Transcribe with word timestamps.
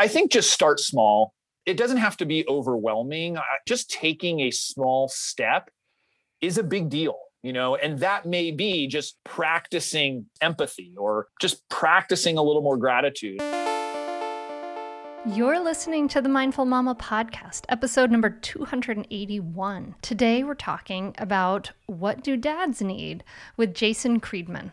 I 0.00 0.08
think 0.08 0.32
just 0.32 0.50
start 0.50 0.80
small. 0.80 1.34
It 1.66 1.76
doesn't 1.76 1.98
have 1.98 2.16
to 2.16 2.24
be 2.24 2.48
overwhelming. 2.48 3.36
Just 3.68 3.90
taking 3.90 4.40
a 4.40 4.50
small 4.50 5.08
step 5.08 5.68
is 6.40 6.56
a 6.56 6.62
big 6.62 6.88
deal, 6.88 7.18
you 7.42 7.52
know, 7.52 7.76
and 7.76 7.98
that 7.98 8.24
may 8.24 8.50
be 8.50 8.86
just 8.86 9.18
practicing 9.24 10.24
empathy 10.40 10.94
or 10.96 11.26
just 11.38 11.68
practicing 11.68 12.38
a 12.38 12.42
little 12.42 12.62
more 12.62 12.78
gratitude. 12.78 13.42
You're 15.26 15.62
listening 15.62 16.08
to 16.08 16.22
the 16.22 16.30
Mindful 16.30 16.64
Mama 16.64 16.94
podcast, 16.94 17.66
episode 17.68 18.10
number 18.10 18.30
281. 18.30 19.96
Today 20.00 20.42
we're 20.42 20.54
talking 20.54 21.14
about 21.18 21.72
what 21.88 22.24
do 22.24 22.38
dads 22.38 22.80
need 22.80 23.22
with 23.58 23.74
Jason 23.74 24.18
Kreidman. 24.18 24.72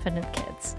confident 0.01 0.33
kids. 0.33 0.75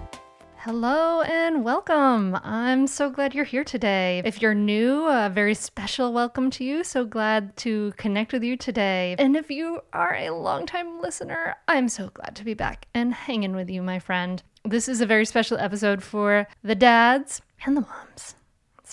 Hello 0.56 1.22
and 1.22 1.64
welcome. 1.64 2.36
I'm 2.42 2.88
so 2.88 3.08
glad 3.08 3.34
you're 3.34 3.44
here 3.44 3.62
today. 3.62 4.20
If 4.24 4.42
you're 4.42 4.54
new, 4.54 5.06
a 5.06 5.30
very 5.32 5.54
special 5.54 6.12
welcome 6.12 6.50
to 6.50 6.64
you. 6.64 6.82
So 6.82 7.04
glad 7.04 7.56
to 7.58 7.92
connect 7.96 8.32
with 8.32 8.42
you 8.42 8.56
today. 8.56 9.14
And 9.20 9.36
if 9.36 9.48
you 9.48 9.80
are 9.92 10.16
a 10.16 10.30
longtime 10.30 11.00
listener, 11.00 11.54
I'm 11.68 11.88
so 11.88 12.08
glad 12.08 12.34
to 12.34 12.44
be 12.44 12.54
back 12.54 12.86
and 12.94 13.14
hanging 13.14 13.54
with 13.54 13.70
you, 13.70 13.80
my 13.80 14.00
friend. 14.00 14.42
This 14.64 14.88
is 14.88 15.00
a 15.00 15.06
very 15.06 15.24
special 15.24 15.56
episode 15.56 16.02
for 16.02 16.48
the 16.64 16.74
dads 16.74 17.42
and 17.64 17.76
the 17.76 17.82
moms 17.82 18.34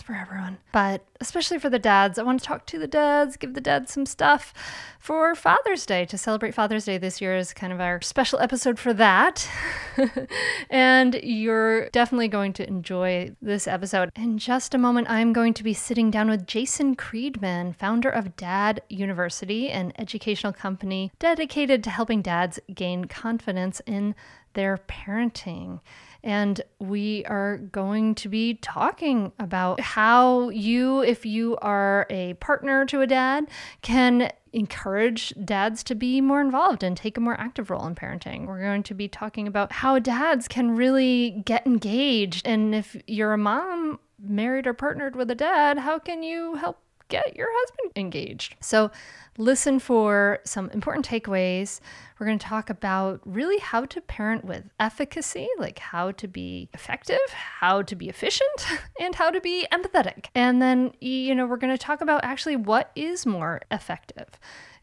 for 0.01 0.13
everyone, 0.13 0.57
but 0.71 1.03
especially 1.21 1.59
for 1.59 1.69
the 1.69 1.79
dads. 1.79 2.17
I 2.17 2.23
want 2.23 2.39
to 2.39 2.45
talk 2.45 2.65
to 2.67 2.79
the 2.79 2.87
dads, 2.87 3.37
give 3.37 3.53
the 3.53 3.61
dads 3.61 3.93
some 3.93 4.05
stuff 4.05 4.53
for 4.99 5.33
Father's 5.35 5.85
Day 5.85 6.05
to 6.05 6.17
celebrate 6.17 6.53
Father's 6.53 6.85
Day 6.85 6.97
this 6.97 7.21
year 7.21 7.35
is 7.35 7.53
kind 7.53 7.71
of 7.71 7.79
our 7.79 8.01
special 8.01 8.39
episode 8.39 8.77
for 8.77 8.93
that. 8.93 9.49
and 10.69 11.15
you're 11.23 11.89
definitely 11.89 12.27
going 12.27 12.53
to 12.53 12.67
enjoy 12.67 13.35
this 13.41 13.67
episode. 13.67 14.11
In 14.15 14.37
just 14.37 14.73
a 14.73 14.77
moment, 14.77 15.09
I'm 15.09 15.33
going 15.33 15.53
to 15.55 15.63
be 15.63 15.73
sitting 15.73 16.11
down 16.11 16.29
with 16.29 16.45
Jason 16.45 16.95
Kreidman, 16.95 17.75
founder 17.75 18.09
of 18.09 18.35
Dad 18.35 18.81
University, 18.89 19.69
an 19.69 19.93
educational 19.97 20.53
company 20.53 21.11
dedicated 21.17 21.83
to 21.85 21.89
helping 21.89 22.21
dads 22.21 22.59
gain 22.73 23.05
confidence 23.05 23.81
in 23.85 24.15
their 24.53 24.77
parenting. 24.77 25.79
And 26.23 26.61
we 26.79 27.23
are 27.25 27.57
going 27.57 28.15
to 28.15 28.29
be 28.29 28.55
talking 28.55 29.31
about 29.39 29.79
how 29.79 30.49
you, 30.49 31.01
if 31.01 31.25
you 31.25 31.57
are 31.61 32.05
a 32.09 32.33
partner 32.35 32.85
to 32.87 33.01
a 33.01 33.07
dad, 33.07 33.47
can 33.81 34.31
encourage 34.51 35.33
dads 35.45 35.83
to 35.83 35.95
be 35.95 36.21
more 36.21 36.41
involved 36.41 36.83
and 36.83 36.97
take 36.97 37.17
a 37.17 37.21
more 37.21 37.39
active 37.39 37.69
role 37.69 37.85
in 37.85 37.95
parenting. 37.95 38.47
We're 38.47 38.61
going 38.61 38.83
to 38.83 38.93
be 38.93 39.07
talking 39.07 39.47
about 39.47 39.71
how 39.71 39.99
dads 39.99 40.47
can 40.47 40.75
really 40.75 41.41
get 41.45 41.65
engaged. 41.65 42.47
And 42.47 42.73
if 42.73 42.97
you're 43.07 43.33
a 43.33 43.37
mom 43.37 43.99
married 44.21 44.67
or 44.67 44.73
partnered 44.73 45.15
with 45.15 45.29
a 45.31 45.35
dad, 45.35 45.77
how 45.77 45.99
can 45.99 46.23
you 46.23 46.55
help 46.55 46.79
get 47.09 47.35
your 47.35 47.47
husband 47.51 47.91
engaged? 47.95 48.55
So, 48.59 48.91
listen 49.39 49.79
for 49.79 50.39
some 50.45 50.69
important 50.69 51.07
takeaways 51.07 51.79
we're 52.19 52.25
going 52.25 52.39
to 52.39 52.45
talk 52.45 52.69
about 52.69 53.21
really 53.23 53.59
how 53.59 53.85
to 53.85 54.01
parent 54.01 54.43
with 54.43 54.65
efficacy, 54.79 55.47
like 55.57 55.79
how 55.79 56.11
to 56.11 56.27
be 56.27 56.69
effective, 56.73 57.19
how 57.29 57.81
to 57.81 57.95
be 57.95 58.09
efficient, 58.09 58.67
and 58.99 59.15
how 59.15 59.31
to 59.31 59.39
be 59.39 59.65
empathetic. 59.71 60.25
And 60.35 60.61
then, 60.61 60.91
you 60.99 61.33
know, 61.33 61.45
we're 61.47 61.57
going 61.57 61.75
to 61.75 61.83
talk 61.83 62.01
about 62.01 62.25
actually 62.25 62.57
what 62.57 62.91
is 62.95 63.25
more 63.25 63.61
effective. 63.71 64.27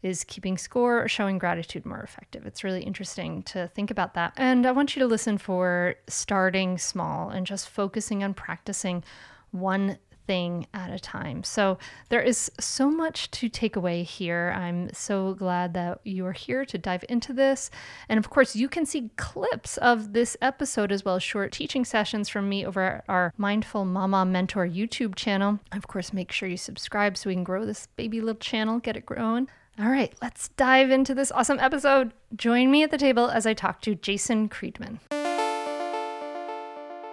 Is 0.03 0.23
keeping 0.23 0.57
score 0.57 1.03
or 1.03 1.07
showing 1.07 1.37
gratitude 1.37 1.85
more 1.85 2.01
effective? 2.01 2.45
It's 2.45 2.63
really 2.63 2.83
interesting 2.83 3.43
to 3.43 3.67
think 3.67 3.89
about 3.91 4.13
that. 4.13 4.33
And 4.37 4.65
I 4.65 4.71
want 4.71 4.95
you 4.95 5.01
to 5.01 5.07
listen 5.07 5.37
for 5.37 5.95
starting 6.07 6.77
small 6.77 7.29
and 7.29 7.47
just 7.47 7.67
focusing 7.67 8.23
on 8.23 8.35
practicing 8.35 9.03
one 9.51 9.97
thing 10.27 10.67
at 10.73 10.91
a 10.91 10.99
time. 10.99 11.43
So 11.43 11.77
there 12.09 12.21
is 12.21 12.51
so 12.59 12.91
much 12.91 13.31
to 13.31 13.49
take 13.49 13.75
away 13.75 14.03
here. 14.03 14.53
I'm 14.55 14.93
so 14.93 15.33
glad 15.33 15.73
that 15.73 16.01
you 16.03 16.25
are 16.25 16.33
here 16.33 16.65
to 16.65 16.77
dive 16.77 17.05
into 17.09 17.33
this. 17.33 17.71
And 18.09 18.19
of 18.19 18.29
course, 18.29 18.55
you 18.55 18.69
can 18.69 18.85
see 18.85 19.09
clips 19.15 19.77
of 19.77 20.13
this 20.13 20.37
episode 20.41 20.91
as 20.91 21.03
well 21.03 21.15
as 21.15 21.23
short 21.23 21.51
teaching 21.51 21.85
sessions 21.85 22.29
from 22.29 22.47
me 22.49 22.65
over 22.65 22.81
at 22.81 23.03
our 23.07 23.33
Mindful 23.37 23.85
Mama 23.85 24.25
Mentor 24.25 24.67
YouTube 24.67 25.15
channel. 25.15 25.59
Of 25.71 25.87
course, 25.87 26.13
make 26.13 26.31
sure 26.31 26.49
you 26.49 26.57
subscribe 26.57 27.17
so 27.17 27.29
we 27.29 27.35
can 27.35 27.43
grow 27.43 27.65
this 27.65 27.87
baby 27.95 28.19
little 28.19 28.35
channel, 28.35 28.79
get 28.79 28.97
it 28.97 29.05
growing. 29.05 29.47
All 29.79 29.89
right, 29.89 30.11
let's 30.21 30.49
dive 30.49 30.89
into 30.89 31.13
this 31.13 31.31
awesome 31.31 31.59
episode. 31.59 32.11
Join 32.35 32.71
me 32.71 32.83
at 32.83 32.91
the 32.91 32.97
table 32.97 33.29
as 33.29 33.45
I 33.45 33.53
talk 33.53 33.79
to 33.81 33.93
Jason 33.95 34.49
Kreidman. 34.49 34.99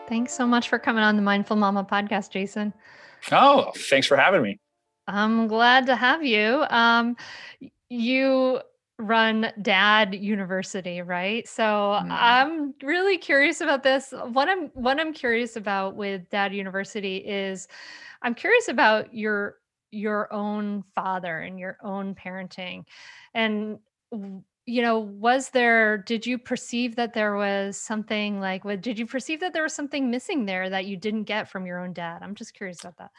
Thanks 0.08 0.32
so 0.32 0.46
much 0.46 0.68
for 0.68 0.78
coming 0.78 1.02
on 1.02 1.16
the 1.16 1.22
Mindful 1.22 1.56
Mama 1.56 1.84
podcast, 1.84 2.30
Jason. 2.30 2.74
Oh, 3.32 3.72
thanks 3.74 4.06
for 4.06 4.16
having 4.16 4.42
me. 4.42 4.58
I'm 5.06 5.48
glad 5.48 5.86
to 5.86 5.96
have 5.96 6.22
you. 6.22 6.64
Um, 6.68 7.16
you 7.88 8.60
run 8.98 9.50
Dad 9.62 10.14
University, 10.14 11.00
right? 11.02 11.48
So 11.48 11.62
mm. 11.64 12.06
I'm 12.10 12.74
really 12.82 13.18
curious 13.18 13.60
about 13.60 13.82
this. 13.82 14.12
What 14.32 14.48
I'm 14.48 14.68
what 14.74 15.00
I'm 15.00 15.12
curious 15.12 15.56
about 15.56 15.96
with 15.96 16.28
Dad 16.30 16.54
University 16.54 17.16
is 17.16 17.66
I'm 18.22 18.34
curious 18.34 18.68
about 18.68 19.12
your 19.14 19.56
your 19.90 20.32
own 20.32 20.84
father 20.94 21.40
and 21.40 21.58
your 21.58 21.78
own 21.82 22.14
parenting. 22.14 22.84
And 23.32 23.78
you 24.66 24.80
know, 24.80 24.98
was 24.98 25.50
there, 25.50 25.98
did 25.98 26.26
you 26.26 26.38
perceive 26.38 26.96
that 26.96 27.12
there 27.12 27.36
was 27.36 27.76
something 27.76 28.40
like, 28.40 28.64
what, 28.64 28.80
did 28.80 28.98
you 28.98 29.06
perceive 29.06 29.40
that 29.40 29.52
there 29.52 29.62
was 29.62 29.74
something 29.74 30.10
missing 30.10 30.46
there 30.46 30.70
that 30.70 30.86
you 30.86 30.96
didn't 30.96 31.24
get 31.24 31.50
from 31.50 31.66
your 31.66 31.80
own 31.80 31.92
dad? 31.92 32.22
I'm 32.22 32.34
just 32.34 32.54
curious 32.54 32.80
about 32.80 32.96
that. 32.96 33.10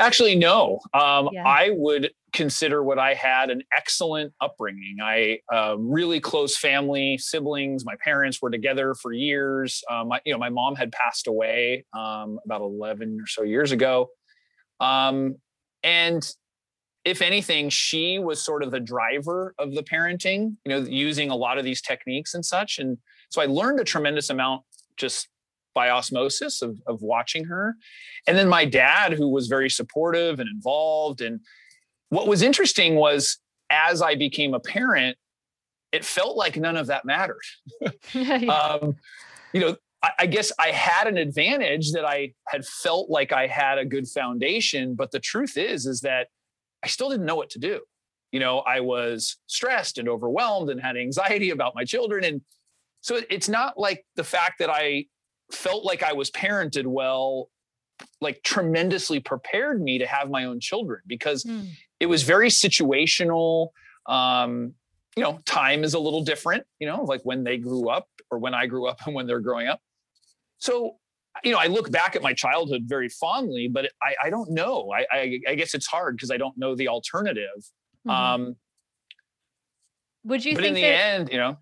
Actually, 0.00 0.34
no. 0.34 0.80
Um, 0.94 1.28
yeah. 1.32 1.46
I 1.46 1.70
would 1.70 2.10
consider 2.32 2.82
what 2.82 2.98
I 2.98 3.14
had 3.14 3.50
an 3.50 3.62
excellent 3.76 4.32
upbringing. 4.40 4.96
I 5.00 5.40
uh, 5.52 5.76
really 5.78 6.18
close 6.18 6.56
family, 6.56 7.18
siblings. 7.18 7.84
My 7.84 7.96
parents 8.02 8.42
were 8.42 8.50
together 8.50 8.94
for 8.94 9.12
years. 9.12 9.84
Um, 9.88 10.08
my, 10.08 10.20
you 10.24 10.32
know, 10.32 10.38
my 10.38 10.50
mom 10.50 10.74
had 10.74 10.90
passed 10.90 11.28
away 11.28 11.84
um, 11.92 12.40
about 12.44 12.62
11 12.62 13.18
or 13.20 13.26
so 13.28 13.42
years 13.42 13.70
ago. 13.70 14.10
Um, 14.80 15.36
and 15.84 16.28
if 17.08 17.22
anything, 17.22 17.70
she 17.70 18.18
was 18.18 18.44
sort 18.44 18.62
of 18.62 18.70
the 18.70 18.78
driver 18.78 19.54
of 19.58 19.74
the 19.74 19.82
parenting, 19.82 20.56
you 20.66 20.68
know, 20.68 20.80
using 20.80 21.30
a 21.30 21.34
lot 21.34 21.56
of 21.56 21.64
these 21.64 21.80
techniques 21.80 22.34
and 22.34 22.44
such. 22.44 22.78
And 22.78 22.98
so 23.30 23.40
I 23.40 23.46
learned 23.46 23.80
a 23.80 23.84
tremendous 23.84 24.28
amount 24.28 24.62
just 24.98 25.26
by 25.74 25.88
osmosis 25.88 26.60
of, 26.60 26.76
of 26.86 27.00
watching 27.00 27.44
her. 27.44 27.76
And 28.26 28.36
then 28.36 28.46
my 28.46 28.66
dad, 28.66 29.14
who 29.14 29.30
was 29.30 29.46
very 29.46 29.70
supportive 29.70 30.38
and 30.38 30.50
involved. 30.50 31.22
And 31.22 31.40
what 32.10 32.28
was 32.28 32.42
interesting 32.42 32.96
was 32.96 33.38
as 33.70 34.02
I 34.02 34.14
became 34.14 34.52
a 34.52 34.60
parent, 34.60 35.16
it 35.92 36.04
felt 36.04 36.36
like 36.36 36.58
none 36.58 36.76
of 36.76 36.88
that 36.88 37.06
mattered. 37.06 37.40
um, 38.50 38.96
you 39.54 39.60
know, 39.60 39.76
I, 40.02 40.10
I 40.18 40.26
guess 40.26 40.52
I 40.58 40.72
had 40.72 41.06
an 41.06 41.16
advantage 41.16 41.92
that 41.92 42.04
I 42.04 42.34
had 42.48 42.66
felt 42.66 43.08
like 43.08 43.32
I 43.32 43.46
had 43.46 43.78
a 43.78 43.86
good 43.86 44.08
foundation, 44.08 44.94
but 44.94 45.10
the 45.10 45.20
truth 45.20 45.56
is, 45.56 45.86
is 45.86 46.00
that 46.00 46.28
I 46.82 46.88
still 46.88 47.10
didn't 47.10 47.26
know 47.26 47.36
what 47.36 47.50
to 47.50 47.58
do. 47.58 47.80
You 48.32 48.40
know, 48.40 48.58
I 48.58 48.80
was 48.80 49.36
stressed 49.46 49.98
and 49.98 50.08
overwhelmed 50.08 50.70
and 50.70 50.80
had 50.80 50.96
anxiety 50.96 51.50
about 51.50 51.74
my 51.74 51.84
children. 51.84 52.24
And 52.24 52.42
so 53.00 53.20
it's 53.30 53.48
not 53.48 53.78
like 53.78 54.04
the 54.16 54.24
fact 54.24 54.58
that 54.58 54.70
I 54.70 55.06
felt 55.50 55.84
like 55.84 56.02
I 56.02 56.12
was 56.12 56.30
parented 56.30 56.86
well, 56.86 57.48
like 58.20 58.42
tremendously 58.42 59.20
prepared 59.20 59.80
me 59.80 59.98
to 59.98 60.06
have 60.06 60.30
my 60.30 60.44
own 60.44 60.60
children 60.60 61.00
because 61.06 61.44
mm. 61.44 61.68
it 62.00 62.06
was 62.06 62.22
very 62.22 62.48
situational. 62.48 63.68
Um, 64.06 64.74
you 65.16 65.22
know, 65.22 65.40
time 65.46 65.84
is 65.84 65.94
a 65.94 65.98
little 65.98 66.22
different, 66.22 66.64
you 66.78 66.86
know, 66.86 67.02
like 67.02 67.22
when 67.22 67.44
they 67.44 67.56
grew 67.56 67.88
up 67.88 68.08
or 68.30 68.38
when 68.38 68.54
I 68.54 68.66
grew 68.66 68.86
up 68.86 68.98
and 69.06 69.14
when 69.14 69.26
they're 69.26 69.40
growing 69.40 69.68
up. 69.68 69.80
So, 70.58 70.96
you 71.44 71.52
know, 71.52 71.58
I 71.58 71.66
look 71.66 71.90
back 71.90 72.16
at 72.16 72.22
my 72.22 72.32
childhood 72.32 72.82
very 72.86 73.08
fondly, 73.08 73.68
but 73.68 73.90
I, 74.02 74.26
I 74.26 74.30
don't 74.30 74.50
know. 74.50 74.92
I, 74.92 75.06
I, 75.10 75.40
I 75.48 75.54
guess 75.54 75.74
it's 75.74 75.86
hard 75.86 76.16
because 76.16 76.30
I 76.30 76.36
don't 76.36 76.56
know 76.56 76.74
the 76.74 76.88
alternative. 76.88 77.44
Mm-hmm. 78.06 78.10
Um, 78.10 78.56
Would 80.24 80.44
you? 80.44 80.52
Think? 80.52 80.58
But 80.58 80.66
in 80.66 80.74
the 80.74 80.84
end, 80.84 81.28
you 81.30 81.38
know, 81.38 81.58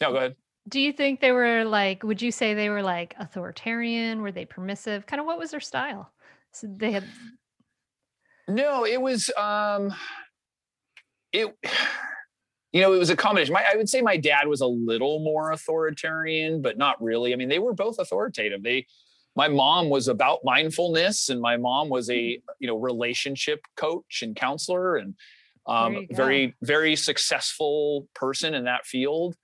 no, 0.00 0.12
go 0.12 0.16
ahead. 0.16 0.36
Do 0.68 0.80
you 0.80 0.92
think 0.92 1.20
they 1.20 1.32
were 1.32 1.64
like? 1.64 2.02
Would 2.02 2.20
you 2.20 2.32
say 2.32 2.54
they 2.54 2.68
were 2.68 2.82
like 2.82 3.14
authoritarian? 3.18 4.22
Were 4.22 4.32
they 4.32 4.44
permissive? 4.44 5.06
Kind 5.06 5.20
of 5.20 5.26
what 5.26 5.38
was 5.38 5.50
their 5.50 5.60
style? 5.60 6.12
So 6.52 6.66
they 6.68 6.92
had. 6.92 7.04
No, 8.48 8.84
it 8.84 9.00
was. 9.00 9.30
um 9.36 9.94
It 11.32 11.54
you 12.72 12.80
know, 12.80 12.92
it 12.92 12.98
was 12.98 13.10
a 13.10 13.16
combination. 13.16 13.54
My, 13.54 13.64
I 13.72 13.76
would 13.76 13.88
say 13.88 14.00
my 14.02 14.16
dad 14.16 14.48
was 14.48 14.60
a 14.60 14.66
little 14.66 15.20
more 15.20 15.52
authoritarian, 15.52 16.62
but 16.62 16.76
not 16.76 17.00
really. 17.02 17.32
I 17.32 17.36
mean, 17.36 17.48
they 17.48 17.58
were 17.58 17.72
both 17.72 17.98
authoritative. 17.98 18.62
They, 18.62 18.86
my 19.34 19.48
mom 19.48 19.88
was 19.88 20.08
about 20.08 20.40
mindfulness, 20.44 21.28
and 21.28 21.40
my 21.40 21.56
mom 21.56 21.88
was 21.88 22.10
a 22.10 22.14
mm-hmm. 22.14 22.50
you 22.58 22.66
know 22.66 22.76
relationship 22.76 23.60
coach 23.76 24.22
and 24.22 24.34
counselor, 24.34 24.96
and 24.96 25.14
um, 25.66 26.06
very 26.10 26.54
very 26.62 26.96
successful 26.96 28.08
person 28.14 28.54
in 28.54 28.64
that 28.64 28.86
field. 28.86 29.36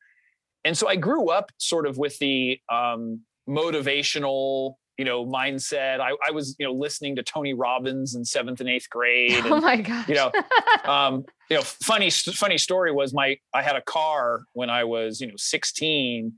And 0.65 0.77
so 0.77 0.89
I 0.89 0.97
grew 0.97 1.31
up 1.31 1.51
sort 1.59 1.87
of 1.87 1.99
with 1.99 2.19
the 2.19 2.61
um, 2.71 3.21
motivational 3.49 4.75
you 4.99 5.05
know 5.05 5.25
mindset. 5.25 6.01
I, 6.01 6.13
I 6.27 6.31
was 6.33 6.57
you 6.59 6.67
know 6.67 6.73
listening 6.73 7.17
to 7.17 7.23
tony 7.23 7.55
robbins 7.55 8.15
in 8.15 8.25
seventh 8.25 8.61
and 8.61 8.69
eighth 8.69 8.89
grade 8.91 9.33
and, 9.33 9.47
oh 9.47 9.61
my 9.61 9.77
god 9.77 10.09
you 10.09 10.15
know 10.15 10.31
um 10.85 11.25
you 11.51 11.57
know 11.57 11.63
funny 11.63 12.11
funny 12.11 12.59
story 12.59 12.93
was 12.93 13.13
my 13.15 13.37
i 13.55 13.63
had 13.63 13.77
a 13.77 13.83
car 13.83 14.43
when 14.53 14.71
i 14.71 14.85
was 14.85 15.21
you 15.21 15.27
know 15.27 15.35
16 15.37 16.33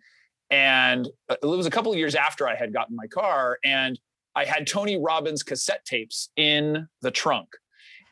and 0.50 1.08
uh, 1.28 1.36
it 1.42 1.46
was 1.46 1.66
a 1.66 1.70
couple 1.70 1.92
of 1.92 1.98
years 1.98 2.14
after 2.14 2.48
i 2.48 2.54
had 2.54 2.72
gotten 2.72 2.94
my 2.96 3.06
car 3.06 3.58
and 3.64 3.98
i 4.34 4.44
had 4.44 4.66
tony 4.66 4.98
robbins 4.98 5.42
cassette 5.42 5.84
tapes 5.84 6.30
in 6.36 6.86
the 7.02 7.10
trunk 7.10 7.48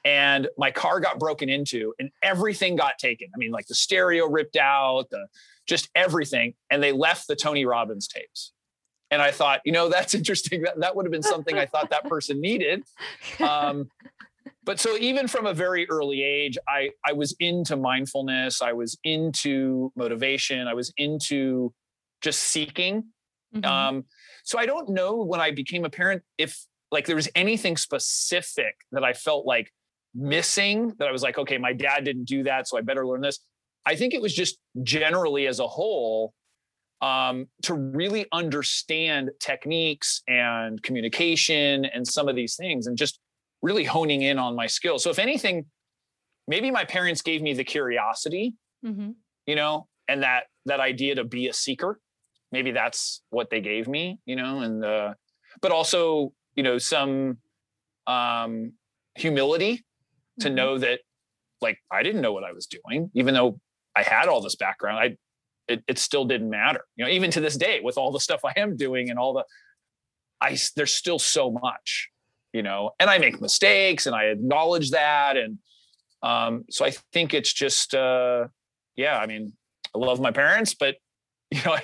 and 0.04 0.48
my 0.58 0.70
car 0.70 1.00
got 1.00 1.18
broken 1.18 1.48
into 1.48 1.94
and 1.98 2.10
everything 2.22 2.76
got 2.76 2.98
taken. 2.98 3.28
I 3.34 3.38
mean 3.38 3.52
like 3.52 3.66
the 3.66 3.74
stereo 3.74 4.26
ripped 4.26 4.56
out 4.56 5.10
the 5.10 5.26
just 5.66 5.88
everything 5.94 6.54
and 6.70 6.82
they 6.82 6.92
left 6.92 7.28
the 7.28 7.36
tony 7.36 7.64
robbins 7.64 8.08
tapes 8.08 8.52
and 9.12 9.20
I 9.20 9.30
thought, 9.30 9.60
you 9.64 9.70
know, 9.70 9.88
that's 9.88 10.14
interesting. 10.20 10.62
That, 10.62 10.80
that 10.80 10.96
would 10.96 11.04
have 11.04 11.12
been 11.12 11.22
something 11.22 11.56
I 11.56 11.66
thought 11.66 11.90
that 11.90 12.08
person 12.08 12.40
needed. 12.40 12.82
Um, 13.40 13.90
but 14.64 14.78
so 14.78 14.96
even 14.96 15.26
from 15.26 15.46
a 15.46 15.54
very 15.54 15.88
early 15.88 16.22
age, 16.22 16.56
I, 16.68 16.90
I 17.04 17.12
was 17.12 17.34
into 17.40 17.76
mindfulness. 17.76 18.62
I 18.62 18.72
was 18.72 18.96
into 19.02 19.92
motivation. 19.96 20.68
I 20.68 20.74
was 20.74 20.92
into 20.96 21.72
just 22.20 22.38
seeking. 22.38 23.04
Mm-hmm. 23.54 23.64
Um, 23.64 24.04
so 24.44 24.58
I 24.58 24.66
don't 24.66 24.88
know 24.88 25.22
when 25.22 25.40
I 25.40 25.50
became 25.50 25.84
a 25.84 25.90
parent 25.90 26.22
if 26.38 26.64
like 26.92 27.06
there 27.06 27.16
was 27.16 27.28
anything 27.34 27.76
specific 27.76 28.76
that 28.92 29.02
I 29.02 29.12
felt 29.12 29.46
like 29.46 29.72
missing 30.14 30.92
that 30.98 31.08
I 31.08 31.12
was 31.12 31.22
like, 31.22 31.38
okay, 31.38 31.58
my 31.58 31.72
dad 31.72 32.04
didn't 32.04 32.24
do 32.24 32.44
that, 32.44 32.68
so 32.68 32.78
I 32.78 32.82
better 32.82 33.06
learn 33.06 33.20
this. 33.20 33.40
I 33.84 33.96
think 33.96 34.14
it 34.14 34.22
was 34.22 34.34
just 34.34 34.58
generally 34.82 35.46
as 35.48 35.58
a 35.58 35.66
whole, 35.66 36.34
um, 37.02 37.48
to 37.62 37.74
really 37.74 38.26
understand 38.32 39.30
techniques 39.40 40.22
and 40.28 40.80
communication 40.82 41.84
and 41.84 42.06
some 42.06 42.28
of 42.28 42.36
these 42.36 42.54
things 42.54 42.86
and 42.86 42.96
just 42.96 43.18
really 43.60 43.84
honing 43.84 44.22
in 44.22 44.38
on 44.38 44.54
my 44.54 44.68
skills. 44.68 45.02
So, 45.02 45.10
if 45.10 45.18
anything, 45.18 45.66
maybe 46.46 46.70
my 46.70 46.84
parents 46.84 47.20
gave 47.20 47.42
me 47.42 47.54
the 47.54 47.64
curiosity, 47.64 48.54
mm-hmm. 48.86 49.10
you 49.46 49.56
know, 49.56 49.88
and 50.08 50.22
that 50.22 50.44
that 50.66 50.80
idea 50.80 51.16
to 51.16 51.24
be 51.24 51.48
a 51.48 51.52
seeker. 51.52 52.00
Maybe 52.52 52.70
that's 52.70 53.22
what 53.30 53.50
they 53.50 53.60
gave 53.60 53.88
me, 53.88 54.18
you 54.24 54.36
know, 54.36 54.60
and 54.60 54.84
uh, 54.84 55.14
but 55.60 55.72
also, 55.72 56.32
you 56.54 56.62
know, 56.62 56.78
some 56.78 57.38
um, 58.06 58.72
humility 59.16 59.74
mm-hmm. 59.76 60.42
to 60.42 60.50
know 60.50 60.78
that 60.78 61.00
like 61.60 61.78
I 61.90 62.04
didn't 62.04 62.20
know 62.20 62.32
what 62.32 62.44
I 62.44 62.52
was 62.52 62.66
doing, 62.66 63.10
even 63.14 63.34
though 63.34 63.58
I 63.96 64.02
had 64.02 64.28
all 64.28 64.40
this 64.40 64.56
background. 64.56 64.98
I 64.98 65.16
it, 65.72 65.84
it 65.88 65.98
still 65.98 66.24
didn't 66.24 66.50
matter. 66.50 66.84
You 66.96 67.04
know, 67.04 67.10
even 67.10 67.30
to 67.32 67.40
this 67.40 67.56
day, 67.56 67.80
with 67.82 67.98
all 67.98 68.12
the 68.12 68.20
stuff 68.20 68.40
I 68.44 68.52
am 68.56 68.76
doing 68.76 69.10
and 69.10 69.18
all 69.18 69.32
the, 69.34 69.44
I 70.40 70.58
there's 70.76 70.94
still 70.94 71.18
so 71.18 71.50
much, 71.50 72.08
you 72.52 72.62
know, 72.62 72.90
and 72.98 73.08
I 73.08 73.18
make 73.18 73.40
mistakes 73.40 74.06
and 74.06 74.14
I 74.14 74.24
acknowledge 74.24 74.90
that, 74.90 75.36
and 75.36 75.58
um, 76.22 76.64
so 76.70 76.84
I 76.84 76.92
think 77.12 77.34
it's 77.34 77.52
just, 77.52 77.94
uh, 77.94 78.46
yeah, 78.96 79.18
I 79.18 79.26
mean, 79.26 79.52
I 79.94 79.98
love 79.98 80.20
my 80.20 80.30
parents, 80.30 80.74
but 80.74 80.96
you 81.56 81.60
know, 81.66 81.72
I, 81.74 81.82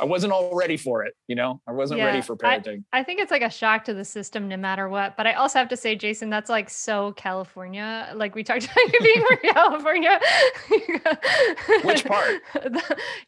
I 0.00 0.04
wasn't 0.04 0.32
all 0.32 0.54
ready 0.56 0.78
for 0.78 1.04
it. 1.04 1.14
You 1.28 1.34
know, 1.34 1.60
I 1.66 1.72
wasn't 1.72 1.98
yeah, 1.98 2.06
ready 2.06 2.22
for 2.22 2.36
parenting. 2.36 2.84
I, 2.90 3.00
I, 3.00 3.04
think 3.04 3.20
it's 3.20 3.30
like 3.30 3.42
a 3.42 3.50
shock 3.50 3.84
to 3.84 3.92
the 3.92 4.04
system, 4.04 4.48
no 4.48 4.56
matter 4.56 4.88
what. 4.88 5.14
But 5.14 5.26
I 5.26 5.34
also 5.34 5.58
have 5.58 5.68
to 5.68 5.76
say, 5.76 5.94
Jason, 5.94 6.30
that's 6.30 6.48
like 6.48 6.70
so 6.70 7.12
California. 7.12 8.10
Like 8.14 8.34
we 8.34 8.42
talked 8.42 8.64
about 8.72 8.92
you 8.92 8.98
being 9.00 9.26
from 9.26 9.52
California. 9.52 10.20
Which 11.84 12.04
part? 12.06 12.40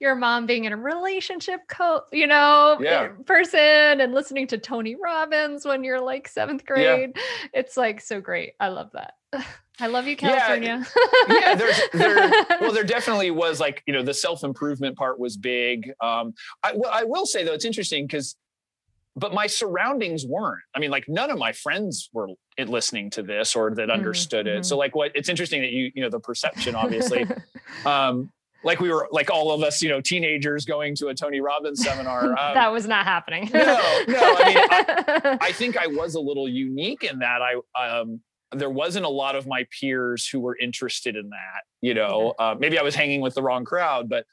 your 0.01 0.15
mom 0.15 0.47
being 0.47 0.65
in 0.65 0.73
a 0.73 0.79
relationship 0.79 1.61
coach, 1.69 2.05
you 2.11 2.27
know, 2.27 2.79
yeah. 2.81 3.09
person, 3.27 3.61
and 4.01 4.15
listening 4.15 4.47
to 4.47 4.59
Tony 4.59 4.97
Robbins 4.97 5.67
when 5.67 5.85
you're 5.85 6.01
like 6.01 6.27
seventh 6.27 6.65
grade. 6.65 7.13
Yeah. 7.15 7.23
It's 7.53 7.77
like 7.77 8.01
so 8.01 8.21
great. 8.21 8.55
I 8.59 8.69
love 8.69 8.93
that. 8.95 9.15
I 9.81 9.87
love 9.87 10.07
you, 10.07 10.17
California. 10.17 10.85
Yeah, 11.29 11.41
yeah 11.41 11.55
there's 11.55 11.81
there. 11.93 12.31
Well, 12.61 12.73
there 12.73 12.85
definitely 12.85 13.31
was 13.31 13.59
like 13.59 13.83
you 13.87 13.93
know 13.93 14.03
the 14.03 14.15
self 14.15 14.45
improvement 14.45 14.97
part 14.97 15.19
was 15.19 15.37
big. 15.37 15.93
Um, 16.01 16.35
I, 16.63 16.73
well, 16.75 16.91
I 16.93 17.05
will 17.05 17.27
say 17.27 17.45
though 17.45 17.55
it's 17.55 17.65
interesting 17.65 18.07
because, 18.07 18.37
but 19.17 19.35
my 19.35 19.47
surroundings 19.47 20.27
weren't. 20.27 20.63
I 20.75 20.79
mean, 20.79 20.91
like 20.91 21.09
none 21.09 21.31
of 21.31 21.39
my 21.39 21.53
friends 21.53 22.11
were 22.13 22.29
listening 22.59 23.11
to 23.11 23.23
this 23.23 23.57
or 23.57 23.71
that 23.75 23.83
mm-hmm, 23.83 23.91
understood 23.91 24.47
mm-hmm. 24.47 24.59
it. 24.59 24.67
So 24.67 24.77
like, 24.77 24.95
what 24.95 25.13
it's 25.15 25.29
interesting 25.29 25.63
that 25.63 25.73
you 25.73 25.91
you 25.95 26.03
know 26.03 26.11
the 26.11 26.21
perception 26.21 26.75
obviously. 26.75 27.27
um, 27.87 28.31
like 28.65 28.79
we 28.79 28.91
were 28.91 29.09
like 29.11 29.29
all 29.29 29.51
of 29.51 29.63
us, 29.63 29.83
you 29.83 29.89
know, 29.89 30.01
teenagers 30.01 30.65
going 30.65 30.95
to 30.97 31.09
a 31.09 31.15
Tony 31.15 31.41
Robbins 31.41 31.83
seminar. 31.83 32.33
Um, 32.43 32.55
that 32.55 32.73
was 32.73 32.87
not 32.87 33.05
happening. 33.05 33.51
no, 33.53 33.61
no. 34.09 34.37
I 34.39 34.45
mean, 34.47 34.59
I, 34.71 35.39
I, 35.41 35.53
think 35.53 35.77
I 35.77 35.87
was 35.87 36.15
a 36.15 36.21
little 36.21 36.49
unique 36.49 37.05
in 37.05 37.19
that 37.19 37.41
I 37.43 37.55
um, 37.85 38.21
there 38.53 38.71
wasn't 38.71 39.05
a 39.05 39.09
lot 39.09 39.35
of 39.37 39.47
my 39.47 39.67
peers 39.79 40.27
who 40.27 40.41
were 40.41 40.57
interested 40.57 41.17
in 41.17 41.31
that 41.31 41.63
you 41.81 41.95
know 41.95 42.35
uh, 42.39 42.55
maybe 42.59 42.79
i 42.79 42.83
was 42.83 42.95
hanging 42.95 43.21
with 43.21 43.35
the 43.35 43.43
wrong 43.43 43.65
crowd 43.65 44.09
but 44.09 44.27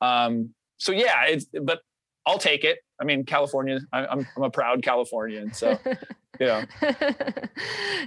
um 0.00 0.50
so 0.78 0.92
yeah 0.92 1.24
it's 1.26 1.46
but 1.62 1.80
i'll 2.26 2.38
take 2.38 2.64
it. 2.64 2.78
I 3.00 3.04
mean 3.04 3.24
california 3.24 3.80
I, 3.92 4.06
i'm 4.06 4.26
i'm 4.36 4.42
a 4.44 4.50
proud 4.50 4.82
californian 4.82 5.52
so 5.52 5.78
yeah. 6.40 6.64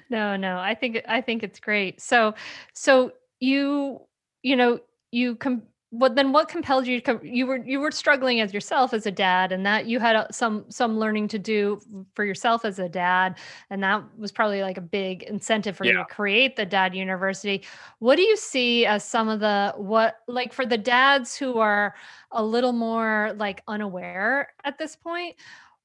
No 0.09 0.35
no 0.35 0.57
i 0.57 0.75
think 0.75 1.01
i 1.07 1.21
think 1.21 1.43
it's 1.43 1.59
great. 1.59 2.01
So 2.01 2.33
so 2.73 3.11
you 3.39 4.01
you 4.41 4.55
know 4.55 4.79
you 5.11 5.35
come 5.35 5.63
what 5.99 6.15
then 6.15 6.31
what 6.31 6.47
compelled 6.47 6.85
you 6.85 6.99
to 6.99 7.01
come 7.01 7.19
you 7.23 7.45
were 7.45 7.57
you 7.57 7.79
were 7.79 7.91
struggling 7.91 8.41
as 8.41 8.53
yourself 8.53 8.93
as 8.93 9.05
a 9.05 9.11
dad 9.11 9.51
and 9.51 9.65
that 9.65 9.85
you 9.85 9.99
had 9.99 10.15
uh, 10.15 10.27
some 10.31 10.65
some 10.69 10.97
learning 10.99 11.27
to 11.27 11.39
do 11.39 11.79
for 12.13 12.25
yourself 12.25 12.65
as 12.65 12.79
a 12.79 12.89
dad 12.89 13.37
and 13.69 13.83
that 13.83 14.03
was 14.17 14.31
probably 14.31 14.61
like 14.61 14.77
a 14.77 14.81
big 14.81 15.23
incentive 15.23 15.77
for 15.77 15.85
yeah. 15.85 15.91
you 15.91 15.97
to 15.99 16.05
create 16.05 16.55
the 16.55 16.65
dad 16.65 16.95
university 16.95 17.63
what 17.99 18.15
do 18.15 18.21
you 18.21 18.35
see 18.35 18.85
as 18.85 19.03
some 19.03 19.29
of 19.29 19.39
the 19.39 19.73
what 19.77 20.17
like 20.27 20.51
for 20.51 20.65
the 20.65 20.77
dads 20.77 21.35
who 21.35 21.59
are 21.59 21.95
a 22.31 22.43
little 22.43 22.73
more 22.73 23.33
like 23.37 23.63
unaware 23.67 24.53
at 24.63 24.77
this 24.77 24.95
point 24.95 25.35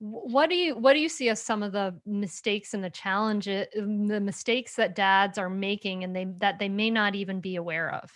what 0.00 0.49
do 0.49 0.57
you 0.57 0.75
what 0.76 0.95
do 0.95 0.99
you 0.99 1.11
see 1.11 1.29
as 1.29 1.43
some 1.43 1.62
of 1.62 1.73
the 1.73 1.95
mistakes 2.07 2.73
and 2.73 2.83
the 2.83 2.90
challenges 2.90 3.67
um, 3.79 4.09
the 4.09 4.21
mistakes 4.21 4.75
that 4.75 4.97
dads 4.97 5.37
are 5.37 5.50
making 5.50 6.05
and 6.05 6.17
they 6.17 6.26
that 6.38 6.59
they 6.59 6.71
may 6.71 6.90
not 6.90 7.14
even 7.14 7.38
be 7.38 7.57
aware 7.57 7.93
of 7.95 8.11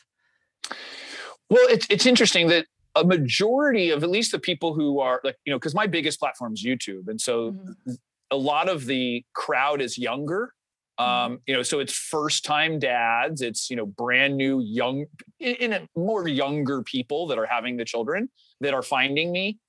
well, 1.55 1.69
it's 1.69 1.87
it's 1.89 2.05
interesting 2.05 2.49
that 2.49 2.67
a 2.97 3.05
majority 3.05 3.91
of 3.91 4.03
at 4.03 4.11
least 4.11 4.33
the 4.33 4.41
people 4.41 4.75
who 4.75 4.99
are 4.99 5.21
like, 5.23 5.37
you 5.45 5.53
know, 5.53 5.59
because 5.59 5.73
my 5.73 5.87
biggest 5.87 6.19
platform 6.19 6.53
is 6.53 6.65
YouTube. 6.65 7.07
And 7.07 7.21
so 7.21 7.53
mm-hmm. 7.53 7.93
a 8.33 8.37
lot 8.37 8.69
of 8.69 8.87
the 8.87 9.25
crowd 9.35 9.81
is 9.81 9.97
younger. 9.97 10.53
Mm-hmm. 10.99 11.33
Um, 11.33 11.39
you 11.47 11.55
know, 11.55 11.63
so 11.63 11.79
it's 11.79 11.93
first 11.93 12.45
time 12.45 12.81
dads, 12.81 13.41
it's, 13.41 13.71
you 13.71 13.77
know, 13.77 13.87
brand 13.87 14.37
new 14.37 14.61
young, 14.61 15.07
in, 15.39 15.55
in 15.57 15.73
a 15.75 15.89
more 15.95 16.27
younger 16.27 16.83
people 16.83 17.29
that 17.29 17.39
are 17.39 17.47
having 17.47 17.77
the 17.77 17.85
children 17.85 18.29
that 18.61 18.75
are 18.75 18.83
finding 18.83 19.31
me. 19.31 19.61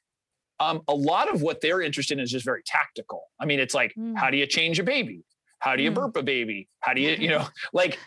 Um, 0.59 0.81
a 0.87 0.95
lot 0.95 1.31
of 1.31 1.43
what 1.43 1.61
they're 1.61 1.81
interested 1.81 2.17
in 2.17 2.23
is 2.23 2.31
just 2.31 2.45
very 2.45 2.63
tactical. 2.65 3.25
I 3.39 3.45
mean, 3.45 3.59
it's 3.59 3.75
like, 3.75 3.93
mm. 3.95 4.17
how 4.17 4.31
do 4.31 4.37
you 4.37 4.47
change 4.47 4.79
a 4.79 4.83
baby? 4.83 5.23
How 5.59 5.75
do 5.75 5.83
you 5.83 5.91
mm. 5.91 5.95
burp 5.95 6.17
a 6.17 6.23
baby? 6.23 6.67
How 6.79 6.93
do 6.93 7.01
you, 7.01 7.11
you 7.11 7.27
know, 7.27 7.47
like 7.73 7.99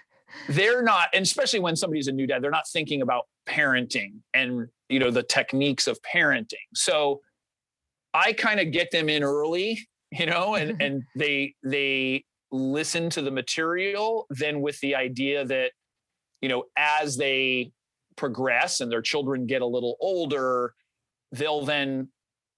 they're 0.48 0.82
not, 0.82 1.08
and 1.14 1.22
especially 1.22 1.60
when 1.60 1.76
somebody's 1.76 2.08
a 2.08 2.12
new 2.12 2.26
dad, 2.26 2.42
they're 2.42 2.50
not 2.50 2.68
thinking 2.68 3.02
about 3.02 3.26
parenting 3.48 4.14
and 4.34 4.68
you 4.88 4.98
know 4.98 5.10
the 5.10 5.22
techniques 5.22 5.86
of 5.86 5.98
parenting. 6.02 6.56
So 6.74 7.20
I 8.14 8.32
kind 8.32 8.60
of 8.60 8.72
get 8.72 8.90
them 8.90 9.08
in 9.08 9.22
early, 9.22 9.86
you 10.10 10.26
know, 10.26 10.54
and 10.54 10.76
and 10.82 11.02
they 11.16 11.54
they 11.62 12.24
listen 12.50 13.10
to 13.10 13.22
the 13.22 13.30
material 13.30 14.26
then 14.30 14.60
with 14.60 14.78
the 14.80 14.94
idea 14.94 15.44
that 15.44 15.72
you 16.40 16.48
know 16.48 16.64
as 16.76 17.16
they 17.16 17.70
progress 18.16 18.80
and 18.80 18.90
their 18.90 19.02
children 19.02 19.46
get 19.46 19.62
a 19.62 19.66
little 19.66 19.96
older 20.00 20.72
they'll 21.32 21.64
then 21.64 22.08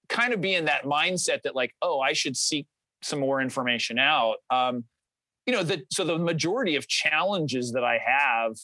kind 0.07 0.33
of 0.33 0.39
be 0.39 0.55
in 0.55 0.65
that 0.65 0.85
mindset 0.85 1.41
that 1.43 1.55
like 1.55 1.75
oh 1.81 1.99
i 1.99 2.13
should 2.13 2.37
seek 2.37 2.67
some 3.03 3.19
more 3.19 3.41
information 3.41 3.99
out 3.99 4.37
um, 4.49 4.85
you 5.45 5.53
know, 5.53 5.63
the, 5.63 5.83
so 5.91 6.03
the 6.03 6.17
majority 6.17 6.75
of 6.75 6.87
challenges 6.87 7.71
that 7.71 7.83
I 7.83 7.99
have 8.05 8.57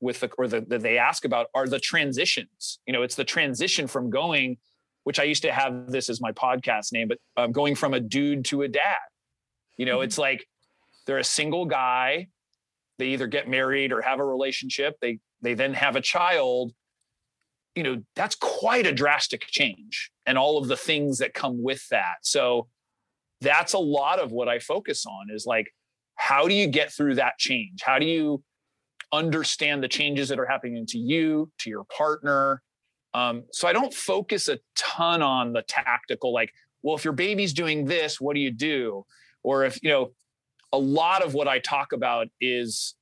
with 0.00 0.20
the, 0.20 0.30
or 0.38 0.48
the, 0.48 0.62
that 0.62 0.82
they 0.82 0.98
ask 0.98 1.24
about 1.24 1.46
are 1.54 1.66
the 1.66 1.78
transitions. 1.78 2.80
You 2.86 2.92
know, 2.92 3.02
it's 3.02 3.14
the 3.14 3.24
transition 3.24 3.86
from 3.86 4.10
going, 4.10 4.58
which 5.04 5.20
I 5.20 5.24
used 5.24 5.42
to 5.42 5.52
have 5.52 5.90
this 5.90 6.08
as 6.08 6.20
my 6.20 6.32
podcast 6.32 6.92
name, 6.92 7.08
but 7.08 7.18
um, 7.36 7.52
going 7.52 7.74
from 7.74 7.94
a 7.94 8.00
dude 8.00 8.44
to 8.46 8.62
a 8.62 8.68
dad. 8.68 8.96
You 9.76 9.86
know, 9.86 9.96
mm-hmm. 9.96 10.04
it's 10.04 10.18
like 10.18 10.46
they're 11.06 11.18
a 11.18 11.24
single 11.24 11.66
guy. 11.66 12.28
They 12.98 13.08
either 13.08 13.26
get 13.26 13.48
married 13.48 13.92
or 13.92 14.00
have 14.00 14.20
a 14.20 14.24
relationship. 14.24 14.96
They 15.00 15.18
they 15.40 15.54
then 15.54 15.74
have 15.74 15.96
a 15.96 16.00
child. 16.00 16.72
You 17.74 17.82
know, 17.82 18.02
that's 18.14 18.36
quite 18.36 18.86
a 18.86 18.92
drastic 18.92 19.42
change, 19.46 20.10
and 20.26 20.36
all 20.36 20.58
of 20.58 20.68
the 20.68 20.76
things 20.76 21.18
that 21.18 21.32
come 21.34 21.62
with 21.62 21.86
that. 21.88 22.16
So 22.22 22.68
that's 23.40 23.72
a 23.72 23.78
lot 23.78 24.18
of 24.18 24.30
what 24.30 24.48
I 24.48 24.58
focus 24.58 25.04
on 25.06 25.28
is 25.34 25.46
like 25.46 25.72
how 26.22 26.46
do 26.46 26.54
you 26.54 26.68
get 26.68 26.92
through 26.92 27.16
that 27.16 27.36
change? 27.38 27.80
How 27.82 27.98
do 27.98 28.06
you 28.06 28.44
understand 29.12 29.82
the 29.82 29.88
changes 29.88 30.28
that 30.28 30.38
are 30.38 30.46
happening 30.46 30.86
to 30.86 30.98
you, 30.98 31.50
to 31.58 31.68
your 31.68 31.82
partner? 31.84 32.62
Um, 33.12 33.42
so 33.50 33.66
I 33.66 33.72
don't 33.72 33.92
focus 33.92 34.48
a 34.48 34.60
ton 34.76 35.20
on 35.20 35.52
the 35.52 35.62
tactical, 35.62 36.32
like, 36.32 36.52
well, 36.82 36.94
if 36.94 37.04
your 37.04 37.12
baby's 37.12 37.52
doing 37.52 37.84
this, 37.86 38.20
what 38.20 38.34
do 38.34 38.40
you 38.40 38.52
do? 38.52 39.04
Or 39.42 39.64
if, 39.64 39.82
you 39.82 39.90
know, 39.90 40.12
a 40.72 40.78
lot 40.78 41.24
of 41.24 41.34
what 41.34 41.48
I 41.48 41.58
talk 41.58 41.92
about 41.92 42.28
is 42.40 42.94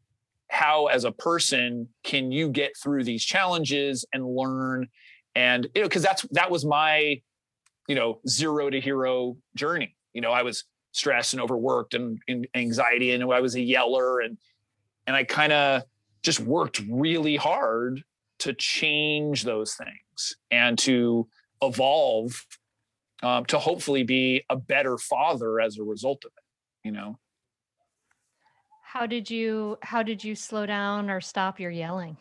how, 0.49 0.87
as 0.87 1.05
a 1.05 1.13
person, 1.13 1.89
can 2.03 2.33
you 2.33 2.49
get 2.49 2.73
through 2.83 3.05
these 3.05 3.23
challenges 3.23 4.07
and 4.15 4.27
learn? 4.27 4.89
And, 5.35 5.69
you 5.75 5.83
know, 5.83 5.89
because 5.89 6.03
that's, 6.03 6.23
that 6.31 6.51
was 6.51 6.65
my, 6.65 7.21
you 7.87 7.95
know, 7.95 8.21
zero 8.27 8.71
to 8.71 8.81
hero 8.81 9.37
journey. 9.55 9.95
You 10.15 10.23
know, 10.23 10.33
I 10.33 10.43
was 10.43 10.65
stressed 10.93 11.35
and 11.35 11.43
overworked 11.43 11.95
and, 11.95 12.21
and 12.29 12.47
anxiety 12.55 13.13
and 13.13 13.23
I 13.23 13.41
was 13.41 13.55
a 13.55 13.61
yeller 13.61 14.21
and 14.21 14.37
and 15.07 15.17
I 15.17 15.25
kind 15.25 15.53
of 15.53 15.83
just 16.23 16.41
worked 16.41 16.83
really 16.91 17.37
hard 17.37 18.03
to 18.41 18.53
change 18.55 19.45
those 19.45 19.75
things 19.75 20.37
and 20.51 20.79
to 20.79 21.29
evolve 21.63 22.47
um, 23.23 23.45
to 23.47 23.59
hopefully 23.59 24.03
be 24.03 24.45
a 24.49 24.57
better 24.57 24.97
father 24.99 25.61
as 25.61 25.79
a 25.79 25.83
result 25.83 26.25
of 26.25 26.33
it 26.37 26.45
you 26.85 26.93
know? 26.93 27.19
How 28.83 29.07
did 29.07 29.31
you 29.31 29.79
how 29.83 30.03
did 30.03 30.25
you 30.25 30.35
slow 30.35 30.67
down 30.67 31.11
or 31.11 31.21
stop 31.21 31.61
your 31.61 31.71
yelling? 31.71 32.17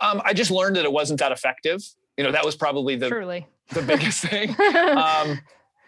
Um, 0.00 0.20
i 0.24 0.32
just 0.32 0.50
learned 0.50 0.76
that 0.76 0.84
it 0.84 0.92
wasn't 0.92 1.20
that 1.20 1.32
effective. 1.32 1.80
You 2.16 2.24
know 2.24 2.32
that 2.32 2.44
was 2.44 2.56
probably 2.56 2.96
the 2.96 3.08
Truly. 3.08 3.46
the 3.70 3.82
biggest 3.82 4.24
thing. 4.24 4.54
Um, 4.76 5.40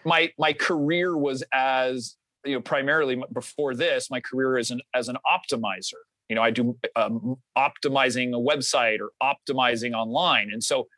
my 0.05 0.31
my 0.39 0.53
career 0.53 1.17
was 1.17 1.43
as 1.53 2.17
you 2.45 2.55
know 2.55 2.61
primarily 2.61 3.23
before 3.33 3.75
this 3.75 4.11
my 4.11 4.21
career 4.21 4.59
as 4.59 4.71
an 4.71 4.81
as 4.95 5.09
an 5.09 5.17
optimizer. 5.27 6.01
You 6.29 6.37
know 6.37 6.43
i 6.43 6.51
do 6.51 6.79
um, 6.97 7.37
optimizing 7.57 8.31
a 8.31 8.41
website 8.41 8.99
or 9.01 9.11
optimizing 9.23 9.93
online. 9.93 10.51
And 10.53 10.63
so 10.63 10.89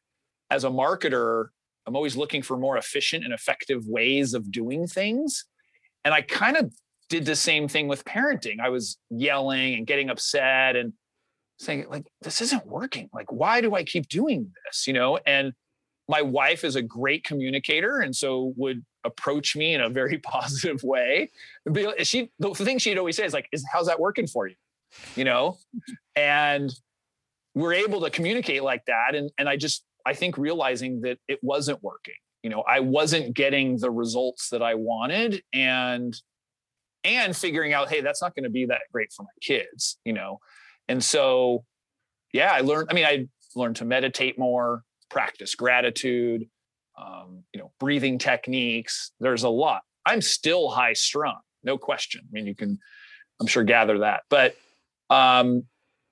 as 0.51 0.65
a 0.65 0.69
marketer 0.69 1.47
i'm 1.87 1.97
always 1.97 2.17
looking 2.17 2.43
for 2.43 2.57
more 2.57 2.77
efficient 2.77 3.25
and 3.25 3.33
effective 3.33 3.87
ways 3.87 4.35
of 4.35 4.51
doing 4.51 4.87
things. 4.87 5.45
And 6.05 6.15
i 6.15 6.23
kind 6.23 6.57
of 6.57 6.73
did 7.09 7.25
the 7.25 7.37
same 7.37 7.69
thing 7.69 7.87
with 7.87 8.05
parenting. 8.05 8.57
I 8.61 8.69
was 8.69 8.99
yelling 9.11 9.75
and 9.75 9.87
getting 9.87 10.11
upset 10.11 10.75
and 10.75 10.93
saying 11.59 11.87
like 11.89 12.07
this 12.23 12.41
isn't 12.41 12.67
working. 12.67 13.09
Like 13.13 13.31
why 13.33 13.61
do 13.61 13.75
i 13.75 13.85
keep 13.85 14.09
doing 14.09 14.53
this? 14.65 14.87
You 14.87 14.93
know 14.93 15.19
and 15.27 15.53
my 16.09 16.23
wife 16.23 16.65
is 16.65 16.77
a 16.77 16.83
great 16.83 17.25
communicator 17.25 17.99
and 17.99 18.15
so 18.15 18.53
would 18.57 18.85
approach 19.07 19.57
me 19.57 19.75
in 19.75 19.81
a 19.81 19.89
very 19.89 20.19
positive 20.37 20.83
way. 20.83 21.31
She 22.03 22.31
the 22.39 22.55
thing 22.55 22.79
she'd 22.79 22.99
always 22.99 23.17
say 23.17 23.25
is 23.25 23.33
like, 23.33 23.49
"Is 23.53 23.65
how's 23.73 23.87
that 23.87 24.01
working 24.01 24.27
for 24.27 24.47
you?" 24.47 24.57
You 25.15 25.25
know, 25.25 25.59
and 26.15 26.73
we're 27.55 27.75
able 27.75 28.03
to 28.03 28.11
communicate 28.11 28.63
like 28.63 28.85
that. 28.87 29.15
And 29.15 29.31
and 29.39 29.49
I 29.49 29.57
just 29.57 29.85
I 30.05 30.15
think 30.15 30.37
realizing 30.39 31.01
that 31.03 31.19
it 31.29 31.39
wasn't 31.43 31.83
working. 31.83 32.15
You 32.43 32.51
know, 32.51 32.63
I 32.63 32.81
wasn't 32.81 33.35
getting 33.35 33.79
the 33.79 33.91
results 33.91 34.51
that 34.51 34.63
I 34.63 34.75
wanted, 34.75 35.43
and 35.53 36.15
and 37.03 37.37
figuring 37.37 37.73
out, 37.73 37.89
hey, 37.89 38.01
that's 38.01 38.21
not 38.21 38.35
going 38.35 38.45
to 38.45 38.51
be 38.51 38.67
that 38.67 38.83
great 38.93 39.13
for 39.13 39.23
my 39.23 39.29
kids. 39.41 39.99
You 40.05 40.13
know, 40.13 40.39
and 40.89 41.03
so 41.03 41.65
yeah, 42.33 42.53
I 42.53 42.61
learned. 42.61 42.89
I 42.91 42.95
mean, 42.95 43.05
I 43.05 43.27
learned 43.55 43.77
to 43.77 43.85
meditate 43.85 44.39
more, 44.39 44.83
practice 45.09 45.55
gratitude 45.55 46.47
um, 46.97 47.43
you 47.53 47.61
know, 47.61 47.73
breathing 47.79 48.19
techniques. 48.19 49.13
There's 49.21 49.43
a 49.43 49.49
lot. 49.49 49.83
I'm 50.05 50.21
still 50.21 50.69
high 50.69 50.93
strung, 50.93 51.39
no 51.63 51.77
question. 51.79 52.23
I 52.25 52.31
mean, 52.33 52.47
you 52.47 52.55
can, 52.55 52.79
I'm 53.41 53.47
sure, 53.47 53.65
gather 53.65 53.99
that. 53.99 54.23
But 54.31 54.57
um, 55.11 55.65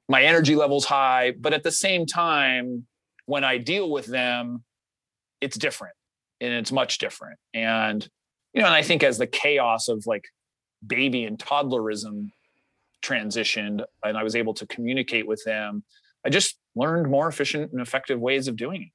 my 0.08 0.22
energy 0.22 0.56
level's 0.56 0.84
high. 0.84 1.32
But 1.38 1.52
at 1.52 1.62
the 1.62 1.70
same 1.70 2.06
time, 2.06 2.86
when 3.26 3.44
I 3.44 3.58
deal 3.58 3.90
with 3.90 4.06
them, 4.06 4.64
it's 5.40 5.56
different 5.56 5.94
and 6.40 6.52
it's 6.52 6.72
much 6.72 6.98
different. 6.98 7.38
And, 7.54 8.06
you 8.52 8.60
know, 8.60 8.66
and 8.66 8.74
I 8.74 8.82
think 8.82 9.02
as 9.02 9.18
the 9.18 9.26
chaos 9.26 9.88
of 9.88 10.04
like 10.06 10.24
baby 10.86 11.24
and 11.24 11.38
toddlerism 11.38 12.30
transitioned 13.02 13.84
and 14.02 14.16
I 14.16 14.22
was 14.22 14.36
able 14.36 14.54
to 14.54 14.66
communicate 14.66 15.26
with 15.26 15.42
them, 15.44 15.84
I 16.24 16.30
just 16.30 16.56
learned 16.74 17.10
more 17.10 17.28
efficient 17.28 17.72
and 17.72 17.80
effective 17.80 18.20
ways 18.20 18.48
of 18.48 18.56
doing 18.56 18.82
it. 18.82 18.88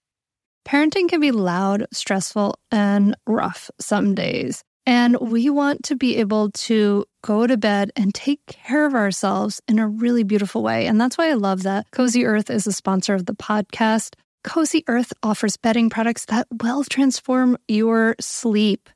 Parenting 0.68 1.10
can 1.10 1.20
be 1.20 1.32
loud, 1.32 1.86
stressful, 1.92 2.60
and 2.72 3.16
rough 3.26 3.72
some 3.80 4.14
days. 4.14 4.64
And 4.86 5.18
we 5.20 5.50
want 5.50 5.84
to 5.84 5.96
be 5.96 6.18
able 6.18 6.52
to 6.52 7.06
go 7.22 7.46
to 7.46 7.58
bed 7.58 7.92
and 7.96 8.14
take 8.14 8.46
care 8.48 8.86
of 8.86 8.96
ourselves 8.96 9.62
in 9.68 9.78
a 9.78 9.88
really 9.88 10.24
beautiful 10.24 10.64
way. 10.64 10.88
And 10.88 11.00
that's 11.00 11.18
why 11.18 11.30
I 11.30 11.34
love 11.34 11.64
that 11.64 11.92
Cozy 11.92 12.26
Earth 12.26 12.50
is 12.50 12.66
a 12.66 12.72
sponsor 12.72 13.14
of 13.14 13.26
the 13.26 13.36
podcast. 13.36 14.16
Cozy 14.44 14.84
Earth 14.88 15.14
offers 15.22 15.58
bedding 15.58 15.90
products 15.90 16.26
that 16.26 16.48
will 16.62 16.84
transform 16.84 17.58
your 17.68 18.16
sleep. 18.20 18.90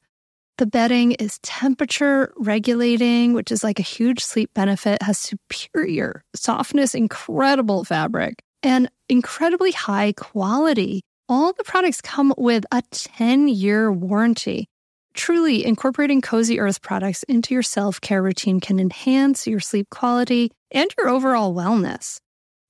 The 0.58 0.66
bedding 0.66 1.14
is 1.14 1.40
temperature 1.40 2.34
regulating, 2.38 3.34
which 3.34 3.52
is 3.52 3.64
like 3.64 3.80
a 3.80 3.84
huge 3.84 4.24
sleep 4.24 4.52
benefit, 4.54 5.02
has 5.02 5.18
superior 5.18 6.24
softness, 6.36 6.96
incredible 6.96 7.84
fabric, 7.84 8.44
and 8.62 8.90
incredibly 9.10 9.72
high 9.72 10.14
quality 10.14 11.02
all 11.30 11.54
the 11.54 11.64
products 11.64 12.02
come 12.02 12.34
with 12.38 12.66
a 12.72 12.82
10 12.92 13.48
year 13.48 13.92
warranty. 13.92 14.68
Truly, 15.14 15.66
incorporating 15.66 16.22
Cozy 16.22 16.60
Earth 16.60 16.82
products 16.82 17.24
into 17.24 17.54
your 17.54 17.64
self 17.64 18.02
care 18.02 18.22
routine 18.22 18.60
can 18.60 18.80
enhance 18.80 19.46
your 19.46 19.60
sleep 19.60 19.90
quality 19.90 20.52
and 20.72 20.94
your 20.98 21.10
overall 21.10 21.54
wellness. 21.54 22.18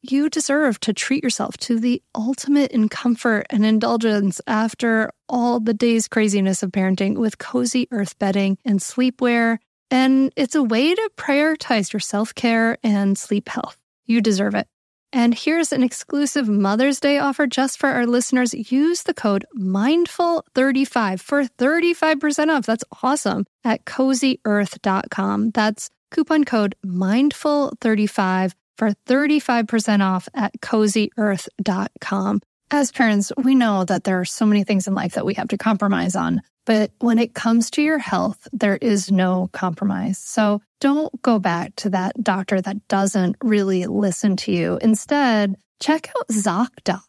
You 0.01 0.29
deserve 0.29 0.81
to 0.81 0.93
treat 0.93 1.23
yourself 1.23 1.55
to 1.59 1.79
the 1.79 2.03
ultimate 2.13 2.71
in 2.71 2.89
comfort 2.89 3.45
and 3.49 3.65
indulgence 3.65 4.41
after 4.45 5.09
all 5.29 5.61
the 5.61 5.73
day's 5.73 6.09
craziness 6.09 6.61
of 6.61 6.71
parenting 6.71 7.17
with 7.17 7.37
Cozy 7.37 7.87
Earth 7.91 8.19
bedding 8.19 8.57
and 8.65 8.81
sleepwear. 8.81 9.59
And 9.89 10.33
it's 10.35 10.55
a 10.55 10.63
way 10.63 10.93
to 10.93 11.09
prioritize 11.15 11.93
your 11.93 12.01
self 12.01 12.35
care 12.35 12.77
and 12.83 13.17
sleep 13.17 13.47
health. 13.47 13.77
You 14.05 14.19
deserve 14.19 14.55
it. 14.55 14.67
And 15.15 15.35
here's 15.35 15.71
an 15.71 15.83
exclusive 15.83 16.49
Mother's 16.49 16.99
Day 16.99 17.19
offer 17.19 17.45
just 17.45 17.77
for 17.77 17.87
our 17.87 18.07
listeners. 18.07 18.51
Use 18.71 19.03
the 19.03 19.13
code 19.13 19.45
MINDFUL35 19.55 21.19
for 21.19 21.43
35% 21.43 22.49
off. 22.49 22.65
That's 22.65 22.83
awesome 23.03 23.45
at 23.63 23.85
cozyearth.com. 23.85 25.51
That's 25.51 25.91
coupon 26.09 26.45
code 26.45 26.75
MINDFUL35 26.83 28.53
for 28.75 28.89
35% 29.07 30.01
off 30.01 30.27
at 30.33 30.59
cozyearth.com. 30.61 32.41
As 32.71 32.91
parents, 32.91 33.31
we 33.37 33.53
know 33.53 33.85
that 33.85 34.05
there 34.05 34.19
are 34.19 34.25
so 34.25 34.47
many 34.47 34.63
things 34.63 34.87
in 34.87 34.95
life 34.95 35.13
that 35.13 35.27
we 35.27 35.35
have 35.35 35.49
to 35.49 35.59
compromise 35.59 36.15
on. 36.15 36.41
But 36.65 36.91
when 36.99 37.19
it 37.19 37.33
comes 37.33 37.69
to 37.71 37.81
your 37.81 37.99
health, 37.99 38.47
there 38.53 38.77
is 38.77 39.11
no 39.11 39.49
compromise. 39.51 40.17
So 40.17 40.61
don't 40.79 41.21
go 41.21 41.39
back 41.39 41.75
to 41.77 41.89
that 41.91 42.21
doctor 42.23 42.61
that 42.61 42.87
doesn't 42.87 43.35
really 43.43 43.85
listen 43.85 44.37
to 44.37 44.51
you. 44.51 44.79
Instead, 44.81 45.55
check 45.79 46.09
out 46.17 46.27
ZocDoc. 46.29 47.01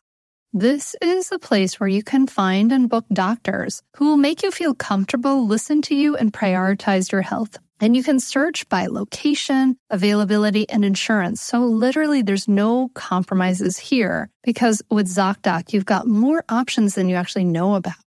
This 0.53 0.95
is 1.03 1.33
a 1.33 1.39
place 1.41 1.81
where 1.81 1.89
you 1.89 2.05
can 2.05 2.29
find 2.29 2.71
and 2.71 2.89
book 2.89 3.05
doctors 3.13 3.83
who 3.97 4.07
will 4.07 4.17
make 4.17 4.45
you 4.45 4.53
feel 4.53 4.73
comfortable, 4.73 5.49
listen 5.49 5.83
to 5.83 5.97
you, 5.97 6.17
and 6.17 6.33
prioritize 6.33 7.11
your 7.11 7.23
health. 7.23 7.59
And 7.81 7.97
you 7.97 8.05
can 8.05 8.21
search 8.21 8.69
by 8.69 8.87
location, 8.87 9.77
availability, 9.91 10.69
and 10.69 10.85
insurance. 10.85 11.43
So 11.43 11.65
literally 11.65 12.23
there's 12.23 12.47
no 12.47 12.89
compromises 12.95 13.79
here 13.79 14.31
because 14.45 14.81
with 14.91 15.09
ZocDoc, 15.09 15.73
you've 15.73 15.87
got 15.87 16.07
more 16.07 16.45
options 16.49 16.95
than 16.95 17.09
you 17.09 17.17
actually 17.17 17.47
know 17.47 17.75
about. 17.75 18.04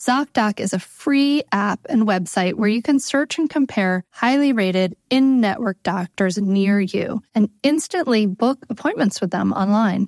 ZocDoc 0.00 0.60
is 0.60 0.72
a 0.72 0.78
free 0.78 1.42
app 1.52 1.80
and 1.88 2.06
website 2.06 2.54
where 2.54 2.68
you 2.68 2.82
can 2.82 2.98
search 2.98 3.38
and 3.38 3.48
compare 3.48 4.04
highly 4.10 4.52
rated 4.52 4.96
in 5.08 5.40
network 5.40 5.82
doctors 5.82 6.36
near 6.36 6.80
you 6.80 7.22
and 7.34 7.48
instantly 7.62 8.26
book 8.26 8.58
appointments 8.68 9.20
with 9.20 9.30
them 9.30 9.52
online. 9.52 10.06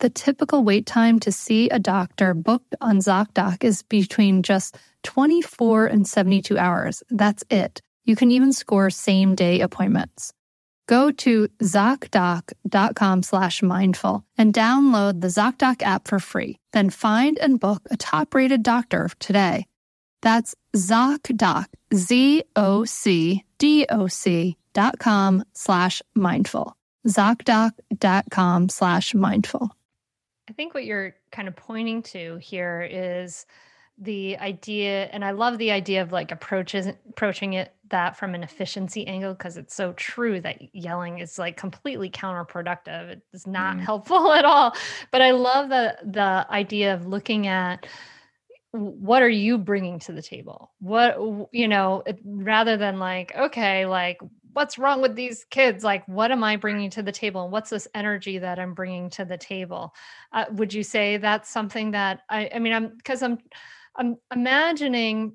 The 0.00 0.10
typical 0.10 0.64
wait 0.64 0.86
time 0.86 1.20
to 1.20 1.30
see 1.30 1.68
a 1.68 1.78
doctor 1.78 2.34
booked 2.34 2.74
on 2.80 2.98
ZocDoc 2.98 3.62
is 3.62 3.82
between 3.82 4.42
just 4.42 4.76
24 5.04 5.86
and 5.86 6.06
72 6.06 6.58
hours. 6.58 7.02
That's 7.10 7.44
it. 7.50 7.80
You 8.04 8.16
can 8.16 8.30
even 8.30 8.52
score 8.52 8.90
same 8.90 9.34
day 9.34 9.60
appointments. 9.60 10.32
Go 10.86 11.10
to 11.12 11.48
ZocDoc.com 11.62 13.22
slash 13.22 13.62
mindful 13.62 14.24
and 14.36 14.52
download 14.52 15.20
the 15.20 15.28
ZocDoc 15.28 15.82
app 15.82 16.08
for 16.08 16.18
free. 16.18 16.58
Then 16.74 16.90
find 16.90 17.38
and 17.38 17.58
book 17.60 17.82
a 17.90 17.96
top 17.96 18.34
rated 18.34 18.64
doctor 18.64 19.08
today. 19.20 19.66
That's 20.22 20.56
ZocDoc, 20.74 21.66
Z-O-C-D-O-C 21.94 22.56
dot 24.72 24.98
com 24.98 25.44
slash 25.52 26.02
mindful. 26.16 26.76
ZocDoc.com 27.06 28.68
slash 28.68 29.14
mindful. 29.14 29.70
I 30.50 30.52
think 30.52 30.74
what 30.74 30.84
you're 30.84 31.14
kind 31.30 31.46
of 31.46 31.54
pointing 31.54 32.02
to 32.02 32.38
here 32.38 32.82
is 32.90 33.46
the 33.98 34.36
idea 34.38 35.04
and 35.12 35.24
i 35.24 35.30
love 35.30 35.56
the 35.58 35.70
idea 35.70 36.02
of 36.02 36.10
like 36.10 36.32
approaches 36.32 36.88
approaching 37.08 37.52
it 37.52 37.74
that 37.90 38.16
from 38.16 38.34
an 38.34 38.42
efficiency 38.42 39.06
angle 39.06 39.34
because 39.34 39.56
it's 39.56 39.74
so 39.74 39.92
true 39.92 40.40
that 40.40 40.74
yelling 40.74 41.18
is 41.20 41.38
like 41.38 41.56
completely 41.56 42.10
counterproductive. 42.10 43.20
It's 43.32 43.46
not 43.46 43.76
mm. 43.76 43.80
helpful 43.80 44.32
at 44.40 44.44
all. 44.44 44.74
But 45.10 45.22
i 45.22 45.30
love 45.30 45.68
the 45.68 45.96
the 46.04 46.46
idea 46.50 46.94
of 46.94 47.06
looking 47.06 47.46
at 47.46 47.86
what 48.72 49.22
are 49.22 49.28
you 49.28 49.56
bringing 49.56 50.00
to 50.00 50.12
the 50.12 50.22
table? 50.22 50.72
What 50.80 51.16
you 51.52 51.68
know 51.68 52.02
rather 52.24 52.76
than 52.76 52.98
like 52.98 53.32
okay 53.36 53.86
like 53.86 54.18
what's 54.54 54.78
wrong 54.78 55.02
with 55.02 55.14
these 55.14 55.44
kids? 55.50 55.84
Like 55.84 56.06
what 56.08 56.32
am 56.32 56.42
i 56.42 56.56
bringing 56.56 56.90
to 56.90 57.02
the 57.02 57.12
table? 57.12 57.44
And 57.44 57.52
what's 57.52 57.70
this 57.70 57.86
energy 57.94 58.38
that 58.38 58.58
i'm 58.58 58.74
bringing 58.74 59.10
to 59.10 59.24
the 59.24 59.38
table? 59.38 59.94
Uh, 60.32 60.46
would 60.52 60.72
you 60.72 60.82
say 60.82 61.16
that's 61.16 61.48
something 61.48 61.92
that 61.92 62.22
i 62.28 62.50
i 62.52 62.58
mean 62.58 62.72
i'm 62.72 62.96
because 62.96 63.22
i'm 63.22 63.38
I'm 63.96 64.16
imagining, 64.34 65.34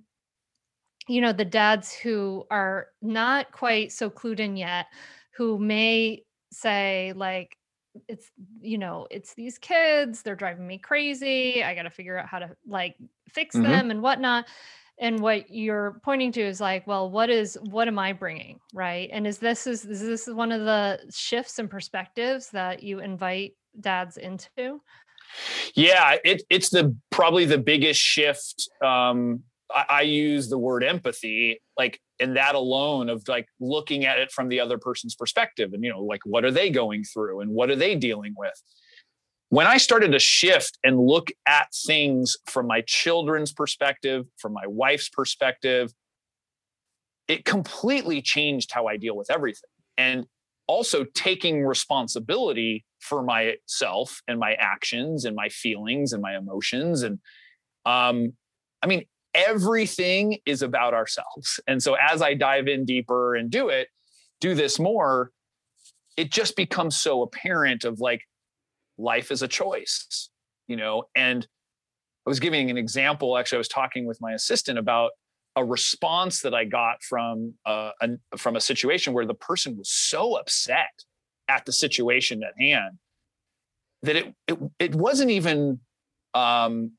you 1.07 1.21
know, 1.21 1.33
the 1.33 1.45
dads 1.45 1.93
who 1.93 2.45
are 2.51 2.87
not 3.01 3.51
quite 3.51 3.91
so 3.91 4.09
clued 4.09 4.39
in 4.39 4.57
yet, 4.57 4.87
who 5.37 5.57
may 5.57 6.23
say, 6.51 7.13
like, 7.15 7.55
it's 8.07 8.29
you 8.61 8.77
know 8.77 9.07
it's 9.09 9.33
these 9.33 9.57
kids 9.57 10.21
they're 10.21 10.35
driving 10.35 10.65
me 10.65 10.77
crazy 10.77 11.63
i 11.63 11.73
got 11.73 11.81
to 11.81 11.89
figure 11.89 12.17
out 12.17 12.27
how 12.27 12.37
to 12.37 12.55
like 12.67 12.95
fix 13.29 13.55
mm-hmm. 13.55 13.69
them 13.69 13.91
and 13.91 14.01
whatnot. 14.01 14.45
And 15.01 15.21
what 15.21 15.49
you're 15.49 16.01
pointing 16.03 16.33
to 16.33 16.41
is 16.41 16.59
like 16.59 16.85
well 16.85 17.09
what 17.09 17.29
is 17.29 17.57
what 17.69 17.87
am 17.87 17.97
i 17.97 18.11
bringing? 18.11 18.59
Right? 18.73 19.09
And 19.11 19.25
is 19.25 19.37
this 19.37 19.65
is, 19.65 19.85
is 19.85 20.01
this 20.01 20.27
one 20.27 20.51
of 20.51 20.61
the 20.61 20.99
shifts 21.09 21.59
and 21.59 21.69
perspectives 21.69 22.49
that 22.49 22.83
you 22.83 22.99
invite 22.99 23.53
dads 23.79 24.17
into 24.17 24.81
yeah, 25.75 26.15
it, 26.23 26.43
it's 26.49 26.69
the 26.69 26.95
probably 27.09 27.45
the 27.45 27.57
biggest 27.57 27.99
shift. 27.99 28.69
Um, 28.83 29.43
I, 29.73 29.85
I 29.89 30.01
use 30.01 30.49
the 30.49 30.57
word 30.57 30.83
empathy, 30.83 31.61
like, 31.77 31.99
and 32.19 32.35
that 32.35 32.55
alone 32.55 33.09
of 33.09 33.27
like 33.27 33.47
looking 33.59 34.05
at 34.05 34.19
it 34.19 34.31
from 34.31 34.49
the 34.49 34.59
other 34.59 34.77
person's 34.77 35.15
perspective, 35.15 35.73
and 35.73 35.83
you 35.83 35.91
know, 35.91 36.03
like 36.03 36.21
what 36.25 36.45
are 36.45 36.51
they 36.51 36.69
going 36.69 37.03
through, 37.03 37.41
and 37.41 37.51
what 37.51 37.69
are 37.69 37.75
they 37.75 37.95
dealing 37.95 38.33
with. 38.37 38.61
When 39.49 39.65
I 39.65 39.77
started 39.77 40.11
to 40.11 40.19
shift 40.19 40.77
and 40.83 40.99
look 40.99 41.31
at 41.47 41.67
things 41.87 42.37
from 42.45 42.67
my 42.67 42.81
children's 42.85 43.51
perspective, 43.51 44.27
from 44.37 44.53
my 44.53 44.67
wife's 44.67 45.09
perspective, 45.09 45.91
it 47.27 47.45
completely 47.45 48.21
changed 48.21 48.71
how 48.71 48.87
I 48.87 48.97
deal 48.97 49.15
with 49.15 49.31
everything. 49.31 49.69
And 49.97 50.27
also 50.69 51.03
taking 51.15 51.65
responsibility 51.65 52.85
for 52.99 53.23
myself 53.23 54.21
and 54.27 54.39
my 54.39 54.53
actions 54.53 55.25
and 55.25 55.35
my 55.35 55.49
feelings 55.49 56.13
and 56.13 56.21
my 56.21 56.37
emotions. 56.37 57.01
And 57.01 57.19
um 57.85 58.33
i 58.83 58.87
mean 58.87 59.03
everything 59.33 60.37
is 60.45 60.61
about 60.61 60.93
ourselves. 60.93 61.59
And 61.67 61.81
so 61.81 61.95
as 61.95 62.21
i 62.21 62.33
dive 62.33 62.67
in 62.67 62.85
deeper 62.85 63.35
and 63.35 63.49
do 63.49 63.69
it 63.69 63.87
do 64.39 64.53
this 64.53 64.79
more 64.79 65.31
it 66.17 66.31
just 66.31 66.55
becomes 66.55 66.95
so 66.97 67.21
apparent 67.23 67.83
of 67.83 67.99
like 67.99 68.21
life 68.97 69.31
is 69.31 69.41
a 69.41 69.47
choice 69.47 70.29
you 70.67 70.75
know? 70.75 71.05
And 71.15 71.47
i 72.27 72.29
was 72.29 72.39
giving 72.39 72.69
an 72.69 72.77
example 72.77 73.37
actually 73.37 73.57
i 73.57 73.65
was 73.65 73.67
talking 73.67 74.05
with 74.05 74.19
my 74.21 74.33
assistant 74.33 74.77
about 74.77 75.11
a 75.59 75.63
response 75.63 76.39
that 76.41 76.53
I 76.53 76.63
got 76.63 77.03
from 77.03 77.53
uh, 77.65 77.91
a, 78.01 78.37
from 78.37 78.55
a 78.55 78.61
situation 78.61 79.11
where 79.13 79.25
the 79.25 79.33
person 79.33 79.77
was 79.77 79.89
so 79.89 80.35
upset 80.37 81.03
at 81.49 81.65
the 81.65 81.73
situation 81.73 82.41
at 82.43 82.53
hand 82.57 82.97
that 84.03 84.15
it 84.15 84.33
it, 84.47 84.57
it 84.79 84.95
wasn't 84.95 85.29
even 85.29 85.81
um, 86.33 86.91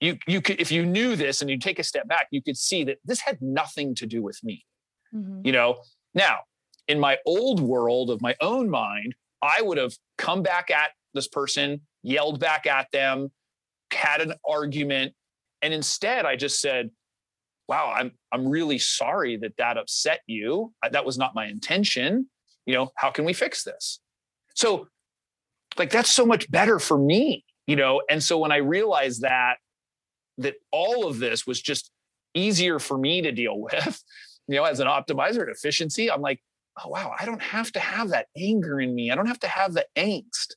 you 0.00 0.16
you 0.28 0.40
could 0.40 0.60
if 0.60 0.70
you 0.70 0.86
knew 0.86 1.16
this 1.16 1.40
and 1.40 1.50
you 1.50 1.58
take 1.58 1.80
a 1.80 1.82
step 1.82 2.06
back 2.06 2.28
you 2.30 2.40
could 2.40 2.56
see 2.56 2.84
that 2.84 2.98
this 3.04 3.20
had 3.20 3.42
nothing 3.42 3.96
to 3.96 4.06
do 4.06 4.22
with 4.22 4.38
me 4.44 4.64
mm-hmm. 5.12 5.40
you 5.44 5.50
know 5.50 5.76
now 6.14 6.38
in 6.86 7.00
my 7.00 7.18
old 7.26 7.58
world 7.60 8.10
of 8.10 8.22
my 8.22 8.36
own 8.40 8.70
mind 8.70 9.12
i 9.42 9.60
would 9.60 9.78
have 9.78 9.94
come 10.16 10.42
back 10.42 10.70
at 10.70 10.90
this 11.14 11.26
person 11.26 11.80
yelled 12.04 12.38
back 12.38 12.64
at 12.66 12.86
them 12.92 13.32
had 13.92 14.20
an 14.20 14.34
argument 14.48 15.12
and 15.62 15.74
instead 15.74 16.24
i 16.24 16.36
just 16.36 16.60
said 16.60 16.90
wow, 17.68 17.92
I'm 17.94 18.12
I'm 18.32 18.48
really 18.48 18.78
sorry 18.78 19.36
that 19.38 19.56
that 19.58 19.76
upset 19.76 20.20
you. 20.26 20.72
That 20.90 21.04
was 21.04 21.18
not 21.18 21.34
my 21.34 21.46
intention. 21.46 22.28
You 22.66 22.74
know, 22.74 22.92
how 22.96 23.10
can 23.10 23.24
we 23.24 23.32
fix 23.32 23.64
this? 23.64 24.00
So, 24.54 24.88
like 25.78 25.90
that's 25.90 26.10
so 26.10 26.26
much 26.26 26.50
better 26.50 26.78
for 26.78 26.98
me, 26.98 27.44
you 27.66 27.76
know. 27.76 28.02
And 28.10 28.22
so 28.22 28.38
when 28.38 28.52
I 28.52 28.58
realized 28.58 29.22
that 29.22 29.56
that 30.38 30.54
all 30.72 31.06
of 31.06 31.18
this 31.18 31.46
was 31.46 31.60
just 31.60 31.90
easier 32.34 32.78
for 32.78 32.98
me 32.98 33.22
to 33.22 33.32
deal 33.32 33.58
with, 33.60 34.02
you 34.48 34.56
know, 34.56 34.64
as 34.64 34.80
an 34.80 34.88
optimizer 34.88 35.40
and 35.42 35.50
efficiency, 35.50 36.10
I'm 36.10 36.22
like, 36.22 36.40
oh 36.84 36.88
wow, 36.90 37.14
I 37.18 37.26
don't 37.26 37.42
have 37.42 37.72
to 37.72 37.80
have 37.80 38.10
that 38.10 38.26
anger 38.36 38.80
in 38.80 38.94
me. 38.94 39.10
I 39.10 39.14
don't 39.14 39.26
have 39.26 39.40
to 39.40 39.48
have 39.48 39.74
the 39.74 39.86
angst. 39.96 40.54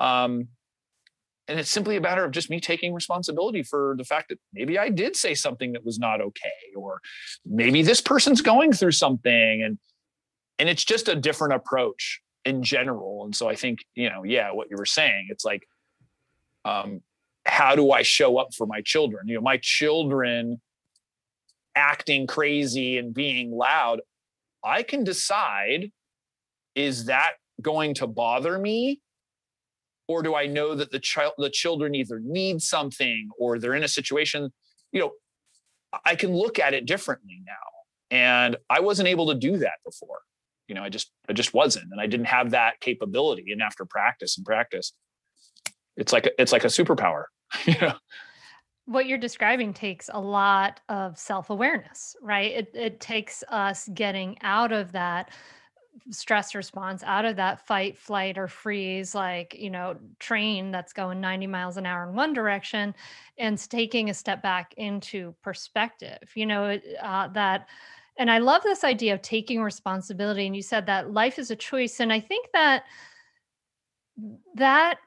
Um, 0.00 0.48
and 1.48 1.60
it's 1.60 1.70
simply 1.70 1.96
a 1.96 2.00
matter 2.00 2.24
of 2.24 2.32
just 2.32 2.48
me 2.48 2.58
taking 2.58 2.94
responsibility 2.94 3.62
for 3.62 3.94
the 3.98 4.04
fact 4.04 4.30
that 4.30 4.38
maybe 4.52 4.78
I 4.78 4.88
did 4.88 5.14
say 5.14 5.34
something 5.34 5.72
that 5.72 5.84
was 5.84 5.98
not 5.98 6.20
okay, 6.20 6.50
or 6.74 7.00
maybe 7.44 7.82
this 7.82 8.00
person's 8.00 8.40
going 8.40 8.72
through 8.72 8.92
something. 8.92 9.62
And 9.62 9.78
and 10.58 10.68
it's 10.68 10.84
just 10.84 11.08
a 11.08 11.14
different 11.14 11.54
approach 11.54 12.20
in 12.44 12.62
general. 12.62 13.24
And 13.24 13.34
so 13.34 13.48
I 13.48 13.56
think, 13.56 13.80
you 13.94 14.08
know, 14.08 14.22
yeah, 14.22 14.52
what 14.52 14.70
you 14.70 14.76
were 14.76 14.86
saying, 14.86 15.26
it's 15.30 15.44
like, 15.44 15.66
um, 16.64 17.00
how 17.44 17.74
do 17.74 17.90
I 17.90 18.02
show 18.02 18.38
up 18.38 18.54
for 18.54 18.66
my 18.66 18.80
children? 18.80 19.28
You 19.28 19.36
know, 19.36 19.40
my 19.40 19.58
children 19.60 20.60
acting 21.74 22.26
crazy 22.26 22.98
and 22.98 23.12
being 23.12 23.50
loud, 23.50 24.00
I 24.64 24.82
can 24.82 25.04
decide 25.04 25.90
is 26.74 27.06
that 27.06 27.32
going 27.60 27.94
to 27.94 28.06
bother 28.06 28.58
me 28.58 29.00
or 30.08 30.22
do 30.22 30.34
i 30.34 30.46
know 30.46 30.74
that 30.74 30.90
the 30.90 30.98
child 30.98 31.32
the 31.38 31.50
children 31.50 31.94
either 31.94 32.20
need 32.20 32.60
something 32.60 33.28
or 33.38 33.58
they're 33.58 33.74
in 33.74 33.84
a 33.84 33.88
situation 33.88 34.52
you 34.92 35.00
know 35.00 35.12
i 36.04 36.14
can 36.14 36.32
look 36.32 36.58
at 36.58 36.74
it 36.74 36.86
differently 36.86 37.40
now. 37.46 37.52
And 38.10 38.56
i 38.70 38.80
wasn't 38.80 39.08
able 39.08 39.28
to 39.28 39.34
do 39.34 39.58
that 39.58 39.78
before. 39.84 40.20
You 40.68 40.74
know 40.74 40.82
i 40.82 40.88
just 40.88 41.10
i 41.28 41.32
just 41.32 41.54
wasn't 41.54 41.86
and 41.90 42.00
i 42.00 42.06
didn't 42.06 42.26
have 42.26 42.50
that 42.50 42.80
capability. 42.80 43.52
And 43.52 43.62
after 43.62 43.84
practice 43.84 44.36
and 44.36 44.46
practice 44.46 44.92
it's 45.96 46.12
like 46.12 46.26
a, 46.26 46.40
it's 46.40 46.52
like 46.52 46.64
a 46.64 46.68
superpower 46.68 47.24
you 47.66 47.74
know? 47.80 47.94
What 48.86 49.06
you're 49.06 49.16
describing 49.18 49.72
takes 49.72 50.10
a 50.12 50.20
lot 50.20 50.80
of 50.88 51.18
self-awareness 51.18 52.16
right? 52.22 52.52
It, 52.52 52.70
it 52.74 53.00
takes 53.00 53.42
us 53.48 53.88
getting 53.94 54.36
out 54.42 54.72
of 54.72 54.92
that 54.92 55.30
stress 56.10 56.54
response 56.54 57.02
out 57.04 57.24
of 57.24 57.36
that 57.36 57.66
fight 57.66 57.96
flight 57.96 58.36
or 58.36 58.48
freeze 58.48 59.14
like 59.14 59.54
you 59.58 59.70
know 59.70 59.96
train 60.18 60.70
that's 60.70 60.92
going 60.92 61.20
90 61.20 61.46
miles 61.46 61.76
an 61.76 61.86
hour 61.86 62.08
in 62.08 62.14
one 62.14 62.32
direction 62.32 62.94
and 63.38 63.58
taking 63.70 64.10
a 64.10 64.14
step 64.14 64.42
back 64.42 64.74
into 64.76 65.34
perspective 65.42 66.18
you 66.34 66.46
know 66.46 66.78
uh, 67.00 67.28
that 67.28 67.68
and 68.18 68.30
i 68.30 68.38
love 68.38 68.62
this 68.62 68.84
idea 68.84 69.14
of 69.14 69.22
taking 69.22 69.62
responsibility 69.62 70.46
and 70.46 70.56
you 70.56 70.62
said 70.62 70.86
that 70.86 71.12
life 71.12 71.38
is 71.38 71.50
a 71.50 71.56
choice 71.56 72.00
and 72.00 72.12
i 72.12 72.20
think 72.20 72.48
that 72.52 72.84
that 74.54 74.98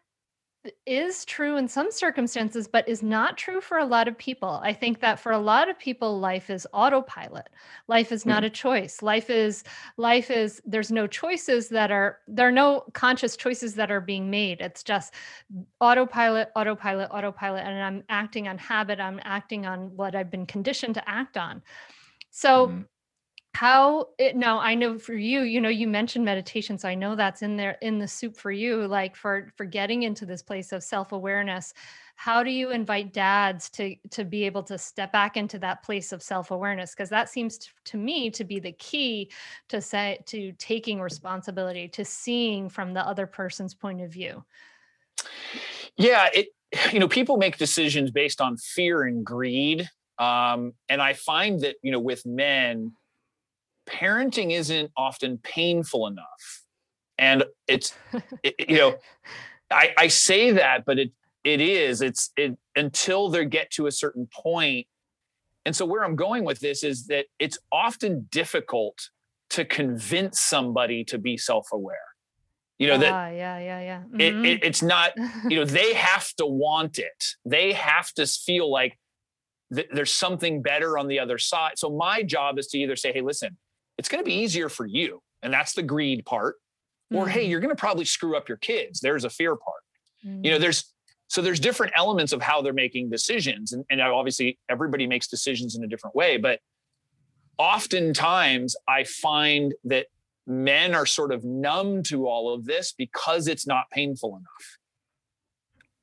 is 0.86 1.26
true 1.26 1.58
in 1.58 1.68
some 1.68 1.92
circumstances, 1.92 2.68
but 2.68 2.88
is 2.88 3.04
not 3.04 3.38
true 3.38 3.62
for 3.62 3.78
a 3.78 3.86
lot 3.86 4.08
of 4.08 4.18
people. 4.18 4.60
I 4.64 4.74
think 4.74 5.00
that 5.02 5.20
for 5.20 5.32
a 5.32 5.38
lot 5.38 5.70
of 5.70 5.78
people, 5.78 6.20
life 6.20 6.50
is 6.50 6.68
autopilot. 6.74 7.50
Life 7.88 8.12
is 8.12 8.26
not 8.26 8.44
mm. 8.44 8.48
a 8.48 8.50
choice. 8.50 9.02
Life 9.02 9.30
is, 9.30 9.64
life 9.98 10.32
is, 10.32 10.62
there's 10.66 10.92
no 10.92 11.08
choices 11.08 11.70
that 11.70 11.92
are, 11.92 12.20
there 12.28 12.48
are 12.48 12.52
no 12.52 12.84
conscious 12.94 13.36
choices 13.38 13.76
that 13.76 13.92
are 13.92 14.02
being 14.02 14.30
made. 14.30 14.62
It's 14.62 14.84
just 14.84 15.14
autopilot, 15.82 16.52
autopilot, 16.56 17.10
autopilot. 17.12 17.64
And 17.66 17.84
I'm 17.84 18.04
acting 18.10 18.48
on 18.48 18.58
habit. 18.58 19.00
I'm 19.00 19.20
acting 19.24 19.66
on 19.66 19.96
what 19.96 20.16
I've 20.16 20.32
been 20.32 20.46
conditioned 20.46 20.96
to 20.96 21.10
act 21.10 21.38
on. 21.38 21.62
So, 22.32 22.68
mm 22.68 22.86
how 23.58 24.10
it 24.20 24.36
no 24.36 24.60
i 24.60 24.76
know 24.76 25.00
for 25.00 25.16
you 25.16 25.42
you 25.42 25.60
know 25.60 25.68
you 25.68 25.88
mentioned 25.88 26.24
meditation 26.24 26.78
so 26.78 26.88
i 26.88 26.94
know 26.94 27.16
that's 27.16 27.42
in 27.42 27.58
there 27.58 27.76
in 27.82 27.98
the 27.98 28.08
soup 28.08 28.38
for 28.38 28.52
you 28.52 28.86
like 28.86 29.16
for 29.16 29.52
for 29.56 29.66
getting 29.66 30.04
into 30.04 30.26
this 30.26 30.42
place 30.42 30.72
of 30.72 30.84
self-awareness. 30.84 31.74
How 32.16 32.42
do 32.42 32.50
you 32.50 32.72
invite 32.72 33.14
dads 33.14 33.70
to 33.72 33.96
to 34.12 34.24
be 34.24 34.44
able 34.44 34.64
to 34.64 34.78
step 34.78 35.12
back 35.12 35.38
into 35.38 35.60
that 35.60 35.84
place 35.84 36.12
of 36.12 36.22
self-awareness? 36.24 36.92
Because 36.92 37.10
that 37.10 37.30
seems 37.30 37.58
to, 37.60 37.70
to 37.86 37.98
me 37.98 38.30
to 38.32 38.44
be 38.44 38.60
the 38.60 38.72
key 38.74 39.32
to 39.70 39.82
say 39.82 40.20
to 40.28 40.52
taking 40.54 41.02
responsibility 41.02 41.88
to 41.90 42.06
seeing 42.06 42.70
from 42.70 42.94
the 42.94 43.06
other 43.06 43.28
person's 43.28 43.74
point 43.74 44.02
of 44.02 44.12
view. 44.12 44.44
Yeah 45.96 46.30
it 46.34 46.48
you 46.92 47.00
know 47.00 47.08
people 47.08 47.38
make 47.38 47.58
decisions 47.58 48.12
based 48.12 48.42
on 48.42 48.58
fear 48.58 49.04
and 49.04 49.26
greed 49.26 49.90
um, 50.20 50.74
and 50.90 51.02
i 51.02 51.14
find 51.14 51.62
that 51.62 51.76
you 51.82 51.92
know 51.92 52.00
with 52.00 52.26
men 52.26 52.92
parenting 53.88 54.52
isn't 54.52 54.92
often 54.98 55.40
painful 55.40 56.08
enough. 56.08 56.64
And 57.18 57.46
it's 57.68 57.94
it, 58.44 58.56
you 58.70 58.78
know 58.78 58.96
I, 59.72 59.94
I 59.98 60.08
say 60.08 60.52
that 60.52 60.86
but 60.86 61.00
it 61.00 61.12
it 61.44 61.62
is 61.62 62.02
it's 62.02 62.32
it 62.38 62.58
until 62.76 63.30
they 63.30 63.46
get 63.46 63.72
to 63.72 63.88
a 63.88 63.92
certain 63.92 64.28
point. 64.28 64.88
And 65.66 65.76
so 65.76 65.86
where 65.86 66.04
i'm 66.04 66.16
going 66.16 66.44
with 66.44 66.60
this 66.60 66.84
is 66.84 67.08
that 67.08 67.26
it's 67.40 67.58
often 67.72 68.28
difficult 68.32 69.10
to 69.50 69.66
convince 69.66 70.42
somebody 70.42 71.04
to 71.06 71.18
be 71.18 71.38
self-aware. 71.38 71.98
You 72.80 72.90
know 72.90 72.98
that 73.00 73.12
uh, 73.12 73.32
yeah 73.32 73.58
yeah 73.58 73.80
yeah. 73.80 74.02
mm-hmm. 74.02 74.22
it, 74.22 74.46
it, 74.46 74.64
it's 74.64 74.84
not 74.84 75.14
you 75.50 75.58
know 75.58 75.66
they 75.80 75.94
have 75.94 76.32
to 76.36 76.46
want 76.46 77.00
it. 77.00 77.24
They 77.44 77.74
have 77.74 78.12
to 78.14 78.28
feel 78.28 78.72
like 78.72 79.00
th- 79.74 79.90
there's 79.92 80.14
something 80.14 80.62
better 80.62 80.98
on 80.98 81.08
the 81.08 81.20
other 81.20 81.40
side. 81.40 81.74
So 81.78 81.90
my 81.90 82.22
job 82.22 82.60
is 82.60 82.68
to 82.68 82.78
either 82.78 82.96
say 82.96 83.12
hey 83.12 83.22
listen 83.22 83.58
it's 83.98 84.10
going 84.10 84.24
to 84.24 84.26
be 84.26 84.36
easier 84.36 84.70
for 84.70 84.86
you. 84.86 85.22
And 85.42 85.54
that's 85.54 85.74
the 85.74 85.84
greed 85.84 86.26
part. 86.26 86.56
Or, 87.12 87.24
mm-hmm. 87.24 87.32
hey, 87.32 87.44
you're 87.46 87.60
going 87.60 87.76
to 87.76 87.80
probably 87.80 88.06
screw 88.06 88.36
up 88.36 88.50
your 88.50 88.58
kids. 88.58 89.00
There's 89.00 89.24
a 89.24 89.30
fear 89.30 89.56
part. 89.56 89.82
Mm-hmm. 90.26 90.46
You 90.46 90.52
know, 90.52 90.58
mm. 90.58 90.62
there's 90.62 90.94
so 91.30 91.42
there's 91.42 91.60
different 91.60 91.94
elements 91.96 92.32
of 92.32 92.42
how 92.42 92.62
they're 92.62 92.74
making 92.74 93.10
decisions. 93.10 93.74
And, 93.74 93.84
and 93.90 94.02
obviously, 94.02 94.60
everybody 94.70 95.08
makes 95.08 95.28
decisions 95.28 95.76
in 95.76 95.84
a 95.84 95.88
different 95.88 96.16
way. 96.16 96.38
But 96.38 96.60
oftentimes, 97.58 98.76
I 98.88 99.04
find 99.04 99.74
that 99.86 100.08
men 100.46 100.96
are 100.96 101.06
sort 101.06 101.34
of 101.34 101.44
numb 101.44 102.04
to 102.04 102.28
all 102.28 102.54
of 102.54 102.66
this 102.66 102.94
because 102.94 103.48
it's 103.48 103.68
not 103.68 103.90
painful 103.92 104.38
enough. 104.38 104.78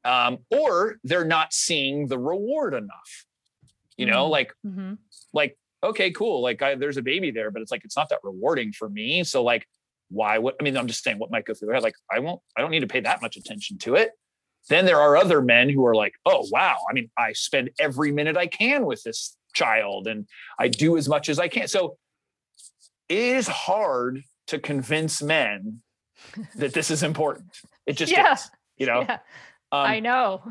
Um, 0.04 0.38
or 0.50 0.96
they're 1.02 1.24
not 1.24 1.54
seeing 1.54 2.09
the 2.09 2.18
reward 2.18 2.74
enough. 2.74 3.26
You 3.96 4.07
know, 4.07 4.24
mm-hmm. 4.24 4.33
like, 4.33 4.54
mm-hmm. 4.66 4.94
like 5.33 5.57
okay, 5.85 6.11
cool. 6.11 6.42
Like 6.42 6.62
I, 6.62 6.75
there's 6.75 6.97
a 6.97 7.03
baby 7.03 7.31
there, 7.31 7.51
but 7.51 7.62
it's 7.62 7.70
like 7.70 7.85
it's 7.85 7.97
not 7.97 8.09
that 8.09 8.20
rewarding 8.23 8.73
for 8.73 8.88
me. 8.88 9.23
So 9.25 9.42
like, 9.42 9.66
why 10.11 10.38
would 10.38 10.55
I 10.61 10.64
mean? 10.64 10.77
I'm 10.77 10.87
just 10.87 11.05
saying 11.05 11.18
what 11.18 11.31
might 11.31 11.44
go 11.44 11.55
through 11.55 11.66
their 11.66 11.75
head. 11.75 11.83
Like 11.83 11.97
I 12.11 12.18
won't. 12.18 12.40
I 12.57 12.61
don't 12.61 12.70
need 12.70 12.81
to 12.81 12.87
pay 12.87 13.01
that 13.01 13.23
much 13.23 13.37
attention 13.37 13.79
to 13.79 13.94
it. 13.94 14.12
Then 14.68 14.87
there 14.87 15.01
are 15.01 15.16
other 15.16 15.42
men 15.42 15.68
who 15.68 15.85
are 15.87 15.94
like, 15.94 16.14
oh 16.25 16.47
wow. 16.51 16.77
I 16.88 16.92
mean, 16.94 17.11
I 17.18 17.33
spend 17.33 17.70
every 17.79 18.12
minute 18.12 18.37
I 18.37 18.47
can 18.47 18.87
with 18.87 19.03
this 19.03 19.37
child, 19.55 20.07
and 20.07 20.27
I 20.59 20.68
do 20.68 20.97
as 20.97 21.09
much 21.09 21.29
as 21.29 21.38
I 21.38 21.49
can. 21.49 21.68
So 21.68 21.97
it 23.09 23.18
is 23.18 23.47
hard 23.47 24.23
to 24.49 24.59
convince 24.59 25.23
men 25.23 25.83
that 26.57 26.73
this 26.73 26.90
is 26.90 27.03
important. 27.03 27.57
It 27.87 27.97
just 27.97 28.12
yeah. 28.12 28.33
is. 28.33 28.51
You 28.77 28.87
know. 28.87 29.03
Yeah. 29.03 29.18
Um, 29.73 29.87
I 29.87 30.01
know. 30.01 30.42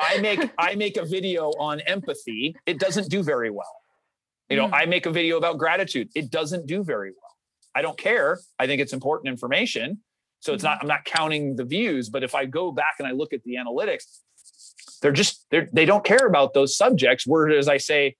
I 0.00 0.18
make 0.20 0.50
I 0.58 0.74
make 0.74 0.96
a 0.96 1.04
video 1.04 1.50
on 1.58 1.80
empathy. 1.80 2.56
It 2.66 2.78
doesn't 2.78 3.08
do 3.08 3.22
very 3.22 3.50
well. 3.50 3.83
You 4.48 4.56
know, 4.56 4.68
mm. 4.68 4.74
I 4.74 4.86
make 4.86 5.06
a 5.06 5.10
video 5.10 5.36
about 5.36 5.58
gratitude. 5.58 6.08
It 6.14 6.30
doesn't 6.30 6.66
do 6.66 6.84
very 6.84 7.10
well. 7.10 7.20
I 7.74 7.82
don't 7.82 7.98
care. 7.98 8.38
I 8.58 8.66
think 8.66 8.80
it's 8.80 8.92
important 8.92 9.28
information. 9.28 10.00
So 10.40 10.52
it's 10.52 10.62
not, 10.62 10.76
mm-hmm. 10.76 10.82
I'm 10.82 10.88
not 10.88 11.04
counting 11.04 11.56
the 11.56 11.64
views, 11.64 12.10
but 12.10 12.22
if 12.22 12.34
I 12.34 12.44
go 12.44 12.70
back 12.70 12.96
and 12.98 13.08
I 13.08 13.12
look 13.12 13.32
at 13.32 13.42
the 13.44 13.54
analytics, 13.54 14.04
they're 15.00 15.12
just, 15.12 15.46
they're, 15.50 15.68
they 15.72 15.86
don't 15.86 16.04
care 16.04 16.26
about 16.26 16.52
those 16.52 16.76
subjects. 16.76 17.26
Whereas 17.26 17.68
I 17.68 17.78
say, 17.78 18.16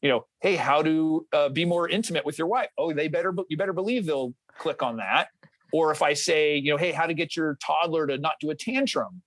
you 0.00 0.08
know, 0.08 0.26
hey, 0.40 0.56
how 0.56 0.82
to 0.82 1.26
uh, 1.32 1.48
be 1.48 1.64
more 1.64 1.88
intimate 1.88 2.24
with 2.24 2.38
your 2.38 2.46
wife? 2.46 2.68
Oh, 2.78 2.92
they 2.92 3.08
better, 3.08 3.34
you 3.48 3.56
better 3.56 3.72
believe 3.72 4.06
they'll 4.06 4.34
click 4.56 4.82
on 4.82 4.98
that. 4.98 5.28
Or 5.72 5.90
if 5.90 6.02
I 6.02 6.12
say, 6.12 6.56
you 6.56 6.70
know, 6.70 6.76
hey, 6.76 6.92
how 6.92 7.06
to 7.06 7.14
get 7.14 7.36
your 7.36 7.58
toddler 7.64 8.06
to 8.06 8.18
not 8.18 8.34
do 8.40 8.50
a 8.50 8.54
tantrum, 8.54 9.22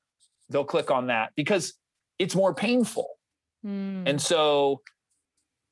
they'll 0.50 0.64
click 0.64 0.90
on 0.90 1.08
that 1.08 1.34
because 1.36 1.74
it's 2.20 2.36
more 2.36 2.54
painful. 2.54 3.10
Mm. 3.66 4.04
And 4.06 4.22
so 4.22 4.82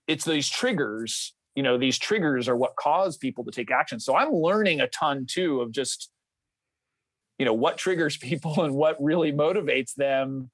it's 0.07 0.25
these 0.25 0.49
triggers 0.49 1.33
you 1.55 1.63
know 1.63 1.77
these 1.77 1.97
triggers 1.97 2.47
are 2.47 2.55
what 2.55 2.75
cause 2.75 3.17
people 3.17 3.43
to 3.45 3.51
take 3.51 3.71
action. 3.71 3.99
So 3.99 4.15
i'm 4.15 4.31
learning 4.31 4.81
a 4.81 4.87
ton 4.87 5.25
too 5.25 5.61
of 5.61 5.71
just 5.71 6.11
you 7.39 7.45
know 7.45 7.53
what 7.53 7.77
triggers 7.77 8.17
people 8.29 8.63
and 8.63 8.75
what 8.75 9.01
really 9.01 9.31
motivates 9.31 9.95
them 9.95 10.51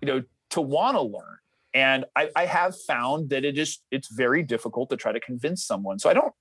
you 0.00 0.06
know 0.06 0.22
to 0.50 0.60
want 0.60 0.96
to 0.96 1.02
learn. 1.02 1.38
And 1.74 2.06
I, 2.16 2.30
I 2.34 2.46
have 2.46 2.74
found 2.86 3.30
that 3.30 3.44
it 3.44 3.58
is 3.58 3.78
it's 3.90 4.08
very 4.08 4.42
difficult 4.42 4.90
to 4.90 4.96
try 4.96 5.12
to 5.12 5.20
convince 5.20 5.64
someone. 5.64 5.98
So 5.98 6.10
i 6.10 6.14
don't 6.14 6.32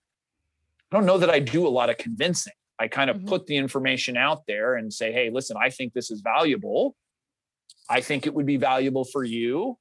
i 0.92 0.96
don't 0.96 1.06
know 1.06 1.18
that 1.18 1.30
i 1.30 1.40
do 1.40 1.66
a 1.66 1.70
lot 1.70 1.90
of 1.90 1.98
convincing. 1.98 2.54
I 2.78 2.90
kind 2.90 3.10
of 3.10 3.18
mm-hmm. 3.18 3.28
put 3.28 3.48
the 3.48 3.56
information 3.56 4.18
out 4.18 4.46
there 4.48 4.76
and 4.76 4.94
say 4.94 5.14
hey 5.14 5.30
listen 5.30 5.56
i 5.58 5.70
think 5.70 5.94
this 5.94 6.12
is 6.12 6.22
valuable. 6.22 6.96
I 7.88 8.02
think 8.02 8.26
it 8.26 8.34
would 8.34 8.48
be 8.48 8.58
valuable 8.58 9.06
for 9.06 9.24
you 9.24 9.78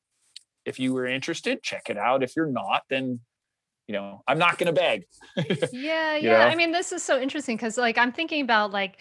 if 0.65 0.79
you 0.79 0.95
were 0.95 1.07
interested, 1.07 1.63
check 1.63 1.91
it 1.91 1.99
out. 1.99 2.23
If 2.23 2.37
you're 2.37 2.47
not, 2.47 2.83
then 2.89 3.21
you 3.87 3.93
know, 3.93 4.23
I'm 4.27 4.39
not 4.39 4.57
going 4.57 4.73
to 4.75 4.81
beg. 4.81 5.05
yeah, 5.73 6.17
yeah. 6.17 6.39
Know? 6.39 6.45
I 6.45 6.55
mean, 6.55 6.73
this 6.73 6.93
is 6.93 7.03
so 7.03 7.21
interesting 7.21 7.57
because 7.57 7.77
like 7.77 7.99
I'm 7.99 8.13
thinking 8.13 8.41
about 8.43 8.71
like 8.71 8.99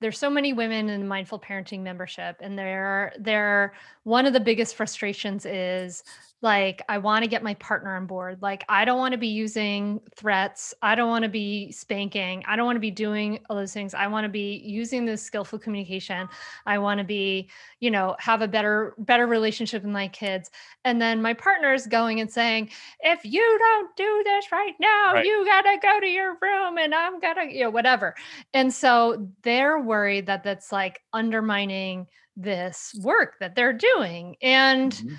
there's 0.00 0.18
so 0.18 0.28
many 0.28 0.52
women 0.52 0.90
in 0.90 1.06
mindful 1.06 1.38
parenting 1.38 1.80
membership 1.80 2.36
and 2.40 2.58
they're 2.58 3.12
they're 3.18 3.74
one 4.02 4.26
of 4.26 4.32
the 4.32 4.40
biggest 4.40 4.74
frustrations 4.74 5.46
is 5.46 6.02
like 6.42 6.82
i 6.88 6.98
want 6.98 7.22
to 7.22 7.28
get 7.28 7.42
my 7.42 7.54
partner 7.54 7.96
on 7.96 8.06
board 8.06 8.40
like 8.42 8.64
i 8.68 8.84
don't 8.84 8.98
want 8.98 9.12
to 9.12 9.18
be 9.18 9.28
using 9.28 10.00
threats 10.14 10.74
i 10.82 10.94
don't 10.94 11.08
want 11.08 11.22
to 11.22 11.28
be 11.28 11.72
spanking 11.72 12.44
i 12.46 12.54
don't 12.54 12.66
want 12.66 12.76
to 12.76 12.80
be 12.80 12.90
doing 12.90 13.38
all 13.48 13.56
those 13.56 13.72
things 13.72 13.94
i 13.94 14.06
want 14.06 14.24
to 14.24 14.28
be 14.28 14.60
using 14.64 15.04
this 15.04 15.22
skillful 15.22 15.58
communication 15.58 16.28
i 16.66 16.76
want 16.76 16.98
to 16.98 17.04
be 17.04 17.48
you 17.80 17.90
know 17.90 18.14
have 18.18 18.42
a 18.42 18.48
better 18.48 18.94
better 18.98 19.26
relationship 19.26 19.82
with 19.82 19.92
my 19.92 20.08
kids 20.08 20.50
and 20.84 21.00
then 21.00 21.22
my 21.22 21.32
partner 21.32 21.72
is 21.72 21.86
going 21.86 22.20
and 22.20 22.30
saying 22.30 22.68
if 23.00 23.24
you 23.24 23.58
don't 23.58 23.96
do 23.96 24.22
this 24.24 24.52
right 24.52 24.74
now 24.78 25.14
right. 25.14 25.24
you 25.24 25.44
gotta 25.46 25.78
go 25.80 25.98
to 25.98 26.06
your 26.06 26.36
room 26.42 26.78
and 26.78 26.94
i'm 26.94 27.18
gonna 27.20 27.46
you 27.46 27.62
know 27.62 27.70
whatever 27.70 28.14
and 28.52 28.72
so 28.72 29.28
they're 29.42 29.80
worried 29.80 30.26
that 30.26 30.44
that's 30.44 30.70
like 30.70 31.00
undermining 31.12 32.06
this 32.36 32.94
work 33.02 33.36
that 33.40 33.54
they're 33.54 33.72
doing 33.72 34.36
and 34.42 34.92
mm-hmm 34.92 35.14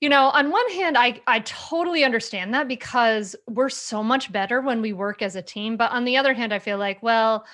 you 0.00 0.08
know, 0.08 0.28
on 0.28 0.50
one 0.50 0.68
hand, 0.70 0.96
I 0.96 1.20
I 1.26 1.40
totally 1.40 2.04
understand 2.04 2.54
that 2.54 2.68
because 2.68 3.34
we're 3.48 3.68
so 3.68 4.02
much 4.02 4.30
better 4.30 4.60
when 4.60 4.80
we 4.80 4.92
work 4.92 5.22
as 5.22 5.34
a 5.36 5.42
team. 5.42 5.76
But 5.76 5.90
on 5.90 6.04
the 6.04 6.16
other 6.16 6.34
hand, 6.34 6.54
I 6.54 6.60
feel 6.60 6.78
like, 6.78 7.02
well, 7.02 7.44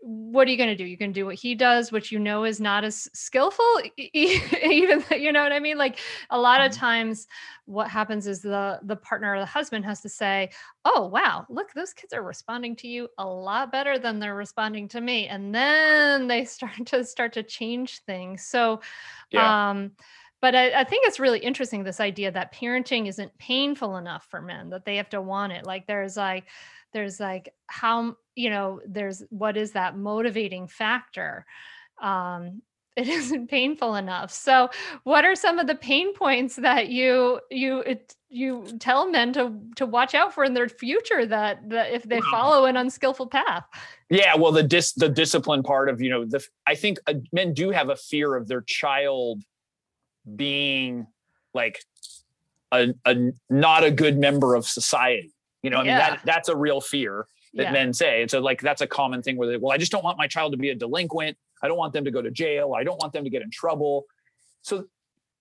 what 0.00 0.46
are 0.46 0.50
you 0.50 0.56
going 0.56 0.68
to 0.68 0.76
do? 0.76 0.84
You 0.84 0.96
can 0.96 1.10
do 1.10 1.26
what 1.26 1.34
he 1.34 1.56
does, 1.56 1.90
which 1.90 2.12
you 2.12 2.20
know 2.20 2.44
is 2.44 2.60
not 2.60 2.84
as 2.84 3.08
skillful, 3.12 3.64
even 3.96 5.02
you 5.10 5.32
know 5.32 5.42
what 5.42 5.52
I 5.52 5.58
mean. 5.58 5.76
Like 5.76 5.98
a 6.30 6.38
lot 6.38 6.60
of 6.60 6.70
mm-hmm. 6.70 6.80
times, 6.80 7.26
what 7.64 7.88
happens 7.88 8.26
is 8.26 8.40
the 8.40 8.78
the 8.82 8.96
partner 8.96 9.34
or 9.34 9.40
the 9.40 9.46
husband 9.46 9.84
has 9.86 10.00
to 10.02 10.08
say, 10.08 10.50
"Oh 10.84 11.06
wow, 11.06 11.46
look, 11.48 11.72
those 11.72 11.92
kids 11.92 12.12
are 12.12 12.22
responding 12.22 12.76
to 12.76 12.88
you 12.88 13.08
a 13.18 13.26
lot 13.26 13.72
better 13.72 13.98
than 13.98 14.18
they're 14.18 14.36
responding 14.36 14.88
to 14.88 15.00
me," 15.00 15.26
and 15.26 15.54
then 15.54 16.28
they 16.28 16.44
start 16.56 16.86
to 16.86 17.02
start 17.04 17.32
to 17.32 17.42
change 17.42 18.00
things. 18.04 18.44
So, 18.44 18.80
yeah. 19.30 19.70
um, 19.70 19.92
but 20.40 20.54
I, 20.54 20.80
I, 20.80 20.84
think 20.84 21.06
it's 21.06 21.20
really 21.20 21.40
interesting 21.40 21.82
this 21.82 22.00
idea 22.00 22.30
that 22.30 22.54
parenting 22.54 23.08
isn't 23.08 23.36
painful 23.38 23.96
enough 23.96 24.26
for 24.30 24.40
men 24.40 24.70
that 24.70 24.84
they 24.84 24.96
have 24.96 25.10
to 25.10 25.20
want 25.20 25.52
it 25.52 25.66
like 25.66 25.86
there's 25.86 26.16
like 26.16 26.44
there's 26.92 27.20
like 27.20 27.52
how 27.66 28.16
you 28.34 28.50
know 28.50 28.80
there's 28.86 29.22
what 29.30 29.56
is 29.56 29.72
that 29.72 29.96
motivating 29.96 30.68
factor? 30.68 31.44
Um 32.00 32.62
it 32.98 33.06
isn't 33.06 33.48
painful 33.48 33.94
enough. 33.94 34.32
So 34.32 34.70
what 35.04 35.24
are 35.24 35.36
some 35.36 35.60
of 35.60 35.68
the 35.68 35.76
pain 35.76 36.12
points 36.14 36.56
that 36.56 36.88
you 36.88 37.40
you 37.48 37.78
it, 37.80 38.16
you 38.28 38.64
tell 38.80 39.08
men 39.08 39.32
to 39.34 39.56
to 39.76 39.86
watch 39.86 40.16
out 40.16 40.34
for 40.34 40.42
in 40.42 40.52
their 40.52 40.68
future 40.68 41.24
that 41.24 41.68
that 41.70 41.92
if 41.92 42.02
they 42.02 42.20
follow 42.22 42.64
an 42.64 42.76
unskillful 42.76 43.28
path? 43.28 43.64
Yeah 44.10 44.34
well 44.34 44.50
the 44.50 44.64
dis 44.64 44.94
the 44.94 45.08
discipline 45.08 45.62
part 45.62 45.88
of 45.88 46.00
you 46.00 46.10
know 46.10 46.24
the 46.24 46.44
i 46.66 46.74
think 46.74 46.98
uh, 47.06 47.14
men 47.30 47.54
do 47.54 47.70
have 47.70 47.88
a 47.88 47.96
fear 47.96 48.34
of 48.34 48.48
their 48.48 48.62
child 48.62 49.44
being 50.36 51.06
like 51.54 51.82
a, 52.72 52.94
a 53.04 53.32
not 53.48 53.84
a 53.84 53.90
good 53.90 54.18
member 54.18 54.54
of 54.54 54.66
society 54.66 55.32
you 55.62 55.70
know 55.70 55.78
i 55.78 55.80
mean 55.80 55.86
yeah. 55.88 56.10
that 56.10 56.20
that's 56.24 56.48
a 56.48 56.56
real 56.56 56.80
fear 56.80 57.26
that 57.54 57.64
yeah. 57.64 57.72
men 57.72 57.92
say 57.92 58.22
it's 58.22 58.34
a 58.34 58.40
like 58.40 58.60
that's 58.60 58.82
a 58.82 58.86
common 58.86 59.22
thing 59.22 59.36
where 59.36 59.48
they 59.48 59.56
well 59.56 59.72
i 59.72 59.78
just 59.78 59.90
don't 59.90 60.04
want 60.04 60.18
my 60.18 60.26
child 60.26 60.52
to 60.52 60.58
be 60.58 60.70
a 60.70 60.74
delinquent 60.74 61.36
I 61.62 61.68
don't 61.68 61.78
want 61.78 61.92
them 61.92 62.04
to 62.04 62.10
go 62.10 62.22
to 62.22 62.30
jail. 62.30 62.74
I 62.74 62.84
don't 62.84 63.00
want 63.00 63.12
them 63.12 63.24
to 63.24 63.30
get 63.30 63.42
in 63.42 63.50
trouble. 63.50 64.06
So, 64.62 64.84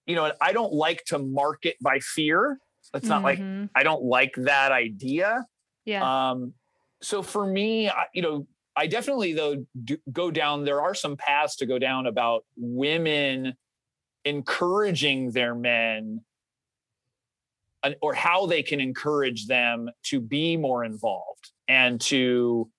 you 0.05 0.15
know, 0.15 0.31
I 0.41 0.53
don't 0.53 0.73
like 0.73 1.03
to 1.05 1.19
market 1.19 1.75
by 1.81 1.99
fear. 1.99 2.59
It's 2.93 3.07
not 3.07 3.23
mm-hmm. 3.23 3.61
like 3.61 3.69
I 3.75 3.83
don't 3.83 4.03
like 4.03 4.33
that 4.37 4.71
idea. 4.71 5.45
Yeah. 5.85 6.29
Um, 6.29 6.53
so 7.01 7.21
for 7.21 7.45
me, 7.45 7.89
I, 7.89 8.05
you 8.13 8.21
know, 8.21 8.47
I 8.75 8.87
definitely 8.87 9.33
though 9.33 9.65
do, 9.83 9.97
go 10.11 10.31
down. 10.31 10.63
There 10.63 10.81
are 10.81 10.93
some 10.93 11.17
paths 11.17 11.57
to 11.57 11.65
go 11.65 11.79
down 11.79 12.07
about 12.07 12.45
women 12.55 13.55
encouraging 14.27 15.31
their 15.31 15.55
men 15.55 16.21
or 18.01 18.13
how 18.13 18.45
they 18.45 18.63
can 18.63 18.81
encourage 18.81 19.47
them 19.47 19.89
to 20.03 20.19
be 20.19 20.57
more 20.57 20.83
involved 20.83 21.51
and 21.67 22.01
to 22.01 22.69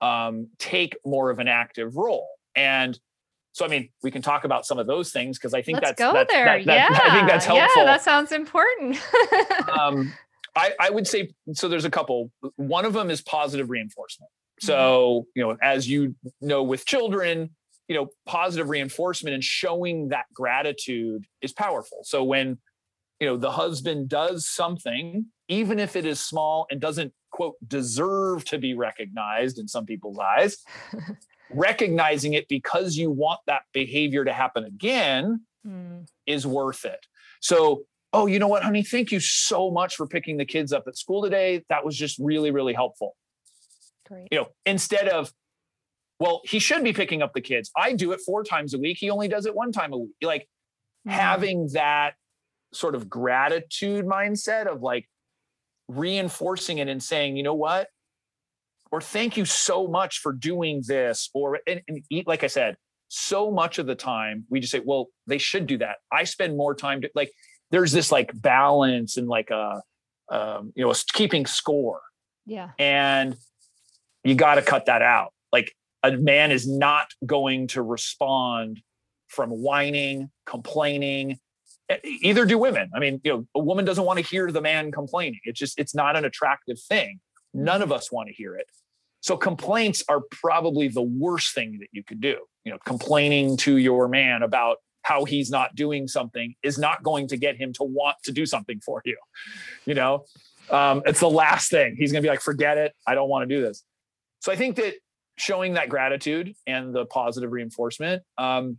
um, 0.00 0.48
take 0.58 0.96
more 1.04 1.30
of 1.30 1.38
an 1.38 1.48
active 1.48 1.96
role. 1.96 2.28
And 2.54 2.98
so, 3.52 3.64
I 3.64 3.68
mean, 3.68 3.88
we 4.02 4.10
can 4.10 4.22
talk 4.22 4.44
about 4.44 4.66
some 4.66 4.78
of 4.78 4.86
those 4.86 5.10
things 5.10 5.38
because 5.38 5.54
I 5.54 5.62
think 5.62 5.76
Let's 5.76 5.90
that's 5.90 5.98
go 5.98 6.12
that's, 6.12 6.32
there. 6.32 6.44
That, 6.44 6.66
that, 6.66 6.90
yeah, 6.90 6.98
I 7.02 7.14
think 7.16 7.28
that's 7.28 7.46
helpful. 7.46 7.82
Yeah, 7.82 7.84
that 7.84 8.02
sounds 8.02 8.32
important. 8.32 8.98
um, 9.80 10.12
I, 10.54 10.72
I 10.80 10.90
would 10.90 11.06
say 11.06 11.30
so. 11.54 11.68
There's 11.68 11.84
a 11.84 11.90
couple. 11.90 12.30
One 12.56 12.84
of 12.84 12.92
them 12.92 13.10
is 13.10 13.20
positive 13.20 13.70
reinforcement. 13.70 14.30
So, 14.60 14.74
mm-hmm. 15.20 15.38
you 15.38 15.46
know, 15.46 15.56
as 15.62 15.88
you 15.88 16.14
know, 16.40 16.62
with 16.62 16.84
children, 16.84 17.50
you 17.88 17.94
know, 17.94 18.08
positive 18.26 18.68
reinforcement 18.68 19.34
and 19.34 19.42
showing 19.42 20.08
that 20.08 20.26
gratitude 20.32 21.24
is 21.42 21.52
powerful. 21.52 21.98
So 22.02 22.22
when 22.22 22.58
you 23.20 23.26
know 23.26 23.36
the 23.36 23.50
husband 23.50 24.08
does 24.08 24.48
something 24.48 25.26
even 25.48 25.80
if 25.80 25.96
it 25.96 26.04
is 26.04 26.20
small 26.20 26.66
and 26.70 26.80
doesn't 26.80 27.12
quote 27.32 27.56
deserve 27.66 28.44
to 28.44 28.58
be 28.58 28.74
recognized 28.74 29.58
in 29.58 29.66
some 29.66 29.84
people's 29.84 30.18
eyes 30.18 30.58
recognizing 31.50 32.34
it 32.34 32.48
because 32.48 32.96
you 32.96 33.10
want 33.10 33.40
that 33.46 33.62
behavior 33.72 34.24
to 34.24 34.32
happen 34.32 34.64
again 34.64 35.40
mm. 35.66 36.06
is 36.26 36.46
worth 36.46 36.84
it. 36.84 37.06
So, 37.40 37.82
oh, 38.12 38.26
you 38.26 38.38
know 38.38 38.48
what, 38.48 38.62
honey? 38.62 38.82
Thank 38.82 39.12
you 39.12 39.20
so 39.20 39.70
much 39.70 39.96
for 39.96 40.06
picking 40.06 40.36
the 40.36 40.44
kids 40.44 40.72
up 40.72 40.84
at 40.86 40.96
school 40.96 41.22
today. 41.22 41.64
That 41.68 41.84
was 41.84 41.96
just 41.96 42.18
really, 42.18 42.50
really 42.50 42.74
helpful. 42.74 43.16
Great. 44.06 44.28
You 44.30 44.38
know, 44.38 44.48
instead 44.66 45.08
of, 45.08 45.32
well, 46.18 46.40
he 46.44 46.58
should 46.58 46.82
be 46.82 46.92
picking 46.92 47.22
up 47.22 47.32
the 47.32 47.40
kids. 47.40 47.70
I 47.76 47.92
do 47.92 48.12
it 48.12 48.20
four 48.24 48.42
times 48.42 48.74
a 48.74 48.78
week. 48.78 48.98
He 48.98 49.10
only 49.10 49.28
does 49.28 49.46
it 49.46 49.54
one 49.54 49.72
time 49.72 49.92
a 49.92 49.98
week. 49.98 50.16
Like 50.22 50.48
mm. 51.06 51.12
having 51.12 51.68
that 51.74 52.14
sort 52.72 52.94
of 52.94 53.08
gratitude 53.08 54.04
mindset 54.04 54.66
of 54.66 54.82
like 54.82 55.08
reinforcing 55.88 56.78
it 56.78 56.88
and 56.88 57.02
saying, 57.02 57.36
you 57.36 57.42
know 57.42 57.54
what? 57.54 57.88
or 58.90 59.00
thank 59.00 59.36
you 59.36 59.44
so 59.44 59.86
much 59.86 60.18
for 60.18 60.32
doing 60.32 60.82
this 60.86 61.30
or 61.34 61.60
and, 61.66 61.82
and 61.88 62.02
like 62.26 62.44
i 62.44 62.46
said 62.46 62.76
so 63.08 63.50
much 63.50 63.78
of 63.78 63.86
the 63.86 63.94
time 63.94 64.44
we 64.50 64.60
just 64.60 64.72
say 64.72 64.80
well 64.84 65.06
they 65.26 65.38
should 65.38 65.66
do 65.66 65.78
that 65.78 65.96
i 66.12 66.24
spend 66.24 66.56
more 66.56 66.74
time 66.74 67.00
to 67.00 67.10
like 67.14 67.30
there's 67.70 67.92
this 67.92 68.12
like 68.12 68.30
balance 68.34 69.16
and 69.16 69.28
like 69.28 69.50
a 69.50 69.82
um, 70.30 70.72
you 70.74 70.84
know 70.84 70.92
keeping 71.14 71.46
score 71.46 72.00
yeah 72.44 72.70
and 72.78 73.34
you 74.24 74.34
got 74.34 74.56
to 74.56 74.62
cut 74.62 74.86
that 74.86 75.00
out 75.00 75.32
like 75.52 75.72
a 76.02 76.12
man 76.12 76.50
is 76.50 76.68
not 76.68 77.08
going 77.24 77.66
to 77.68 77.82
respond 77.82 78.80
from 79.28 79.50
whining 79.50 80.30
complaining 80.46 81.38
either 82.22 82.44
do 82.44 82.58
women 82.58 82.90
i 82.94 82.98
mean 82.98 83.20
you 83.24 83.32
know 83.32 83.46
a 83.54 83.58
woman 83.58 83.84
doesn't 83.84 84.04
want 84.04 84.18
to 84.18 84.24
hear 84.24 84.50
the 84.50 84.60
man 84.60 84.90
complaining 84.90 85.40
it's 85.44 85.58
just 85.58 85.78
it's 85.78 85.94
not 85.94 86.16
an 86.16 86.24
attractive 86.24 86.80
thing 86.80 87.20
None 87.54 87.82
of 87.82 87.92
us 87.92 88.12
want 88.12 88.28
to 88.28 88.34
hear 88.34 88.56
it. 88.56 88.70
So 89.20 89.36
complaints 89.36 90.04
are 90.08 90.20
probably 90.30 90.88
the 90.88 91.02
worst 91.02 91.54
thing 91.54 91.78
that 91.80 91.88
you 91.92 92.04
could 92.04 92.20
do. 92.20 92.36
You 92.64 92.72
know, 92.72 92.78
complaining 92.84 93.56
to 93.58 93.76
your 93.76 94.08
man 94.08 94.42
about 94.42 94.78
how 95.02 95.24
he's 95.24 95.50
not 95.50 95.74
doing 95.74 96.06
something 96.06 96.54
is 96.62 96.78
not 96.78 97.02
going 97.02 97.28
to 97.28 97.36
get 97.36 97.56
him 97.56 97.72
to 97.74 97.84
want 97.84 98.16
to 98.24 98.32
do 98.32 98.44
something 98.46 98.80
for 98.80 99.02
you. 99.04 99.16
You 99.86 99.94
know, 99.94 100.24
um, 100.70 101.02
it's 101.06 101.20
the 101.20 101.30
last 101.30 101.70
thing 101.70 101.96
he's 101.96 102.12
going 102.12 102.22
to 102.22 102.26
be 102.26 102.30
like, 102.30 102.42
forget 102.42 102.78
it. 102.78 102.92
I 103.06 103.14
don't 103.14 103.28
want 103.28 103.48
to 103.48 103.54
do 103.54 103.62
this. 103.62 103.82
So 104.40 104.52
I 104.52 104.56
think 104.56 104.76
that 104.76 104.94
showing 105.38 105.74
that 105.74 105.88
gratitude 105.88 106.54
and 106.66 106.94
the 106.94 107.06
positive 107.06 107.50
reinforcement. 107.52 108.22
Um, 108.36 108.78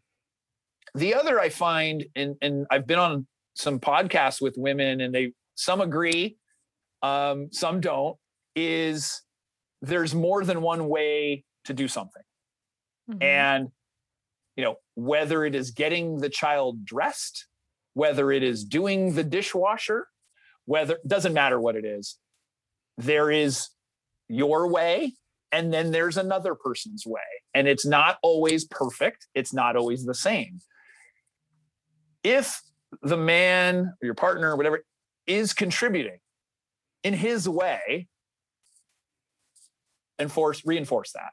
the 0.95 1.15
other 1.15 1.39
I 1.39 1.49
find, 1.49 2.05
and, 2.15 2.35
and 2.41 2.67
I've 2.69 2.85
been 2.85 2.99
on 2.99 3.27
some 3.55 3.79
podcasts 3.79 4.41
with 4.41 4.55
women 4.57 5.01
and 5.01 5.13
they, 5.13 5.33
some 5.55 5.81
agree, 5.81 6.37
um, 7.01 7.49
some 7.51 7.79
don't, 7.79 8.17
is 8.55 9.21
there's 9.81 10.13
more 10.13 10.43
than 10.43 10.61
one 10.61 10.87
way 10.89 11.43
to 11.65 11.73
do 11.73 11.87
something. 11.87 12.23
Mm-hmm. 13.09 13.23
And, 13.23 13.67
you 14.55 14.63
know, 14.63 14.75
whether 14.95 15.45
it 15.45 15.55
is 15.55 15.71
getting 15.71 16.17
the 16.17 16.29
child 16.29 16.83
dressed, 16.85 17.45
whether 17.93 18.31
it 18.31 18.43
is 18.43 18.63
doing 18.63 19.13
the 19.13 19.23
dishwasher, 19.23 20.07
whether 20.65 20.97
doesn't 21.07 21.33
matter 21.33 21.59
what 21.59 21.75
it 21.75 21.85
is, 21.85 22.17
there 22.97 23.31
is 23.31 23.69
your 24.27 24.67
way 24.67 25.13
and 25.51 25.73
then 25.73 25.91
there's 25.91 26.17
another 26.17 26.55
person's 26.55 27.05
way. 27.05 27.21
And 27.53 27.67
it's 27.67 27.85
not 27.85 28.17
always 28.21 28.65
perfect, 28.65 29.27
it's 29.33 29.53
not 29.53 29.75
always 29.75 30.05
the 30.05 30.13
same. 30.13 30.59
If 32.23 32.61
the 33.01 33.17
man 33.17 33.93
or 34.01 34.05
your 34.05 34.15
partner 34.15 34.51
or 34.51 34.55
whatever 34.55 34.83
is 35.27 35.53
contributing 35.53 36.19
in 37.03 37.13
his 37.13 37.47
way 37.47 38.07
enforce 40.19 40.65
reinforce 40.65 41.11
that 41.13 41.31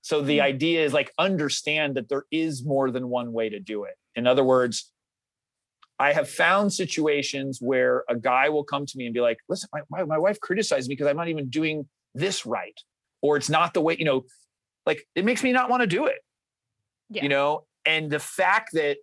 so 0.00 0.20
the 0.20 0.38
mm-hmm. 0.38 0.46
idea 0.46 0.84
is 0.84 0.92
like 0.92 1.12
understand 1.18 1.94
that 1.94 2.08
there 2.08 2.24
is 2.32 2.64
more 2.64 2.90
than 2.90 3.08
one 3.08 3.32
way 3.32 3.48
to 3.48 3.60
do 3.60 3.84
it 3.84 3.94
in 4.16 4.26
other 4.26 4.42
words 4.42 4.90
i 5.98 6.12
have 6.12 6.28
found 6.28 6.72
situations 6.72 7.58
where 7.60 8.02
a 8.08 8.16
guy 8.16 8.48
will 8.48 8.64
come 8.64 8.86
to 8.86 8.98
me 8.98 9.04
and 9.04 9.14
be 9.14 9.20
like 9.20 9.38
listen 9.48 9.68
my, 9.72 9.82
my, 9.90 10.04
my 10.04 10.18
wife 10.18 10.40
criticized 10.40 10.88
me 10.88 10.94
because 10.94 11.06
i'm 11.06 11.16
not 11.16 11.28
even 11.28 11.48
doing 11.48 11.86
this 12.14 12.44
right 12.44 12.80
or 13.24 13.36
it's 13.36 13.50
not 13.50 13.74
the 13.74 13.80
way 13.80 13.96
you 13.98 14.04
know 14.04 14.22
like 14.86 15.00
it 15.14 15.24
makes 15.24 15.42
me 15.42 15.50
not 15.50 15.68
want 15.70 15.80
to 15.80 15.86
do 15.86 16.06
it 16.06 16.18
yeah. 17.10 17.22
you 17.22 17.28
know 17.28 17.64
and 17.86 18.10
the 18.10 18.18
fact 18.20 18.70
that 18.74 18.98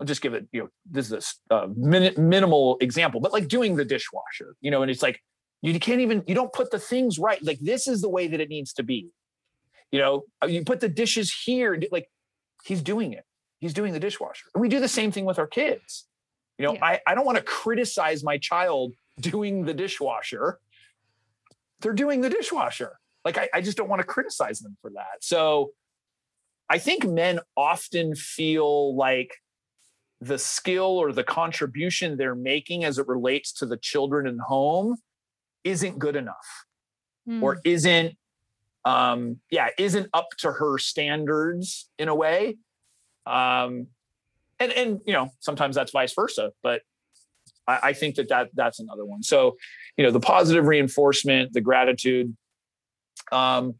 I'll 0.00 0.06
just 0.06 0.22
give 0.22 0.32
it, 0.32 0.46
you 0.50 0.62
know, 0.62 0.68
this 0.90 1.12
is 1.12 1.40
a 1.50 1.54
uh, 1.54 1.68
min- 1.76 2.14
minimal 2.16 2.78
example, 2.80 3.20
but 3.20 3.34
like 3.34 3.48
doing 3.48 3.76
the 3.76 3.84
dishwasher, 3.84 4.56
you 4.62 4.70
know, 4.70 4.80
and 4.80 4.90
it's 4.90 5.02
like, 5.02 5.20
you 5.60 5.78
can't 5.78 6.00
even, 6.00 6.24
you 6.26 6.34
don't 6.34 6.52
put 6.54 6.70
the 6.70 6.78
things 6.78 7.18
right. 7.18 7.42
Like 7.44 7.58
this 7.60 7.86
is 7.86 8.00
the 8.00 8.08
way 8.08 8.26
that 8.26 8.40
it 8.40 8.48
needs 8.48 8.72
to 8.74 8.82
be. 8.82 9.10
You 9.92 9.98
know, 9.98 10.22
uh, 10.42 10.46
you 10.46 10.64
put 10.64 10.80
the 10.80 10.88
dishes 10.88 11.30
here, 11.44 11.78
like 11.92 12.08
he's 12.64 12.80
doing 12.80 13.12
it. 13.12 13.24
He's 13.58 13.74
doing 13.74 13.92
the 13.92 14.00
dishwasher. 14.00 14.46
And 14.54 14.62
we 14.62 14.70
do 14.70 14.80
the 14.80 14.88
same 14.88 15.12
thing 15.12 15.26
with 15.26 15.38
our 15.38 15.46
kids. 15.46 16.06
You 16.56 16.66
know, 16.66 16.74
yeah. 16.74 16.84
I, 16.84 17.00
I 17.06 17.14
don't 17.14 17.26
want 17.26 17.36
to 17.36 17.44
criticize 17.44 18.24
my 18.24 18.38
child 18.38 18.94
doing 19.20 19.66
the 19.66 19.74
dishwasher. 19.74 20.60
They're 21.80 21.92
doing 21.92 22.22
the 22.22 22.30
dishwasher. 22.30 22.98
Like 23.24 23.38
I, 23.38 23.48
I 23.54 23.60
just 23.60 23.76
don't 23.76 23.88
want 23.88 24.00
to 24.00 24.06
criticize 24.06 24.60
them 24.60 24.76
for 24.80 24.90
that. 24.90 25.22
So 25.22 25.72
I 26.68 26.78
think 26.78 27.04
men 27.04 27.40
often 27.56 28.14
feel 28.14 28.94
like 28.96 29.34
the 30.20 30.38
skill 30.38 30.98
or 30.98 31.12
the 31.12 31.24
contribution 31.24 32.16
they're 32.16 32.34
making 32.34 32.84
as 32.84 32.98
it 32.98 33.08
relates 33.08 33.52
to 33.52 33.66
the 33.66 33.76
children 33.76 34.26
and 34.26 34.40
home 34.40 34.96
isn't 35.64 35.98
good 35.98 36.16
enough 36.16 36.66
mm. 37.28 37.42
or 37.42 37.60
isn't 37.64 38.16
um 38.84 39.38
yeah 39.50 39.68
isn't 39.78 40.08
up 40.14 40.28
to 40.38 40.52
her 40.52 40.78
standards 40.78 41.88
in 41.98 42.08
a 42.08 42.14
way 42.14 42.56
um 43.26 43.86
and 44.58 44.72
and 44.72 45.00
you 45.06 45.12
know 45.12 45.30
sometimes 45.40 45.74
that's 45.76 45.90
vice 45.90 46.14
versa 46.14 46.52
but 46.62 46.82
I, 47.66 47.78
I 47.82 47.92
think 47.92 48.14
that 48.16 48.28
that 48.28 48.50
that's 48.54 48.80
another 48.80 49.04
one 49.04 49.22
so 49.22 49.56
you 49.96 50.04
know 50.04 50.10
the 50.10 50.20
positive 50.20 50.66
reinforcement 50.66 51.52
the 51.52 51.60
gratitude 51.60 52.34
um 53.32 53.74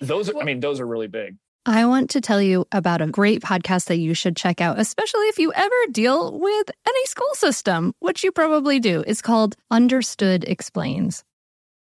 those 0.00 0.28
are, 0.28 0.38
i 0.40 0.44
mean 0.44 0.60
those 0.60 0.80
are 0.80 0.86
really 0.86 1.08
big 1.08 1.36
I 1.64 1.86
want 1.86 2.10
to 2.10 2.20
tell 2.20 2.42
you 2.42 2.66
about 2.72 3.00
a 3.00 3.06
great 3.06 3.40
podcast 3.40 3.84
that 3.84 3.98
you 3.98 4.14
should 4.14 4.34
check 4.34 4.60
out, 4.60 4.80
especially 4.80 5.26
if 5.26 5.38
you 5.38 5.52
ever 5.52 5.74
deal 5.92 6.36
with 6.36 6.70
any 6.88 7.06
school 7.06 7.32
system, 7.34 7.94
which 8.00 8.24
you 8.24 8.32
probably 8.32 8.80
do. 8.80 9.04
It's 9.06 9.22
called 9.22 9.54
Understood 9.70 10.42
Explains. 10.42 11.22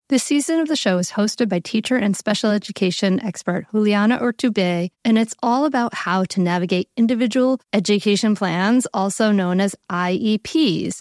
This 0.09 0.23
season 0.23 0.61
of 0.61 0.69
the 0.69 0.77
show 0.77 0.99
is 0.99 1.11
hosted 1.11 1.49
by 1.49 1.59
teacher 1.59 1.97
and 1.97 2.17
special 2.17 2.53
education 2.53 3.21
expert 3.21 3.67
Juliana 3.73 4.19
Urtubey, 4.21 4.91
and 5.05 5.19
it's 5.19 5.35
all 5.43 5.67
about 5.67 5.93
how 5.95 6.25
to 6.27 6.41
navigate 6.41 6.89
individual 6.97 7.61
education 7.73 8.35
plans, 8.35 8.87
also 8.95 9.31
known 9.31 9.61
as 9.61 9.75
IEPs. 9.91 11.01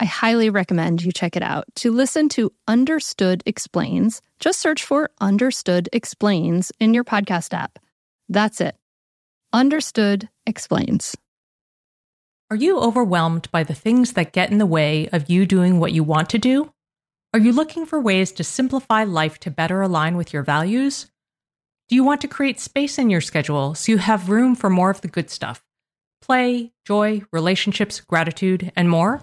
I 0.00 0.06
highly 0.06 0.50
recommend 0.50 1.04
you 1.04 1.12
check 1.12 1.36
it 1.36 1.42
out. 1.42 1.64
To 1.76 1.92
listen 1.92 2.28
to 2.30 2.52
Understood 2.66 3.42
Explains, 3.46 4.20
just 4.40 4.60
search 4.60 4.82
for 4.82 5.10
Understood 5.20 5.88
Explains 5.92 6.72
in 6.80 6.94
your 6.94 7.04
podcast 7.04 7.54
app. 7.54 7.78
That's 8.28 8.60
it. 8.60 8.76
Understood 9.52 10.28
Explains. 10.46 11.16
Are 12.50 12.56
you 12.56 12.78
overwhelmed 12.78 13.50
by 13.52 13.62
the 13.62 13.74
things 13.74 14.12
that 14.12 14.32
get 14.32 14.50
in 14.50 14.58
the 14.58 14.66
way 14.66 15.08
of 15.12 15.30
you 15.30 15.46
doing 15.46 15.78
what 15.78 15.92
you 15.92 16.02
want 16.02 16.28
to 16.30 16.38
do? 16.38 16.72
Are 17.32 17.40
you 17.40 17.52
looking 17.52 17.86
for 17.86 18.00
ways 18.00 18.32
to 18.32 18.44
simplify 18.44 19.04
life 19.04 19.38
to 19.40 19.50
better 19.50 19.80
align 19.80 20.16
with 20.16 20.32
your 20.32 20.42
values? 20.42 21.06
Do 21.88 21.94
you 21.94 22.04
want 22.04 22.20
to 22.20 22.28
create 22.28 22.60
space 22.60 22.98
in 22.98 23.10
your 23.10 23.20
schedule 23.20 23.74
so 23.74 23.92
you 23.92 23.98
have 23.98 24.28
room 24.28 24.54
for 24.54 24.70
more 24.70 24.90
of 24.90 25.00
the 25.00 25.08
good 25.08 25.30
stuff? 25.30 25.62
Play, 26.20 26.72
joy, 26.84 27.22
relationships, 27.32 28.00
gratitude, 28.00 28.72
and 28.74 28.88
more? 28.88 29.22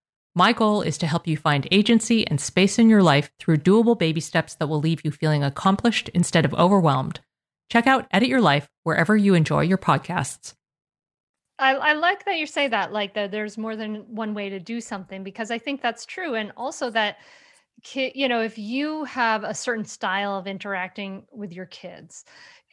My 0.33 0.53
goal 0.53 0.81
is 0.81 0.97
to 0.99 1.07
help 1.07 1.27
you 1.27 1.35
find 1.35 1.67
agency 1.71 2.25
and 2.25 2.39
space 2.39 2.79
in 2.79 2.89
your 2.89 3.03
life 3.03 3.31
through 3.37 3.57
doable 3.57 3.99
baby 3.99 4.21
steps 4.21 4.55
that 4.55 4.67
will 4.67 4.79
leave 4.79 5.03
you 5.03 5.11
feeling 5.11 5.43
accomplished 5.43 6.09
instead 6.09 6.45
of 6.45 6.53
overwhelmed. 6.53 7.19
Check 7.69 7.85
out 7.85 8.07
Edit 8.11 8.29
Your 8.29 8.39
Life 8.39 8.69
wherever 8.83 9.17
you 9.17 9.33
enjoy 9.33 9.61
your 9.61 9.77
podcasts. 9.77 10.53
I, 11.59 11.75
I 11.75 11.93
like 11.93 12.23
that 12.25 12.37
you 12.37 12.45
say 12.45 12.69
that, 12.69 12.93
like 12.93 13.13
that 13.15 13.31
there's 13.31 13.57
more 13.57 13.75
than 13.75 13.97
one 14.07 14.33
way 14.33 14.49
to 14.49 14.59
do 14.59 14.79
something, 14.79 15.21
because 15.21 15.51
I 15.51 15.57
think 15.57 15.81
that's 15.81 16.05
true. 16.05 16.35
And 16.35 16.53
also 16.55 16.89
that, 16.91 17.17
you 17.93 18.27
know, 18.29 18.41
if 18.41 18.57
you 18.57 19.03
have 19.03 19.43
a 19.43 19.53
certain 19.53 19.85
style 19.85 20.37
of 20.37 20.47
interacting 20.47 21.25
with 21.31 21.51
your 21.51 21.65
kids, 21.65 22.23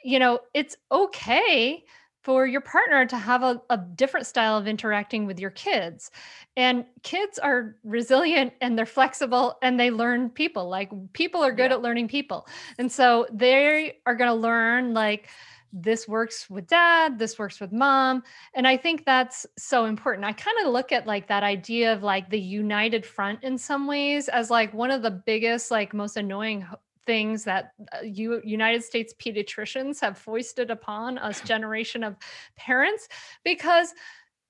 you 0.04 0.20
know, 0.20 0.38
it's 0.54 0.76
okay 0.92 1.84
for 2.28 2.46
your 2.46 2.60
partner 2.60 3.06
to 3.06 3.16
have 3.16 3.42
a, 3.42 3.58
a 3.70 3.78
different 3.78 4.26
style 4.26 4.58
of 4.58 4.68
interacting 4.68 5.24
with 5.24 5.40
your 5.40 5.48
kids. 5.48 6.10
And 6.58 6.84
kids 7.02 7.38
are 7.38 7.76
resilient 7.84 8.52
and 8.60 8.76
they're 8.76 8.84
flexible 8.84 9.56
and 9.62 9.80
they 9.80 9.90
learn 9.90 10.28
people. 10.28 10.68
Like 10.68 10.90
people 11.14 11.42
are 11.42 11.52
good 11.52 11.70
yeah. 11.70 11.78
at 11.78 11.80
learning 11.80 12.08
people. 12.08 12.46
And 12.78 12.92
so 12.92 13.26
they 13.32 13.96
are 14.04 14.14
going 14.14 14.28
to 14.28 14.34
learn 14.34 14.92
like, 14.92 15.30
this 15.70 16.08
works 16.08 16.48
with 16.48 16.66
dad 16.66 17.18
this 17.18 17.38
works 17.38 17.60
with 17.60 17.72
mom 17.72 18.22
and 18.54 18.66
i 18.66 18.74
think 18.74 19.04
that's 19.04 19.44
so 19.58 19.84
important 19.84 20.24
i 20.24 20.32
kind 20.32 20.56
of 20.64 20.72
look 20.72 20.92
at 20.92 21.06
like 21.06 21.28
that 21.28 21.42
idea 21.42 21.92
of 21.92 22.02
like 22.02 22.30
the 22.30 22.40
united 22.40 23.04
front 23.04 23.44
in 23.44 23.58
some 23.58 23.86
ways 23.86 24.30
as 24.30 24.48
like 24.48 24.72
one 24.72 24.90
of 24.90 25.02
the 25.02 25.10
biggest 25.10 25.70
like 25.70 25.92
most 25.92 26.16
annoying 26.16 26.66
things 27.08 27.44
that 27.44 27.72
uh, 27.94 28.02
you 28.02 28.42
United 28.44 28.84
States 28.84 29.14
pediatricians 29.18 29.98
have 29.98 30.18
foisted 30.18 30.70
upon 30.70 31.16
us 31.16 31.40
generation 31.40 32.04
of 32.04 32.14
parents 32.54 33.08
because 33.44 33.94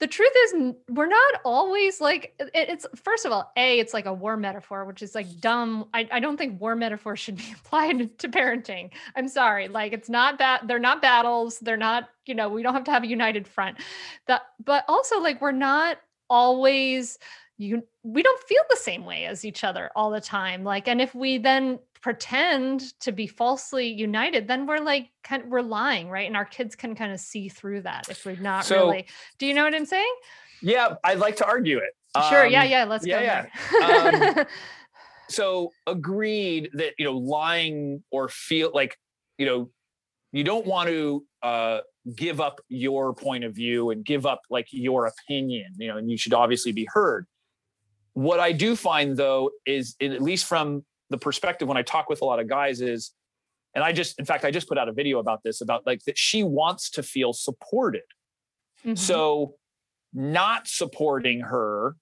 the 0.01 0.09
truth 0.09 0.33
is 0.45 0.75
we're 0.91 1.07
not 1.07 1.35
always 1.45 2.01
like 2.01 2.35
it's 2.53 2.85
first 2.97 3.25
of 3.25 3.33
all 3.33 3.53
a 3.57 3.79
it's 3.79 3.95
like 3.95 4.07
a 4.07 4.13
war 4.13 4.37
metaphor 4.37 4.85
which 4.85 5.03
is 5.03 5.15
like 5.15 5.41
dumb. 5.41 5.87
I, 5.95 6.09
I 6.11 6.21
don't 6.21 6.37
think 6.37 6.61
war 6.61 6.75
metaphor 6.75 7.15
should 7.15 7.37
be 7.45 7.55
applied 7.57 8.19
to 8.19 8.29
parenting. 8.29 8.91
I'm 9.15 9.29
sorry. 9.29 9.69
Like 9.69 9.93
it's 9.93 10.09
not 10.09 10.37
bad 10.37 10.67
they're 10.67 10.81
not 10.81 11.01
battles. 11.01 11.61
They're 11.61 11.77
not 11.77 12.09
you 12.27 12.35
know 12.35 12.49
we 12.49 12.65
don't 12.65 12.75
have 12.75 12.85
to 12.85 12.91
have 12.91 13.05
a 13.05 13.09
united 13.09 13.47
front. 13.47 13.79
That 14.27 14.43
but 14.65 14.85
also 14.89 15.21
like 15.21 15.41
we're 15.41 15.53
not 15.53 15.99
always 16.29 17.19
you 17.57 17.83
we 18.05 18.23
don't 18.23 18.43
feel 18.45 18.63
the 18.71 18.77
same 18.77 19.05
way 19.05 19.27
as 19.27 19.45
each 19.45 19.65
other 19.65 19.91
all 19.97 20.11
the 20.11 20.21
time. 20.21 20.63
Like 20.63 20.87
and 20.87 21.01
if 21.01 21.15
we 21.15 21.39
then 21.39 21.81
pretend 22.01 22.99
to 23.01 23.13
be 23.13 23.27
falsely 23.27 23.89
united 23.89 24.47
then 24.47 24.67
we're 24.67 24.79
like 24.79 25.11
we're 25.47 25.63
lying 25.63 26.09
right? 26.09 26.27
And 26.27 26.37
our 26.37 26.45
kids 26.45 26.75
can 26.75 26.95
kind 26.95 27.13
of 27.13 27.21
see 27.21 27.49
through 27.49 27.83
that 27.83 28.09
if 28.09 28.25
we're 28.25 28.37
not 28.37 28.65
so, 28.65 28.87
really 28.87 29.07
do 29.39 29.47
you 29.47 29.55
know 29.55 29.65
what 29.65 29.75
i'm 29.75 29.87
saying? 29.87 30.15
Yeah 30.63 30.95
i'd 31.05 31.19
like 31.19 31.37
to 31.37 31.47
argue 31.47 31.79
it 31.79 31.95
sure 32.29 32.47
um, 32.47 32.53
yeah 32.53 32.65
yeah 32.65 32.85
let's 32.85 33.07
yeah, 33.07 33.43
go 33.43 33.49
yeah. 33.81 34.39
um, 34.39 34.47
so 35.29 35.73
agreed 35.87 36.71
that 36.75 36.95
you 36.99 37.05
know 37.05 37.17
lying 37.17 38.03
or 38.11 38.29
feel 38.29 38.71
like 38.73 38.97
you 39.37 39.47
know 39.47 39.71
you 40.33 40.45
don't 40.45 40.67
want 40.67 40.89
to 40.89 41.25
uh, 41.43 41.81
give 42.15 42.41
up 42.41 42.61
your 42.69 43.15
point 43.15 43.45
of 43.45 43.55
view 43.55 43.91
and 43.91 44.05
give 44.05 44.27
up 44.27 44.43
like 44.51 44.67
your 44.71 45.07
opinion 45.07 45.73
you 45.79 45.89
know 45.89 45.97
and 45.97 46.11
you 46.11 46.17
should 46.17 46.35
obviously 46.35 46.73
be 46.73 46.89
heard. 46.93 47.27
What 48.15 48.41
i 48.41 48.53
do 48.53 48.75
find 48.75 49.17
though 49.17 49.51
is 49.65 49.95
at 50.01 50.23
least 50.23 50.47
from 50.47 50.85
the 51.11 51.19
perspective 51.19 51.69
when 51.69 51.77
I 51.77 51.83
talk 51.83 52.09
with 52.09 52.23
a 52.23 52.25
lot 52.25 52.41
of 52.41 52.49
guys 52.49 52.81
is, 52.81 53.13
and 53.75 53.85
I 53.85 53.93
just, 53.93 54.19
in 54.19 54.25
fact, 54.25 54.45
I 54.45 54.51
just 54.51 54.69
put 54.69 54.79
out 54.79 54.89
a 54.89 54.93
video 54.93 55.19
about 55.19 55.43
this 55.43 55.61
about 55.61 55.87
like 55.87 56.03
that 56.05 56.19
she 56.19 56.43
wants 56.43 56.91
to 56.91 57.03
feel 57.03 57.33
supported. 57.33 58.03
Mm-hmm. 58.85 58.95
So 58.95 59.55
not 60.13 60.67
supporting 60.67 61.41
her 61.41 61.97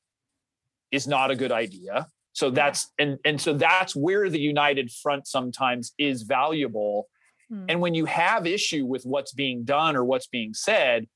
is 0.90 1.06
not 1.06 1.30
a 1.30 1.36
good 1.36 1.52
idea. 1.52 2.06
So 2.32 2.50
that's 2.50 2.92
and 2.98 3.18
and 3.24 3.40
so 3.40 3.54
that's 3.54 3.96
where 3.96 4.28
the 4.28 4.38
united 4.38 4.92
front 4.92 5.26
sometimes 5.26 5.92
is 5.98 6.22
valuable. 6.22 7.08
Mm-hmm. 7.50 7.64
And 7.70 7.80
when 7.80 7.94
you 7.94 8.04
have 8.04 8.46
issue 8.46 8.84
with 8.84 9.04
what's 9.04 9.32
being 9.32 9.64
done 9.64 9.96
or 9.96 10.04
what's 10.04 10.26
being 10.26 10.52
said, 10.52 11.06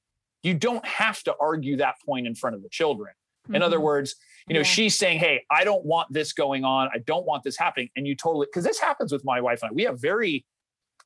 you 0.42 0.54
don't 0.54 0.84
have 0.86 1.22
to 1.24 1.34
argue 1.38 1.76
that 1.76 1.96
point 2.06 2.26
in 2.26 2.34
front 2.34 2.56
of 2.56 2.62
the 2.62 2.68
children. 2.70 3.12
Mm-hmm. 3.44 3.56
In 3.56 3.62
other 3.62 3.76
mm-hmm. 3.76 3.84
words, 3.84 4.16
you 4.48 4.54
know, 4.54 4.60
yeah. 4.60 4.64
she's 4.64 4.96
saying, 4.96 5.18
Hey, 5.18 5.44
I 5.50 5.64
don't 5.64 5.84
want 5.84 6.12
this 6.12 6.32
going 6.32 6.64
on. 6.64 6.88
I 6.94 6.98
don't 6.98 7.26
want 7.26 7.42
this 7.44 7.56
happening. 7.56 7.90
And 7.96 8.06
you 8.06 8.16
totally, 8.16 8.46
because 8.46 8.64
this 8.64 8.78
happens 8.78 9.12
with 9.12 9.24
my 9.24 9.40
wife 9.40 9.62
and 9.62 9.70
I. 9.70 9.74
We 9.74 9.84
have 9.84 10.00
very, 10.00 10.44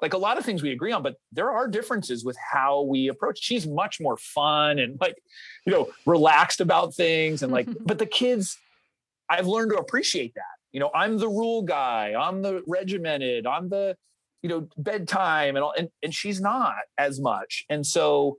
like 0.02 0.12
a 0.12 0.18
lot 0.18 0.38
of 0.38 0.44
things 0.44 0.62
we 0.62 0.72
agree 0.72 0.92
on, 0.92 1.02
but 1.02 1.16
there 1.32 1.50
are 1.50 1.68
differences 1.68 2.24
with 2.24 2.36
how 2.36 2.82
we 2.82 3.08
approach. 3.08 3.38
She's 3.40 3.66
much 3.66 4.00
more 4.00 4.16
fun 4.16 4.78
and 4.78 4.98
like, 5.00 5.16
you 5.66 5.72
know, 5.72 5.90
relaxed 6.06 6.60
about 6.60 6.94
things. 6.94 7.42
And 7.42 7.52
like, 7.52 7.68
but 7.80 7.98
the 7.98 8.06
kids, 8.06 8.58
I've 9.28 9.46
learned 9.46 9.70
to 9.72 9.78
appreciate 9.78 10.34
that. 10.34 10.42
You 10.72 10.80
know, 10.80 10.90
I'm 10.94 11.18
the 11.18 11.28
rule 11.28 11.62
guy, 11.62 12.14
I'm 12.18 12.42
the 12.42 12.62
regimented, 12.66 13.46
I'm 13.46 13.68
the, 13.68 13.96
you 14.42 14.48
know, 14.48 14.68
bedtime 14.76 15.54
and 15.54 15.64
all, 15.64 15.72
and, 15.78 15.88
and 16.02 16.12
she's 16.12 16.40
not 16.40 16.74
as 16.98 17.20
much. 17.20 17.64
And 17.70 17.86
so, 17.86 18.38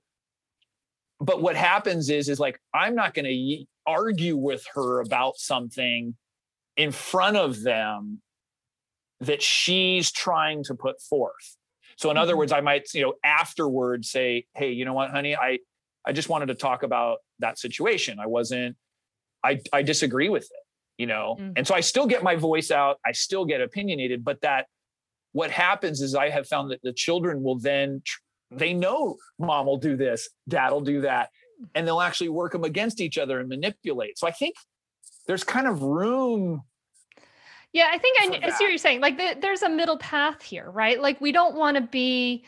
but 1.21 1.41
what 1.41 1.55
happens 1.55 2.09
is, 2.09 2.27
is 2.27 2.39
like, 2.39 2.59
I'm 2.73 2.93
not 2.93 3.13
going 3.13 3.25
to 3.25 3.65
argue 3.87 4.37
with 4.37 4.65
her 4.73 5.01
about 5.01 5.37
something 5.37 6.15
in 6.77 6.91
front 6.91 7.37
of 7.37 7.63
them 7.63 8.21
that 9.21 9.41
she's 9.41 10.11
trying 10.11 10.63
to 10.65 10.75
put 10.75 11.01
forth. 11.01 11.57
So 11.97 12.09
in 12.09 12.15
mm-hmm. 12.15 12.23
other 12.23 12.37
words, 12.37 12.51
I 12.51 12.61
might, 12.61 12.93
you 12.93 13.01
know, 13.01 13.13
afterwards 13.23 14.09
say, 14.09 14.45
"Hey, 14.55 14.71
you 14.71 14.85
know 14.85 14.93
what, 14.93 15.11
honey, 15.11 15.35
I 15.35 15.59
I 16.05 16.11
just 16.11 16.29
wanted 16.29 16.47
to 16.47 16.55
talk 16.55 16.83
about 16.83 17.19
that 17.39 17.57
situation. 17.57 18.19
I 18.19 18.27
wasn't 18.27 18.75
I 19.43 19.61
I 19.71 19.81
disagree 19.81 20.29
with 20.29 20.43
it." 20.43 20.65
you 20.97 21.07
know 21.07 21.35
mm-hmm. 21.39 21.51
and 21.55 21.67
so 21.67 21.75
i 21.75 21.79
still 21.79 22.07
get 22.07 22.23
my 22.23 22.35
voice 22.35 22.71
out 22.71 22.97
i 23.05 23.11
still 23.11 23.45
get 23.45 23.61
opinionated 23.61 24.23
but 24.23 24.39
that 24.41 24.67
what 25.33 25.51
happens 25.51 26.01
is 26.01 26.15
i 26.15 26.29
have 26.29 26.47
found 26.47 26.71
that 26.71 26.81
the 26.83 26.93
children 26.93 27.43
will 27.43 27.59
then 27.59 28.01
they 28.51 28.73
know 28.73 29.17
mom 29.39 29.65
will 29.65 29.77
do 29.77 29.95
this 29.97 30.29
dad 30.47 30.71
will 30.71 30.81
do 30.81 31.01
that 31.01 31.29
and 31.73 31.87
they'll 31.87 32.01
actually 32.01 32.29
work 32.29 32.51
them 32.51 32.63
against 32.63 33.01
each 33.01 33.17
other 33.17 33.39
and 33.39 33.49
manipulate. 33.49 34.17
So 34.17 34.27
i 34.27 34.31
think 34.31 34.55
there's 35.27 35.43
kind 35.43 35.67
of 35.67 35.81
room 35.81 36.63
yeah 37.73 37.89
i 37.91 37.97
think 37.97 38.17
I, 38.19 38.47
I, 38.47 38.49
see 38.51 38.63
what 38.63 38.69
you're 38.69 38.77
saying. 38.77 39.01
Like 39.01 39.17
the, 39.17 39.37
there's 39.39 39.63
a 39.63 39.69
middle 39.69 39.97
path 39.97 40.41
here 40.41 40.69
right? 40.71 41.01
Like 41.01 41.19
we 41.21 41.31
don't 41.31 41.55
want 41.55 41.75
to 41.75 41.81
be 41.81 42.45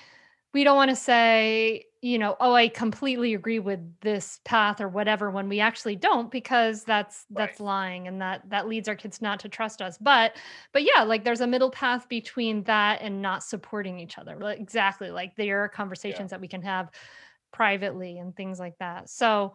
we 0.53 0.63
don't 0.63 0.77
want 0.77 0.89
to 0.89 0.95
say 0.95 1.83
you 2.01 2.19
know 2.19 2.37
oh 2.39 2.53
i 2.53 2.67
completely 2.67 3.33
agree 3.33 3.59
with 3.59 3.79
this 4.01 4.39
path 4.45 4.79
or 4.79 4.87
whatever 4.87 5.31
when 5.31 5.49
we 5.49 5.59
actually 5.59 5.95
don't 5.95 6.31
because 6.31 6.83
that's 6.83 7.25
that's 7.31 7.59
right. 7.59 7.65
lying 7.65 8.07
and 8.07 8.21
that 8.21 8.47
that 8.49 8.67
leads 8.67 8.87
our 8.87 8.95
kids 8.95 9.21
not 9.21 9.39
to 9.39 9.49
trust 9.49 9.81
us. 9.81 9.97
But 9.97 10.35
but 10.71 10.83
yeah 10.83 11.03
like 11.03 11.23
there's 11.23 11.41
a 11.41 11.47
middle 11.47 11.71
path 11.71 12.07
between 12.07 12.63
that 12.63 13.01
and 13.01 13.21
not 13.21 13.43
supporting 13.43 13.99
each 13.99 14.17
other. 14.17 14.39
Exactly 14.49 15.09
like 15.11 15.35
there 15.35 15.63
are 15.63 15.69
conversations 15.69 16.29
yeah. 16.31 16.37
that 16.37 16.41
we 16.41 16.47
can 16.47 16.61
have 16.61 16.91
privately 17.51 18.17
and 18.17 18.35
things 18.35 18.59
like 18.59 18.75
that 18.79 19.09
so 19.09 19.53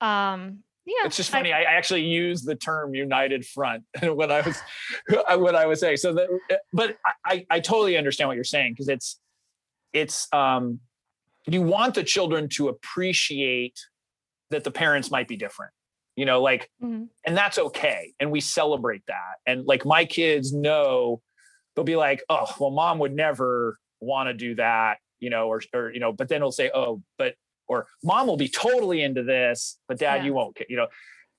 um 0.00 0.58
yeah 0.84 1.04
it's 1.04 1.16
just 1.16 1.30
funny 1.30 1.52
i, 1.52 1.60
I 1.60 1.72
actually 1.74 2.04
use 2.04 2.42
the 2.42 2.54
term 2.54 2.94
united 2.94 3.44
front 3.44 3.84
when 4.02 4.30
i 4.30 4.40
was 4.40 4.58
when 5.38 5.56
i 5.56 5.66
was 5.66 5.80
saying 5.80 5.98
so 5.98 6.14
that 6.14 6.28
but 6.72 6.96
i 7.24 7.44
i 7.50 7.60
totally 7.60 7.96
understand 7.96 8.28
what 8.28 8.34
you're 8.34 8.44
saying 8.44 8.72
because 8.72 8.88
it's 8.88 9.20
it's 9.92 10.32
um 10.32 10.80
you 11.46 11.62
want 11.62 11.94
the 11.94 12.04
children 12.04 12.48
to 12.50 12.68
appreciate 12.68 13.78
that 14.50 14.64
the 14.64 14.70
parents 14.70 15.10
might 15.10 15.28
be 15.28 15.36
different 15.36 15.72
you 16.16 16.24
know 16.24 16.42
like 16.42 16.70
mm-hmm. 16.82 17.04
and 17.26 17.36
that's 17.36 17.58
okay 17.58 18.12
and 18.20 18.30
we 18.30 18.40
celebrate 18.40 19.02
that 19.06 19.36
and 19.46 19.64
like 19.66 19.84
my 19.84 20.04
kids 20.04 20.52
know 20.52 21.20
they'll 21.74 21.84
be 21.84 21.96
like 21.96 22.22
oh 22.28 22.46
well 22.58 22.70
mom 22.70 22.98
would 22.98 23.14
never 23.14 23.78
want 24.00 24.28
to 24.28 24.34
do 24.34 24.54
that 24.54 24.98
you 25.22 25.30
know 25.30 25.48
or 25.48 25.62
or 25.72 25.92
you 25.92 26.00
know 26.00 26.12
but 26.12 26.28
then 26.28 26.40
they'll 26.40 26.52
say 26.52 26.70
oh 26.74 27.02
but 27.16 27.34
or 27.68 27.86
mom 28.04 28.26
will 28.26 28.36
be 28.36 28.48
totally 28.48 29.02
into 29.02 29.22
this 29.22 29.78
but 29.88 29.98
dad 29.98 30.16
yeah. 30.16 30.24
you 30.24 30.34
won't 30.34 30.58
you 30.68 30.76
know 30.76 30.88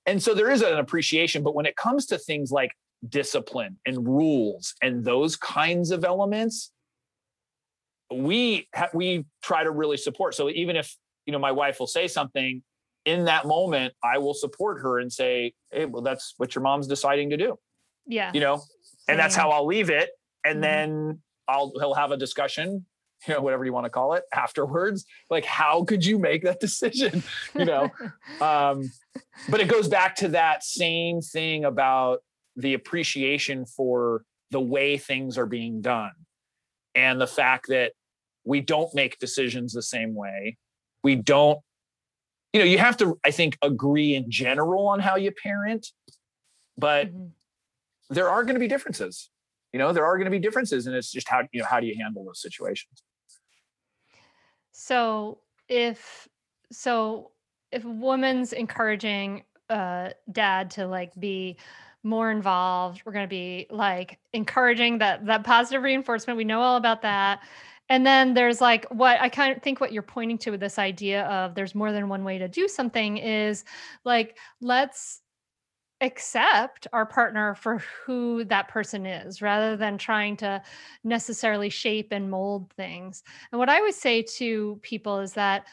and 0.05 0.21
so 0.21 0.33
there 0.33 0.49
is 0.49 0.61
an 0.61 0.79
appreciation 0.79 1.43
but 1.43 1.53
when 1.53 1.65
it 1.65 1.75
comes 1.75 2.05
to 2.07 2.17
things 2.17 2.51
like 2.51 2.71
discipline 3.07 3.77
and 3.85 4.07
rules 4.07 4.73
and 4.81 5.03
those 5.03 5.35
kinds 5.35 5.91
of 5.91 6.03
elements 6.03 6.71
we 8.13 8.67
ha- 8.73 8.89
we 8.93 9.25
try 9.41 9.63
to 9.63 9.71
really 9.71 9.97
support. 9.97 10.35
So 10.35 10.49
even 10.49 10.75
if 10.75 10.95
you 11.25 11.33
know 11.33 11.39
my 11.39 11.51
wife 11.51 11.79
will 11.79 11.87
say 11.87 12.07
something 12.07 12.61
in 13.05 13.25
that 13.25 13.45
moment, 13.45 13.93
I 14.03 14.17
will 14.19 14.33
support 14.33 14.81
her 14.81 14.99
and 14.99 15.11
say, 15.11 15.53
"Hey, 15.71 15.85
well, 15.85 16.01
that's 16.01 16.33
what 16.37 16.55
your 16.55 16.61
mom's 16.63 16.87
deciding 16.87 17.29
to 17.31 17.37
do." 17.37 17.57
Yeah, 18.05 18.31
you 18.33 18.39
know, 18.39 18.61
and 19.07 19.19
that's 19.19 19.35
how 19.35 19.49
I'll 19.49 19.65
leave 19.65 19.89
it. 19.89 20.09
And 20.45 20.55
mm-hmm. 20.55 20.61
then 20.61 21.19
I'll 21.47 21.71
he'll 21.79 21.93
have 21.93 22.11
a 22.11 22.17
discussion, 22.17 22.85
you 23.27 23.33
know, 23.33 23.41
whatever 23.41 23.65
you 23.65 23.73
want 23.73 23.85
to 23.85 23.89
call 23.89 24.13
it, 24.13 24.23
afterwards. 24.33 25.05
Like, 25.29 25.45
how 25.45 25.83
could 25.83 26.05
you 26.05 26.19
make 26.19 26.43
that 26.43 26.59
decision? 26.61 27.23
you 27.57 27.65
know, 27.65 27.89
um, 28.41 28.91
but 29.49 29.59
it 29.59 29.67
goes 29.67 29.87
back 29.87 30.15
to 30.17 30.29
that 30.29 30.63
same 30.63 31.21
thing 31.21 31.65
about 31.65 32.19
the 32.55 32.73
appreciation 32.73 33.65
for 33.65 34.23
the 34.51 34.61
way 34.61 34.97
things 34.97 35.37
are 35.37 35.47
being 35.47 35.81
done 35.81 36.11
and 36.95 37.19
the 37.19 37.27
fact 37.27 37.65
that 37.69 37.93
we 38.45 38.61
don't 38.61 38.93
make 38.93 39.17
decisions 39.19 39.73
the 39.73 39.81
same 39.81 40.13
way 40.13 40.57
we 41.03 41.15
don't 41.15 41.59
you 42.53 42.59
know 42.59 42.65
you 42.65 42.77
have 42.77 42.97
to 42.97 43.19
i 43.25 43.31
think 43.31 43.57
agree 43.61 44.15
in 44.15 44.29
general 44.29 44.87
on 44.87 44.99
how 44.99 45.15
you 45.15 45.31
parent 45.31 45.87
but 46.77 47.07
mm-hmm. 47.07 47.25
there 48.09 48.29
are 48.29 48.43
going 48.43 48.55
to 48.55 48.59
be 48.59 48.67
differences 48.67 49.29
you 49.71 49.79
know 49.79 49.91
there 49.91 50.05
are 50.05 50.17
going 50.17 50.25
to 50.25 50.31
be 50.31 50.39
differences 50.39 50.87
and 50.87 50.95
it's 50.95 51.11
just 51.11 51.27
how 51.27 51.41
you 51.51 51.61
know 51.61 51.67
how 51.67 51.79
do 51.79 51.87
you 51.87 51.95
handle 51.97 52.23
those 52.23 52.41
situations 52.41 53.03
so 54.73 55.39
if 55.69 56.27
so 56.71 57.31
if 57.71 57.85
a 57.85 57.89
woman's 57.89 58.51
encouraging 58.51 59.43
uh 59.69 60.09
dad 60.31 60.69
to 60.69 60.85
like 60.85 61.13
be 61.19 61.55
more 62.03 62.29
involved 62.31 63.01
we're 63.05 63.13
going 63.13 63.23
to 63.23 63.29
be 63.29 63.65
like 63.69 64.19
encouraging 64.33 64.97
that 64.97 65.25
that 65.25 65.43
positive 65.45 65.81
reinforcement 65.83 66.35
we 66.35 66.43
know 66.43 66.61
all 66.61 66.75
about 66.75 67.01
that. 67.01 67.39
And 67.89 68.05
then 68.05 68.33
there's 68.33 68.61
like 68.61 68.85
what 68.89 69.19
I 69.19 69.29
kind 69.29 69.55
of 69.55 69.61
think 69.61 69.81
what 69.81 69.91
you're 69.91 70.01
pointing 70.01 70.37
to 70.39 70.51
with 70.51 70.59
this 70.59 70.79
idea 70.79 71.25
of 71.25 71.53
there's 71.53 71.75
more 71.75 71.91
than 71.91 72.09
one 72.09 72.23
way 72.23 72.37
to 72.37 72.47
do 72.47 72.67
something 72.67 73.17
is 73.17 73.65
like, 74.05 74.37
let's 74.61 75.21
accept 76.03 76.85
our 76.93 77.05
partner 77.05 77.55
for 77.55 77.81
who 78.05 78.43
that 78.43 78.67
person 78.67 79.05
is 79.05 79.41
rather 79.41 79.77
than 79.77 79.97
trying 79.97 80.35
to 80.37 80.61
necessarily 81.03 81.69
shape 81.69 82.09
and 82.11 82.29
mold 82.29 82.71
things. 82.75 83.23
And 83.51 83.57
what 83.57 83.69
I 83.69 83.81
would 83.81 83.95
say 83.95 84.21
to 84.37 84.79
people 84.83 85.19
is 85.19 85.33
that 85.33 85.65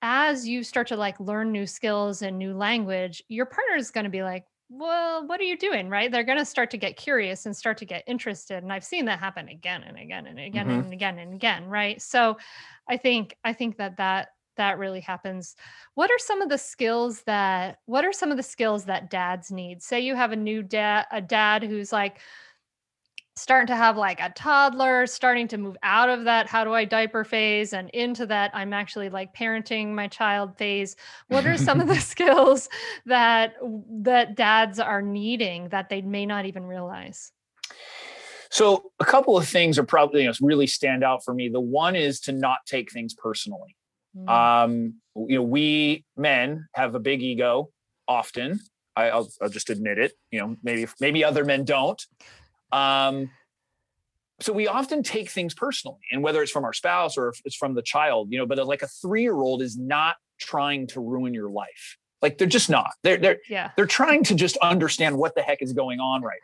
as 0.00 0.46
you 0.46 0.62
start 0.62 0.86
to 0.88 0.96
like 0.96 1.18
learn 1.18 1.50
new 1.50 1.66
skills 1.66 2.22
and 2.22 2.38
new 2.38 2.54
language, 2.54 3.22
your 3.28 3.46
partner 3.46 3.76
is 3.76 3.90
going 3.90 4.04
to 4.04 4.10
be 4.10 4.22
like, 4.22 4.44
well, 4.68 5.26
what 5.26 5.40
are 5.40 5.44
you 5.44 5.58
doing? 5.58 5.88
Right. 5.88 6.10
They're 6.10 6.24
going 6.24 6.38
to 6.38 6.44
start 6.44 6.70
to 6.70 6.78
get 6.78 6.96
curious 6.96 7.44
and 7.44 7.56
start 7.56 7.76
to 7.78 7.84
get 7.84 8.04
interested. 8.06 8.62
And 8.62 8.72
I've 8.72 8.84
seen 8.84 9.06
that 9.06 9.18
happen 9.18 9.48
again 9.48 9.82
and 9.82 9.98
again 9.98 10.26
and 10.26 10.38
again 10.38 10.68
mm-hmm. 10.68 10.80
and 10.84 10.92
again 10.92 11.18
and 11.18 11.34
again. 11.34 11.66
Right. 11.66 12.00
So 12.00 12.38
I 12.88 12.96
think, 12.96 13.36
I 13.44 13.52
think 13.52 13.78
that 13.78 13.96
that, 13.96 14.28
that 14.56 14.78
really 14.78 15.00
happens. 15.00 15.56
What 15.94 16.10
are 16.10 16.18
some 16.18 16.42
of 16.42 16.48
the 16.48 16.58
skills 16.58 17.22
that, 17.22 17.78
what 17.86 18.04
are 18.04 18.12
some 18.12 18.30
of 18.30 18.36
the 18.36 18.42
skills 18.42 18.84
that 18.84 19.10
dads 19.10 19.50
need? 19.50 19.82
Say 19.82 20.00
you 20.00 20.14
have 20.14 20.32
a 20.32 20.36
new 20.36 20.62
dad, 20.62 21.06
a 21.10 21.20
dad 21.20 21.62
who's 21.62 21.92
like, 21.92 22.20
starting 23.36 23.66
to 23.66 23.76
have 23.76 23.96
like 23.96 24.20
a 24.20 24.30
toddler, 24.30 25.06
starting 25.06 25.48
to 25.48 25.58
move 25.58 25.76
out 25.82 26.08
of 26.08 26.24
that 26.24 26.46
how 26.46 26.64
do 26.64 26.72
I 26.72 26.84
diaper 26.84 27.24
phase 27.24 27.72
and 27.72 27.90
into 27.90 28.26
that 28.26 28.50
I'm 28.54 28.72
actually 28.72 29.08
like 29.08 29.34
parenting 29.34 29.92
my 29.92 30.06
child 30.06 30.56
phase. 30.56 30.96
What 31.28 31.46
are 31.46 31.56
some 31.56 31.80
of 31.80 31.88
the 31.88 32.00
skills 32.00 32.68
that 33.06 33.54
that 34.02 34.36
dads 34.36 34.78
are 34.78 35.02
needing 35.02 35.68
that 35.70 35.88
they 35.88 36.00
may 36.00 36.26
not 36.26 36.46
even 36.46 36.64
realize? 36.64 37.32
So 38.50 38.92
a 39.00 39.04
couple 39.04 39.36
of 39.36 39.48
things 39.48 39.80
are 39.80 39.84
probably 39.84 40.22
you 40.22 40.28
know, 40.28 40.34
really 40.40 40.68
stand 40.68 41.02
out 41.02 41.24
for 41.24 41.34
me. 41.34 41.48
The 41.48 41.60
one 41.60 41.96
is 41.96 42.20
to 42.20 42.32
not 42.32 42.58
take 42.66 42.92
things 42.92 43.12
personally. 43.14 43.74
Mm. 44.16 44.28
Um, 44.28 44.94
you 45.16 45.36
know, 45.36 45.42
we 45.42 46.04
men 46.16 46.68
have 46.74 46.94
a 46.94 47.00
big 47.00 47.22
ego 47.22 47.70
often. 48.06 48.60
I, 48.96 49.14
will 49.16 49.28
just 49.50 49.70
admit 49.70 49.98
it. 49.98 50.12
You 50.30 50.40
know, 50.40 50.56
maybe 50.62 50.86
maybe 51.00 51.24
other 51.24 51.44
men 51.44 51.64
don't. 51.64 52.00
Um, 52.70 53.30
so 54.40 54.52
we 54.52 54.66
often 54.66 55.02
take 55.02 55.30
things 55.30 55.54
personally, 55.54 56.00
and 56.12 56.22
whether 56.22 56.42
it's 56.42 56.52
from 56.52 56.64
our 56.64 56.72
spouse 56.72 57.16
or 57.16 57.28
if 57.28 57.40
it's 57.44 57.56
from 57.56 57.74
the 57.74 57.82
child, 57.82 58.28
you 58.30 58.38
know, 58.38 58.46
but 58.46 58.64
like 58.66 58.82
a 58.82 58.88
three-year-old 58.88 59.62
is 59.62 59.76
not 59.76 60.16
trying 60.38 60.86
to 60.88 61.00
ruin 61.00 61.34
your 61.34 61.50
life. 61.50 61.98
Like 62.20 62.38
they're 62.38 62.48
just 62.48 62.70
not. 62.70 62.90
They're 63.02 63.16
they're 63.16 63.38
yeah. 63.48 63.70
they're 63.76 63.86
trying 63.86 64.24
to 64.24 64.34
just 64.34 64.56
understand 64.58 65.18
what 65.18 65.34
the 65.34 65.42
heck 65.42 65.60
is 65.60 65.72
going 65.72 66.00
on 66.00 66.22
right 66.22 66.40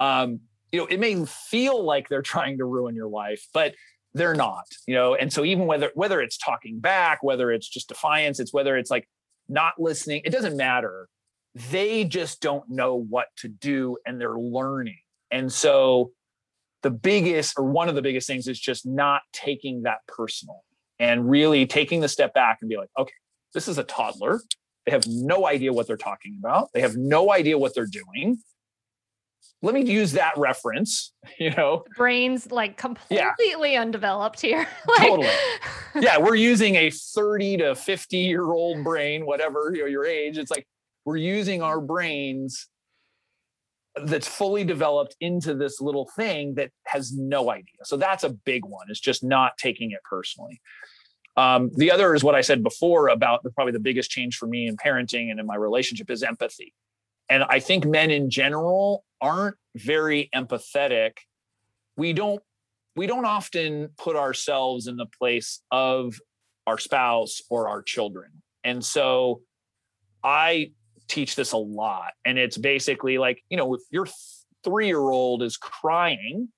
now. 0.00 0.22
Um, 0.22 0.40
you 0.72 0.80
know, 0.80 0.86
it 0.86 0.98
may 0.98 1.24
feel 1.24 1.84
like 1.84 2.08
they're 2.08 2.22
trying 2.22 2.58
to 2.58 2.64
ruin 2.64 2.94
your 2.94 3.08
life, 3.08 3.46
but 3.52 3.74
they're 4.14 4.34
not. 4.34 4.66
You 4.86 4.94
know, 4.94 5.14
and 5.14 5.32
so 5.32 5.44
even 5.44 5.66
whether 5.66 5.90
whether 5.94 6.20
it's 6.20 6.38
talking 6.38 6.80
back, 6.80 7.22
whether 7.22 7.50
it's 7.52 7.68
just 7.68 7.88
defiance, 7.88 8.40
it's 8.40 8.52
whether 8.52 8.76
it's 8.76 8.90
like 8.90 9.08
not 9.48 9.74
listening, 9.78 10.22
it 10.24 10.30
doesn't 10.30 10.56
matter. 10.56 11.08
They 11.70 12.04
just 12.04 12.40
don't 12.40 12.68
know 12.68 12.96
what 12.96 13.28
to 13.38 13.48
do, 13.48 13.98
and 14.06 14.20
they're 14.20 14.38
learning 14.38 14.98
and 15.34 15.52
so 15.52 16.12
the 16.82 16.90
biggest 16.90 17.54
or 17.58 17.64
one 17.64 17.88
of 17.88 17.96
the 17.96 18.02
biggest 18.02 18.28
things 18.28 18.46
is 18.46 18.60
just 18.60 18.86
not 18.86 19.22
taking 19.32 19.82
that 19.82 19.98
personal 20.06 20.62
and 21.00 21.28
really 21.28 21.66
taking 21.66 22.00
the 22.00 22.08
step 22.08 22.32
back 22.34 22.58
and 22.60 22.70
be 22.70 22.76
like, 22.76 22.90
okay, 22.96 23.12
this 23.52 23.66
is 23.66 23.78
a 23.78 23.84
toddler. 23.84 24.40
They 24.86 24.92
have 24.92 25.06
no 25.08 25.46
idea 25.46 25.72
what 25.72 25.88
they're 25.88 25.96
talking 25.96 26.36
about. 26.38 26.68
They 26.72 26.82
have 26.82 26.96
no 26.96 27.32
idea 27.32 27.58
what 27.58 27.74
they're 27.74 27.86
doing. 27.86 28.38
Let 29.64 29.74
me 29.74 29.82
use 29.82 30.12
that 30.12 30.34
reference, 30.36 31.12
you 31.38 31.50
know. 31.50 31.84
Brains 31.96 32.52
like 32.52 32.76
completely 32.76 33.72
yeah. 33.72 33.80
undeveloped 33.80 34.40
here. 34.40 34.68
like... 34.88 35.08
Totally. 35.08 35.28
Yeah, 35.96 36.18
we're 36.18 36.34
using 36.34 36.74
a 36.74 36.90
30 36.90 37.58
to 37.58 37.74
50 37.76 38.16
year 38.16 38.42
old 38.42 38.82
brain, 38.82 39.26
whatever 39.26 39.70
you 39.72 39.82
know, 39.82 39.86
your 39.86 40.04
age. 40.04 40.38
It's 40.38 40.50
like 40.50 40.66
we're 41.04 41.18
using 41.18 41.62
our 41.62 41.80
brains 41.80 42.66
that's 44.04 44.26
fully 44.26 44.64
developed 44.64 45.14
into 45.20 45.54
this 45.54 45.80
little 45.80 46.10
thing 46.16 46.56
that 46.56 46.72
has 46.86 47.12
no 47.16 47.48
idea. 47.48 47.84
So 47.84 47.96
that's 47.96 48.24
a 48.24 48.30
big 48.30 48.64
one. 48.64 48.90
Is 48.90 48.98
just 48.98 49.22
not 49.22 49.56
taking 49.56 49.92
it 49.92 50.00
personally. 50.02 50.60
Um, 51.36 51.70
the 51.76 51.92
other 51.92 52.12
is 52.12 52.24
what 52.24 52.34
I 52.34 52.40
said 52.40 52.64
before 52.64 53.06
about 53.06 53.44
the, 53.44 53.50
probably 53.50 53.72
the 53.72 53.78
biggest 53.78 54.10
change 54.10 54.36
for 54.36 54.48
me 54.48 54.66
in 54.66 54.76
parenting 54.76 55.30
and 55.30 55.38
in 55.38 55.46
my 55.46 55.54
relationship 55.54 56.10
is 56.10 56.24
empathy. 56.24 56.74
And 57.28 57.44
I 57.44 57.60
think 57.60 57.86
men 57.86 58.10
in 58.10 58.30
general 58.30 59.04
aren't 59.24 59.56
very 59.74 60.28
empathetic. 60.36 61.12
We 61.96 62.12
don't 62.12 62.42
we 62.94 63.06
don't 63.08 63.24
often 63.24 63.88
put 63.98 64.14
ourselves 64.14 64.86
in 64.86 64.96
the 64.96 65.06
place 65.06 65.62
of 65.72 66.14
our 66.66 66.78
spouse 66.78 67.42
or 67.50 67.68
our 67.68 67.82
children. 67.82 68.30
And 68.62 68.84
so 68.84 69.40
I 70.22 70.72
teach 71.08 71.34
this 71.34 71.52
a 71.52 71.56
lot. 71.56 72.12
And 72.24 72.38
it's 72.38 72.56
basically 72.56 73.18
like, 73.18 73.42
you 73.48 73.56
know, 73.56 73.74
if 73.74 73.80
your 73.90 74.06
three 74.62 74.86
year 74.86 75.00
old 75.00 75.42
is 75.42 75.56
crying, 75.56 76.50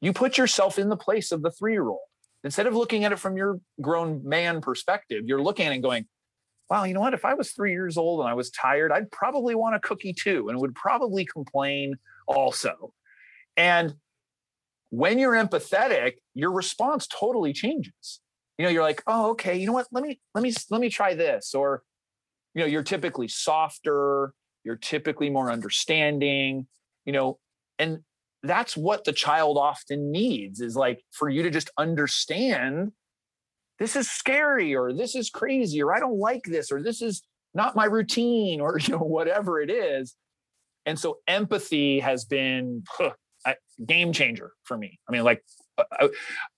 you 0.00 0.12
put 0.12 0.38
yourself 0.38 0.78
in 0.78 0.88
the 0.88 0.96
place 0.96 1.32
of 1.32 1.42
the 1.42 1.50
three 1.50 1.72
year 1.72 1.88
old. 1.88 1.98
Instead 2.44 2.68
of 2.68 2.76
looking 2.76 3.04
at 3.04 3.10
it 3.10 3.18
from 3.18 3.36
your 3.36 3.58
grown 3.80 4.22
man 4.24 4.60
perspective, 4.60 5.24
you're 5.26 5.42
looking 5.42 5.66
at 5.66 5.72
it 5.72 5.76
and 5.76 5.82
going, 5.82 6.06
wow, 6.70 6.84
you 6.84 6.94
know 6.94 7.00
what? 7.00 7.14
If 7.14 7.24
I 7.24 7.34
was 7.34 7.52
three 7.52 7.72
years 7.72 7.96
old 7.96 8.20
and 8.20 8.28
I 8.28 8.34
was 8.34 8.50
tired, 8.50 8.92
I'd 8.92 9.10
probably 9.10 9.54
want 9.54 9.74
a 9.74 9.80
cookie 9.80 10.12
too 10.12 10.48
and 10.48 10.60
would 10.60 10.74
probably 10.74 11.24
complain 11.24 11.96
also. 12.26 12.92
And 13.56 13.94
when 14.90 15.18
you're 15.18 15.32
empathetic, 15.32 16.14
your 16.34 16.52
response 16.52 17.06
totally 17.06 17.52
changes. 17.52 18.20
You 18.58 18.64
know, 18.64 18.70
you're 18.70 18.82
like, 18.82 19.02
oh, 19.06 19.30
okay, 19.30 19.56
you 19.56 19.66
know 19.66 19.72
what? 19.72 19.86
Let 19.92 20.04
me, 20.04 20.20
let 20.34 20.42
me, 20.42 20.52
let 20.70 20.80
me 20.80 20.90
try 20.90 21.14
this. 21.14 21.54
Or, 21.54 21.82
you 22.54 22.60
know, 22.60 22.66
you're 22.66 22.82
typically 22.82 23.28
softer, 23.28 24.32
you're 24.64 24.76
typically 24.76 25.30
more 25.30 25.50
understanding, 25.50 26.66
you 27.04 27.12
know, 27.12 27.38
and 27.78 28.00
that's 28.42 28.76
what 28.76 29.04
the 29.04 29.12
child 29.12 29.56
often 29.58 30.10
needs 30.10 30.60
is 30.60 30.76
like 30.76 31.02
for 31.10 31.28
you 31.28 31.42
to 31.42 31.50
just 31.50 31.70
understand 31.78 32.92
this 33.78 33.96
is 33.96 34.10
scary 34.10 34.74
or 34.74 34.92
this 34.92 35.14
is 35.14 35.30
crazy 35.30 35.82
or 35.82 35.94
I 35.94 36.00
don't 36.00 36.18
like 36.18 36.44
this 36.44 36.72
or 36.72 36.82
this 36.82 37.00
is 37.02 37.22
not 37.54 37.76
my 37.76 37.84
routine 37.84 38.60
or 38.60 38.78
you 38.82 38.92
know 38.92 38.98
whatever 38.98 39.60
it 39.60 39.70
is. 39.70 40.14
And 40.86 40.98
so 40.98 41.18
empathy 41.26 42.00
has 42.00 42.24
been 42.24 42.84
huh, 42.88 43.12
a 43.46 43.56
game 43.84 44.12
changer 44.12 44.52
for 44.64 44.76
me. 44.76 44.98
I 45.08 45.12
mean 45.12 45.24
like 45.24 45.44
uh, 45.76 45.84
I, 45.92 46.08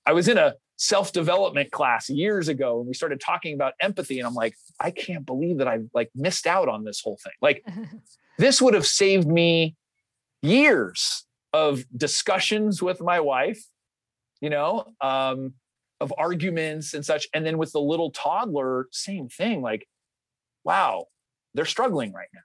I 0.07 0.13
was 0.13 0.29
in 0.29 0.39
a 0.39 0.55
self-development 0.77 1.71
class 1.71 2.09
years 2.09 2.49
ago 2.49 2.79
and 2.79 2.89
we 2.89 2.95
started 2.95 3.21
talking 3.21 3.55
about 3.55 3.75
empathy 3.81 4.19
and 4.19 4.27
I'm 4.27 4.35
like 4.35 4.55
I 4.81 4.91
can't 4.91 5.27
believe 5.27 5.59
that 5.59 5.69
I've 5.69 5.89
like 5.95 6.11
missed 6.15 6.47
out 6.47 6.69
on 6.69 6.85
this 6.85 7.01
whole 7.01 7.19
thing. 7.23 7.35
Like 7.43 7.65
this 8.39 8.63
would 8.63 8.75
have 8.75 8.87
saved 8.87 9.29
me 9.29 9.77
years 10.43 11.27
of 11.53 11.85
discussions 11.97 12.83
with 12.83 13.01
my 13.01 13.21
wife, 13.21 13.63
you 14.41 14.51
know, 14.51 14.87
um, 15.01 15.55
of 16.01 16.13
arguments 16.17 16.95
and 16.95 17.05
such. 17.05 17.29
And 17.35 17.45
then 17.45 17.59
with 17.59 17.73
the 17.73 17.81
little 17.81 18.11
toddler, 18.11 18.89
same 18.91 19.29
thing. 19.29 19.63
Like, 19.63 19.87
wow, 20.65 21.07
they're 21.55 21.65
struggling 21.65 22.13
right 22.13 22.29
now. 22.35 22.41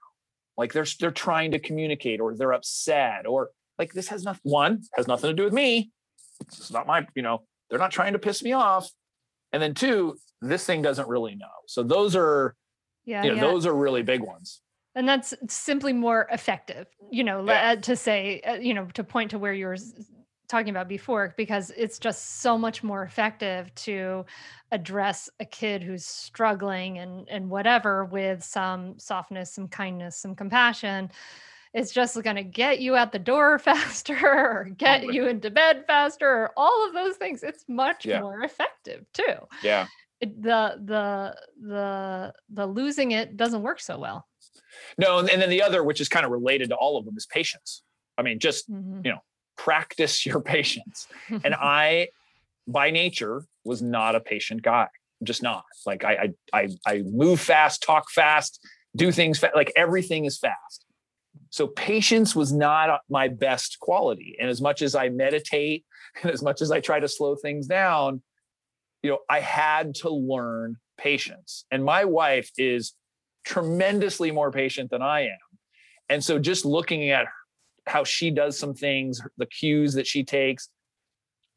Like 0.56 0.72
they're 0.72 0.86
they're 0.98 1.10
trying 1.10 1.50
to 1.52 1.58
communicate, 1.58 2.20
or 2.20 2.34
they're 2.34 2.54
upset, 2.54 3.26
or 3.26 3.50
like 3.78 3.92
this 3.92 4.08
has 4.08 4.24
nothing. 4.24 4.40
One 4.50 4.82
has 4.96 5.06
nothing 5.06 5.28
to 5.28 5.34
do 5.34 5.44
with 5.44 5.52
me. 5.52 5.90
It's 6.40 6.70
not 6.70 6.86
my, 6.86 7.06
you 7.14 7.22
know, 7.22 7.42
they're 7.68 7.78
not 7.78 7.90
trying 7.90 8.14
to 8.14 8.18
piss 8.18 8.42
me 8.42 8.52
off. 8.52 8.90
And 9.52 9.62
then 9.62 9.74
two, 9.74 10.16
this 10.40 10.64
thing 10.64 10.82
doesn't 10.82 11.08
really 11.08 11.34
know. 11.34 11.46
So 11.66 11.82
those 11.82 12.16
are, 12.16 12.54
yeah, 13.04 13.22
you 13.22 13.30
know, 13.30 13.34
yeah. 13.36 13.40
those 13.42 13.66
are 13.66 13.74
really 13.74 14.02
big 14.02 14.22
ones 14.22 14.60
and 14.96 15.06
that's 15.06 15.34
simply 15.48 15.92
more 15.92 16.26
effective 16.32 16.86
you 17.12 17.22
know 17.22 17.44
yeah. 17.44 17.76
to 17.76 17.94
say 17.94 18.40
uh, 18.40 18.54
you 18.54 18.74
know 18.74 18.86
to 18.94 19.04
point 19.04 19.30
to 19.30 19.38
where 19.38 19.52
you're 19.52 19.76
talking 20.46 20.70
about 20.70 20.88
before 20.88 21.34
because 21.36 21.72
it's 21.76 21.98
just 21.98 22.40
so 22.40 22.56
much 22.56 22.82
more 22.82 23.02
effective 23.02 23.74
to 23.74 24.24
address 24.72 25.28
a 25.40 25.44
kid 25.44 25.82
who's 25.82 26.04
struggling 26.04 26.98
and 26.98 27.28
and 27.28 27.48
whatever 27.48 28.04
with 28.04 28.42
some 28.42 28.98
softness 28.98 29.52
some 29.52 29.68
kindness 29.68 30.16
some 30.16 30.34
compassion. 30.34 31.10
It's 31.74 31.92
just 31.92 32.20
going 32.22 32.36
to 32.36 32.42
get 32.42 32.80
you 32.80 32.96
out 32.96 33.12
the 33.12 33.18
door 33.18 33.58
faster 33.70 34.16
or 34.18 34.70
get 34.76 35.04
oh, 35.04 35.10
you 35.10 35.26
into 35.26 35.50
bed 35.50 35.84
faster 35.86 36.26
or 36.26 36.52
all 36.56 36.86
of 36.86 36.94
those 36.94 37.16
things. 37.16 37.42
It's 37.42 37.64
much 37.68 38.06
yeah. 38.06 38.20
more 38.20 38.42
effective 38.42 39.04
too. 39.12 39.34
Yeah. 39.62 39.86
It, 40.20 40.42
the 40.42 40.80
the 40.82 41.36
the 41.60 42.32
the 42.48 42.66
losing 42.66 43.10
it 43.12 43.36
doesn't 43.36 43.62
work 43.62 43.80
so 43.80 43.98
well. 43.98 44.26
No 44.98 45.18
and, 45.18 45.28
and 45.28 45.42
then 45.42 45.50
the 45.50 45.62
other 45.62 45.84
which 45.84 46.00
is 46.00 46.08
kind 46.08 46.24
of 46.24 46.32
related 46.32 46.70
to 46.70 46.76
all 46.76 46.96
of 46.96 47.04
them 47.04 47.14
is 47.16 47.26
patience. 47.26 47.82
I 48.16 48.22
mean 48.22 48.38
just 48.38 48.70
mm-hmm. 48.70 49.00
you 49.04 49.12
know 49.12 49.20
practice 49.56 50.24
your 50.26 50.40
patience. 50.54 51.08
and 51.30 51.54
I, 51.60 52.08
by 52.66 52.90
nature, 52.90 53.44
was 53.64 53.82
not 53.82 54.14
a 54.14 54.20
patient 54.20 54.62
guy. 54.62 54.88
I'm 55.20 55.26
just 55.26 55.42
not. 55.42 55.64
Like 55.84 56.04
I, 56.04 56.32
I, 56.52 56.58
I, 56.60 56.68
I 56.86 57.02
move 57.02 57.40
fast, 57.40 57.82
talk 57.82 58.10
fast, 58.10 58.64
do 58.94 59.10
things 59.10 59.38
fast. 59.38 59.56
Like 59.56 59.72
everything 59.76 60.24
is 60.24 60.38
fast. 60.38 60.84
So 61.50 61.66
patience 61.66 62.34
was 62.34 62.52
not 62.52 63.00
my 63.08 63.28
best 63.28 63.78
quality. 63.80 64.36
And 64.40 64.50
as 64.50 64.60
much 64.60 64.82
as 64.82 64.94
I 64.94 65.08
meditate 65.08 65.84
and 66.22 66.30
as 66.30 66.42
much 66.42 66.62
as 66.62 66.70
I 66.70 66.80
try 66.80 67.00
to 67.00 67.08
slow 67.08 67.34
things 67.34 67.66
down, 67.66 68.22
you 69.02 69.10
know, 69.10 69.18
I 69.28 69.40
had 69.40 69.94
to 69.96 70.10
learn 70.10 70.76
patience. 70.98 71.64
And 71.70 71.84
my 71.84 72.04
wife 72.04 72.50
is 72.58 72.94
tremendously 73.44 74.30
more 74.30 74.50
patient 74.50 74.90
than 74.90 75.02
I 75.02 75.26
am. 75.26 75.38
And 76.08 76.24
so 76.24 76.38
just 76.38 76.64
looking 76.64 77.10
at 77.10 77.26
how 77.86 78.04
she 78.04 78.30
does 78.30 78.58
some 78.58 78.74
things, 78.74 79.20
the 79.36 79.46
cues 79.46 79.94
that 79.94 80.06
she 80.06 80.24
takes, 80.24 80.68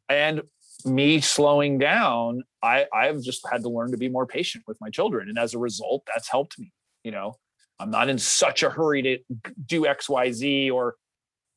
and 0.08 0.42
me 0.86 1.22
slowing 1.22 1.78
down, 1.78 2.44
I, 2.64 2.86
I've 2.94 3.22
just 3.22 3.48
had 3.50 3.64
to 3.64 3.70
learn 3.70 3.92
to 3.92 3.98
be 3.98 4.10
more 4.10 4.26
patient 4.26 4.64
with 4.68 4.80
my 4.82 4.90
children. 4.90 5.30
And 5.30 5.38
as 5.38 5.54
a 5.54 5.60
result, 5.60 6.04
that's 6.08 6.30
helped 6.30 6.58
me. 6.58 6.72
You 7.04 7.12
know, 7.12 7.36
I'm 7.80 7.92
not 7.92 8.10
in 8.10 8.18
such 8.18 8.64
a 8.64 8.70
hurry 8.70 9.02
to 9.04 9.20
do 9.66 9.84
XYZ 9.84 10.72
or, 10.72 10.96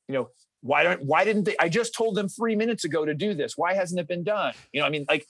you 0.08 0.14
know, 0.14 0.30
why 0.60 0.84
don't 0.84 1.02
why 1.04 1.24
didn't 1.24 1.44
they? 1.44 1.56
I 1.58 1.68
just 1.68 1.92
told 1.92 2.14
them 2.14 2.28
three 2.28 2.54
minutes 2.54 2.84
ago 2.84 3.04
to 3.04 3.14
do 3.14 3.34
this. 3.34 3.56
Why 3.56 3.74
hasn't 3.74 3.98
it 3.98 4.06
been 4.06 4.22
done? 4.22 4.54
You 4.72 4.80
know, 4.80 4.86
I 4.86 4.90
mean, 4.90 5.04
like 5.08 5.26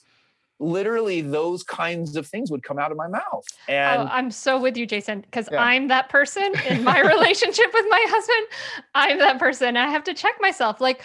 literally 0.63 1.21
those 1.21 1.63
kinds 1.63 2.15
of 2.15 2.25
things 2.27 2.49
would 2.49 2.63
come 2.63 2.79
out 2.79 2.91
of 2.91 2.97
my 2.97 3.07
mouth. 3.07 3.23
Oh, 3.33 3.43
and 3.67 4.01
oh, 4.03 4.11
I'm 4.11 4.31
so 4.31 4.59
with 4.59 4.77
you, 4.77 4.85
Jason, 4.85 5.21
because 5.21 5.49
yeah. 5.51 5.61
I'm 5.61 5.89
that 5.89 6.09
person 6.09 6.53
in 6.67 6.83
my 6.83 6.99
relationship 7.07 7.65
with 7.73 7.85
my 7.89 8.05
husband. 8.07 8.47
I'm 8.95 9.19
that 9.19 9.39
person. 9.39 9.77
I 9.77 9.89
have 9.89 10.03
to 10.05 10.13
check 10.13 10.35
myself 10.39 10.81
like, 10.81 11.03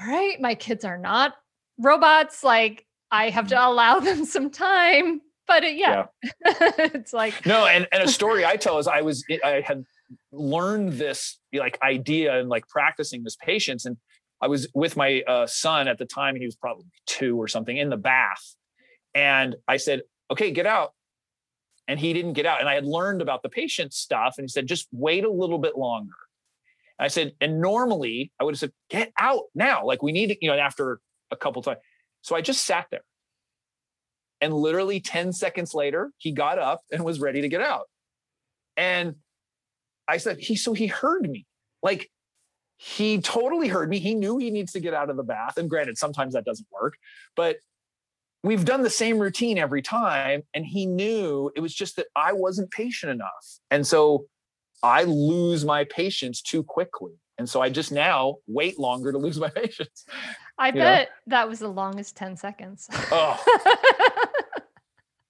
all 0.00 0.06
right, 0.06 0.40
my 0.40 0.54
kids 0.54 0.84
are 0.84 0.98
not 0.98 1.34
robots. 1.78 2.44
Like, 2.44 2.86
I 3.10 3.30
have 3.30 3.48
to 3.48 3.56
mm. 3.56 3.66
allow 3.66 3.98
them 4.00 4.24
some 4.24 4.50
time. 4.50 5.22
But 5.46 5.64
it, 5.64 5.76
yeah, 5.76 6.06
yeah. 6.22 6.52
it's 6.78 7.14
like 7.14 7.46
no. 7.46 7.64
And, 7.64 7.88
and 7.90 8.02
a 8.02 8.08
story 8.08 8.44
I 8.44 8.56
tell 8.56 8.78
is 8.78 8.86
I 8.86 9.00
was, 9.00 9.24
I 9.42 9.62
had 9.64 9.82
learned 10.30 10.92
this 10.92 11.38
like 11.54 11.78
idea 11.80 12.38
and 12.38 12.50
like 12.50 12.68
practicing 12.68 13.24
this 13.24 13.34
patience. 13.36 13.86
And 13.86 13.96
I 14.42 14.48
was 14.48 14.68
with 14.74 14.94
my 14.94 15.22
uh, 15.26 15.46
son 15.46 15.88
at 15.88 15.96
the 15.96 16.04
time, 16.04 16.36
he 16.36 16.44
was 16.44 16.54
probably 16.54 16.84
two 17.06 17.40
or 17.40 17.48
something 17.48 17.74
in 17.74 17.88
the 17.88 17.96
bath 17.96 18.56
and 19.14 19.56
I 19.66 19.76
said, 19.76 20.02
okay, 20.30 20.50
get 20.50 20.66
out. 20.66 20.92
And 21.86 21.98
he 21.98 22.12
didn't 22.12 22.34
get 22.34 22.46
out. 22.46 22.60
And 22.60 22.68
I 22.68 22.74
had 22.74 22.84
learned 22.84 23.22
about 23.22 23.42
the 23.42 23.48
patient 23.48 23.94
stuff. 23.94 24.34
And 24.36 24.44
he 24.44 24.48
said, 24.48 24.66
just 24.66 24.88
wait 24.92 25.24
a 25.24 25.30
little 25.30 25.58
bit 25.58 25.76
longer. 25.76 26.14
And 26.98 27.04
I 27.04 27.08
said, 27.08 27.32
and 27.40 27.60
normally 27.60 28.30
I 28.38 28.44
would 28.44 28.54
have 28.54 28.60
said, 28.60 28.72
get 28.90 29.12
out 29.18 29.44
now. 29.54 29.86
Like 29.86 30.02
we 30.02 30.12
need, 30.12 30.36
you 30.40 30.50
know, 30.50 30.56
after 30.56 31.00
a 31.30 31.36
couple 31.36 31.62
times. 31.62 31.78
So 32.22 32.36
I 32.36 32.42
just 32.42 32.64
sat 32.64 32.86
there. 32.90 33.04
And 34.40 34.52
literally 34.52 35.00
10 35.00 35.32
seconds 35.32 35.74
later, 35.74 36.12
he 36.18 36.30
got 36.30 36.58
up 36.58 36.82
and 36.92 37.04
was 37.04 37.20
ready 37.20 37.40
to 37.40 37.48
get 37.48 37.60
out. 37.60 37.86
And 38.76 39.16
I 40.06 40.18
said, 40.18 40.38
he, 40.38 40.56
so 40.56 40.74
he 40.74 40.86
heard 40.86 41.28
me. 41.28 41.46
Like 41.82 42.10
he 42.76 43.20
totally 43.20 43.68
heard 43.68 43.88
me. 43.88 43.98
He 43.98 44.14
knew 44.14 44.38
he 44.38 44.50
needs 44.50 44.72
to 44.72 44.80
get 44.80 44.94
out 44.94 45.10
of 45.10 45.16
the 45.16 45.24
bath. 45.24 45.56
And 45.56 45.68
granted, 45.68 45.98
sometimes 45.98 46.34
that 46.34 46.44
doesn't 46.44 46.68
work, 46.70 46.96
but 47.34 47.56
we've 48.42 48.64
done 48.64 48.82
the 48.82 48.90
same 48.90 49.18
routine 49.18 49.58
every 49.58 49.82
time 49.82 50.42
and 50.54 50.64
he 50.64 50.86
knew 50.86 51.50
it 51.56 51.60
was 51.60 51.74
just 51.74 51.96
that 51.96 52.06
i 52.16 52.32
wasn't 52.32 52.70
patient 52.70 53.10
enough. 53.12 53.58
And 53.70 53.86
so 53.86 54.26
i 54.82 55.04
lose 55.04 55.64
my 55.64 55.84
patience 55.84 56.40
too 56.42 56.62
quickly. 56.62 57.12
And 57.38 57.48
so 57.48 57.60
i 57.60 57.68
just 57.68 57.92
now 57.92 58.36
wait 58.46 58.78
longer 58.78 59.12
to 59.12 59.18
lose 59.18 59.38
my 59.38 59.48
patience 59.62 60.04
i 60.58 60.70
bet 60.70 61.08
know? 61.08 61.14
that 61.28 61.48
was 61.48 61.58
the 61.58 61.68
longest 61.68 62.16
10 62.16 62.36
seconds. 62.36 62.88
Oh. 63.12 63.42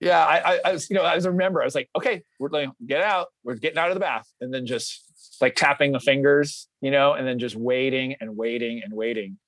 Yeah 0.00 0.24
I, 0.24 0.38
I, 0.38 0.60
I 0.66 0.72
was 0.72 0.88
you 0.88 0.94
know 0.94 1.02
i 1.02 1.16
was 1.16 1.26
remember 1.26 1.60
i 1.60 1.64
was 1.64 1.74
like 1.74 1.90
okay 1.96 2.22
we're 2.38 2.50
like 2.50 2.68
get 2.86 3.02
out. 3.02 3.28
We're 3.42 3.56
getting 3.56 3.78
out 3.78 3.88
of 3.88 3.94
the 3.94 4.00
bath. 4.00 4.28
And 4.40 4.54
then 4.54 4.64
just 4.64 5.04
like 5.40 5.56
tapping 5.56 5.92
the 5.92 6.00
fingers 6.00 6.68
you 6.80 6.90
know 6.90 7.14
and 7.14 7.26
then 7.26 7.38
just 7.38 7.56
waiting 7.56 8.14
and 8.20 8.36
waiting 8.36 8.82
and 8.84 8.92
waiting. 8.92 9.38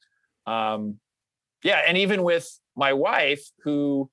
Um 0.46 0.98
yeah 1.62 1.82
and 1.86 1.98
even 1.98 2.22
with 2.22 2.58
my 2.76 2.92
wife 2.92 3.44
who 3.64 4.10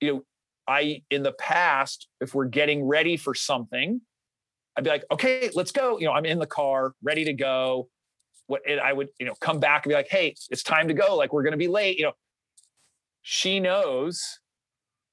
you 0.00 0.12
know 0.12 0.24
i 0.66 1.02
in 1.10 1.22
the 1.22 1.32
past 1.32 2.08
if 2.20 2.34
we're 2.34 2.46
getting 2.46 2.84
ready 2.84 3.16
for 3.16 3.34
something 3.34 4.00
i'd 4.76 4.84
be 4.84 4.90
like 4.90 5.04
okay 5.10 5.50
let's 5.54 5.72
go 5.72 5.98
you 5.98 6.06
know 6.06 6.12
i'm 6.12 6.26
in 6.26 6.38
the 6.38 6.46
car 6.46 6.94
ready 7.02 7.24
to 7.24 7.32
go. 7.32 7.88
What 8.46 8.62
and 8.68 8.80
i 8.80 8.92
would 8.92 9.08
you 9.18 9.26
know 9.26 9.34
come 9.40 9.60
back 9.60 9.84
and 9.84 9.90
be 9.90 9.94
like 9.94 10.08
hey 10.10 10.34
it's 10.50 10.62
time 10.62 10.88
to 10.88 10.94
go 10.94 11.16
like 11.16 11.32
we're 11.32 11.48
to 11.48 11.56
be 11.56 11.68
late 11.68 11.98
you 11.98 12.04
know. 12.04 12.12
She 13.24 13.60
knows 13.60 14.40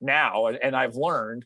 now 0.01 0.47
and, 0.47 0.57
and 0.63 0.75
i've 0.75 0.95
learned 0.95 1.45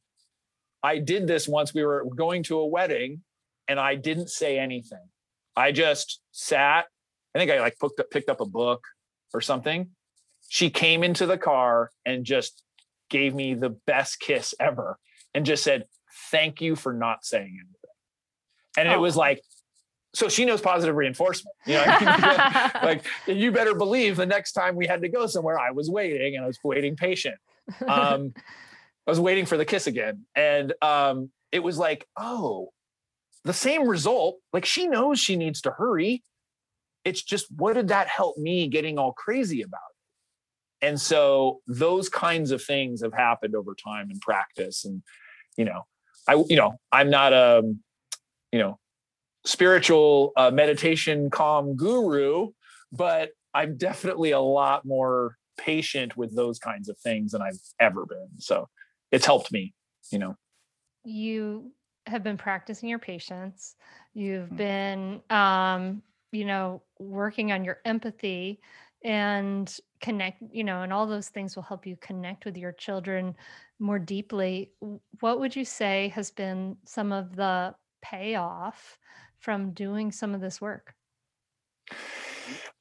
i 0.82 0.98
did 0.98 1.28
this 1.28 1.48
once 1.48 1.74
we 1.74 1.84
were 1.84 2.06
going 2.16 2.44
to 2.44 2.60
a 2.60 2.66
wedding 2.66 3.22
and 3.68 3.80
i 3.80 3.96
didn't 3.96 4.30
say 4.30 4.58
anything. 4.58 5.06
I 5.56 5.72
just 5.72 6.22
sat 6.32 6.86
i 7.36 7.40
think 7.40 7.52
i 7.52 7.60
like 7.60 7.78
picked 7.80 8.00
up, 8.00 8.10
picked 8.12 8.30
up 8.30 8.40
a 8.40 8.46
book 8.46 8.82
or 9.34 9.42
something 9.42 9.90
she 10.54 10.70
came 10.70 11.04
into 11.04 11.26
the 11.26 11.38
car 11.38 11.90
and 12.06 12.26
just 12.26 12.62
gave 13.10 13.34
me 13.34 13.56
the 13.56 13.72
best 13.72 14.20
kiss 14.20 14.54
ever 14.60 15.00
and 15.34 15.48
just 15.48 15.64
said, 15.64 15.86
thank 16.30 16.62
you 16.62 16.76
for 16.76 16.94
not 16.94 17.26
saying 17.26 17.58
anything. 17.60 18.78
And 18.78 18.88
oh. 18.88 18.94
it 18.94 19.00
was 19.00 19.18
like, 19.18 19.42
so 20.14 20.30
she 20.30 20.46
knows 20.46 20.62
positive 20.62 20.96
reinforcement. 20.96 21.56
You 21.66 21.74
know, 21.74 21.86
like 22.84 23.04
you 23.26 23.52
better 23.52 23.74
believe 23.74 24.16
the 24.16 24.28
next 24.28 24.52
time 24.52 24.76
we 24.76 24.86
had 24.86 25.02
to 25.02 25.10
go 25.10 25.26
somewhere, 25.26 25.58
I 25.58 25.72
was 25.72 25.90
waiting 25.90 26.36
and 26.36 26.44
I 26.44 26.48
was 26.48 26.60
waiting 26.64 26.96
patient. 26.96 27.38
Um, 27.88 28.34
I 28.36 29.10
was 29.10 29.20
waiting 29.20 29.48
for 29.48 29.58
the 29.58 29.66
kiss 29.66 29.88
again. 29.88 30.26
And 30.36 30.74
um, 30.84 31.32
it 31.52 31.64
was 31.64 31.80
like, 31.80 32.06
oh, 32.16 32.70
the 33.44 33.54
same 33.54 33.88
result. 33.88 34.38
Like 34.54 34.66
she 34.66 34.86
knows 34.86 35.20
she 35.20 35.36
needs 35.36 35.62
to 35.62 35.72
hurry. 35.72 36.22
It's 37.06 37.22
just, 37.22 37.48
what 37.52 37.74
did 37.74 37.90
that 37.90 38.08
help 38.08 38.38
me 38.38 38.68
getting 38.68 38.98
all 38.98 39.14
crazy 39.14 39.62
about? 39.62 39.80
it? 40.82 40.88
And 40.88 41.00
so 41.00 41.62
those 41.68 42.10
kinds 42.10 42.52
of 42.52 42.62
things 42.62 43.02
have 43.02 43.14
happened 43.14 43.56
over 43.56 43.76
time 43.76 44.12
in 44.12 44.20
practice. 44.20 44.86
And, 44.86 45.02
you 45.58 45.66
know, 45.66 45.84
I, 46.28 46.36
you 46.36 46.56
know, 46.56 46.76
I'm 46.92 47.10
not 47.10 47.34
a, 47.34 47.64
you 48.52 48.60
know, 48.60 48.80
spiritual 49.46 50.32
uh, 50.38 50.52
meditation 50.52 51.30
calm 51.30 51.76
guru, 51.76 52.50
but 52.92 53.32
I'm 53.54 53.78
definitely 53.78 54.32
a 54.32 54.40
lot 54.40 54.86
more 54.86 55.38
patient 55.58 56.18
with 56.18 56.36
those 56.36 56.60
kinds 56.60 56.90
of 56.90 56.98
things 57.00 57.32
than 57.32 57.42
I've 57.42 57.60
ever 57.80 58.06
been. 58.06 58.30
So 58.40 58.70
it's 59.12 59.26
helped 59.26 59.52
me, 59.52 59.74
you 60.12 60.20
know. 60.20 60.36
You 61.04 61.72
have 62.08 62.24
been 62.24 62.38
practicing 62.38 62.90
your 62.90 63.00
patience. 63.00 63.76
You've 64.14 64.48
mm-hmm. 64.48 64.56
been, 64.56 65.22
um, 65.30 66.02
you 66.34 66.46
know, 66.46 66.82
working 67.00 67.52
on 67.52 67.64
your 67.64 67.80
empathy 67.86 68.60
and 69.04 69.78
connect, 70.02 70.42
you 70.52 70.64
know, 70.64 70.82
and 70.82 70.94
all 70.94 71.06
those 71.06 71.30
things 71.30 71.56
will 71.56 71.64
help 71.64 71.86
you 71.86 71.98
connect 71.98 72.46
with 72.46 72.58
your 72.58 72.72
children 72.72 73.36
more 73.80 74.00
deeply. 74.00 74.72
What 75.20 75.40
would 75.40 75.56
you 75.56 75.66
say 75.66 76.10
has 76.16 76.32
been 76.32 76.78
some 76.86 77.12
of 77.12 77.36
the 77.36 77.76
payoff 78.02 78.98
from 79.40 79.72
doing 79.72 80.12
some 80.12 80.34
of 80.34 80.42
this 80.42 80.62
work? 80.62 80.94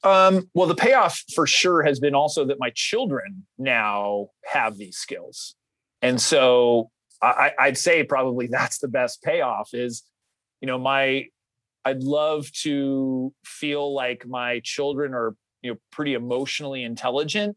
Um, 0.04 0.50
well, 0.54 0.66
the 0.66 0.74
payoff 0.74 1.22
for 1.34 1.46
sure 1.46 1.82
has 1.82 2.00
been 2.00 2.14
also 2.14 2.44
that 2.46 2.58
my 2.58 2.70
children 2.74 3.46
now 3.58 4.28
have 4.44 4.76
these 4.76 4.96
skills. 4.96 5.54
And 6.00 6.20
so 6.20 6.90
I, 7.20 7.52
I'd 7.58 7.78
say 7.78 8.02
probably 8.04 8.46
that's 8.50 8.78
the 8.78 8.88
best 8.88 9.22
payoff 9.22 9.70
is, 9.74 10.02
you 10.60 10.66
know, 10.66 10.78
my, 10.78 11.26
I'd 11.84 12.02
love 12.02 12.50
to 12.62 13.32
feel 13.44 13.94
like 13.94 14.26
my 14.26 14.60
children 14.64 15.14
are, 15.14 15.34
you 15.62 15.72
know, 15.72 15.78
pretty 15.90 16.14
emotionally 16.14 16.84
intelligent 16.84 17.56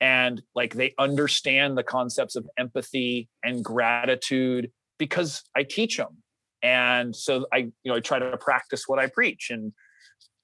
and 0.00 0.42
like 0.54 0.74
they 0.74 0.94
understand 0.98 1.78
the 1.78 1.82
concepts 1.82 2.36
of 2.36 2.46
empathy 2.58 3.28
and 3.42 3.64
gratitude 3.64 4.70
because 4.98 5.42
I 5.56 5.62
teach 5.62 5.96
them. 5.96 6.18
And 6.62 7.14
so 7.14 7.46
I, 7.52 7.58
you 7.58 7.72
know, 7.86 7.94
I 7.94 8.00
try 8.00 8.18
to 8.18 8.36
practice 8.36 8.84
what 8.86 8.98
I 8.98 9.06
preach 9.06 9.50
and 9.50 9.72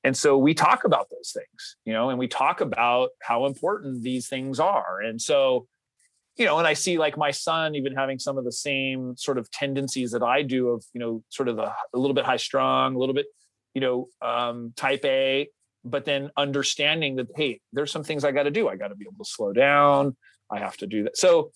and 0.03 0.17
so 0.17 0.39
we 0.39 0.55
talk 0.55 0.85
about 0.85 1.09
those 1.11 1.33
things, 1.35 1.77
you 1.85 1.93
know, 1.93 2.09
and 2.09 2.19
we 2.19 2.27
talk 2.27 2.63
about 2.63 3.11
how 3.21 3.45
important 3.45 4.03
these 4.03 4.29
things 4.29 4.59
are. 4.59 5.01
And 5.01 5.21
so 5.21 5.67
you 6.41 6.47
know, 6.47 6.57
and 6.57 6.67
I 6.67 6.73
see 6.73 6.97
like 6.97 7.19
my 7.19 7.31
son 7.31 7.75
even 7.75 7.95
having 7.95 8.19
some 8.19 8.39
of 8.39 8.47
the 8.47 8.53
same 8.53 9.15
sort 9.19 9.37
of 9.37 9.51
tendencies 9.51 10.11
that 10.13 10.23
I 10.23 10.41
do 10.41 10.69
of, 10.71 10.83
you 10.95 10.99
know, 10.99 11.23
sort 11.29 11.49
of 11.49 11.57
the, 11.57 11.65
a 11.65 11.99
little 11.99 12.15
bit 12.15 12.25
high 12.25 12.39
strung, 12.39 12.95
a 12.95 12.99
little 12.99 13.15
bit, 13.15 13.27
you 13.75 13.83
know, 13.83 14.09
um, 14.23 14.73
type 14.75 15.05
A, 15.05 15.51
but 15.85 16.07
then 16.07 16.31
understanding 16.39 17.17
that, 17.17 17.27
hey, 17.37 17.61
there's 17.75 17.93
some 17.93 18.03
things 18.03 18.25
I 18.25 18.33
got 18.33 18.45
to 18.45 18.51
do. 18.51 18.69
I 18.69 18.77
got 18.77 18.89
to 18.89 18.95
be 18.95 19.05
able 19.05 19.23
to 19.23 19.31
slow 19.31 19.53
down. 19.53 20.17
I 20.51 20.61
have 20.61 20.79
to 20.79 20.87
do 20.87 21.05
that. 21.05 21.19
So, 21.19 21.53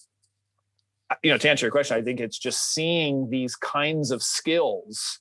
you 1.22 1.30
know, 1.30 1.38
to 1.38 1.48
answer 1.48 1.64
your 1.64 1.72
question, 1.72 1.96
I 1.96 2.02
think 2.02 2.20
it's 2.20 2.38
just 2.38 2.74
seeing 2.74 3.30
these 3.30 3.56
kinds 3.56 4.10
of 4.10 4.22
skills 4.22 5.18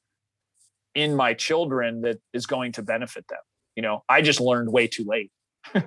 in 0.93 1.15
my 1.15 1.33
children 1.33 2.01
that 2.01 2.19
is 2.33 2.45
going 2.45 2.73
to 2.73 2.83
benefit 2.83 3.25
them. 3.29 3.39
You 3.77 3.83
know, 3.83 4.03
I 4.09 4.23
just 4.23 4.41
learned 4.41 4.73
way 4.73 4.87
too 4.87 5.05
late. 5.07 5.31
you 5.75 5.83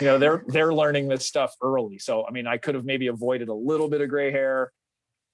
know 0.00 0.18
they're 0.18 0.44
they're 0.48 0.74
learning 0.74 1.08
this 1.08 1.26
stuff 1.26 1.54
early. 1.62 1.98
So 1.98 2.26
i 2.26 2.30
mean 2.30 2.46
i 2.46 2.56
could 2.56 2.74
have 2.74 2.84
maybe 2.84 3.06
avoided 3.06 3.48
a 3.48 3.54
little 3.54 3.88
bit 3.88 4.00
of 4.00 4.08
gray 4.08 4.30
hair 4.30 4.72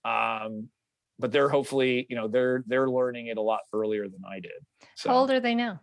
um, 0.05 0.69
but 1.19 1.33
they're 1.33 1.49
hopefully 1.49 2.07
you 2.09 2.17
know 2.17 2.29
they're 2.29 2.65
they're 2.67 2.89
learning 2.89 3.27
it 3.27 3.37
a 3.39 3.43
lot 3.43 3.61
earlier 3.73 4.09
than 4.09 4.21
i 4.29 4.41
did. 4.41 4.53
So, 4.95 5.11
how 5.11 5.17
old 5.17 5.31
are 5.31 5.41
they 5.41 5.55
now? 5.55 5.81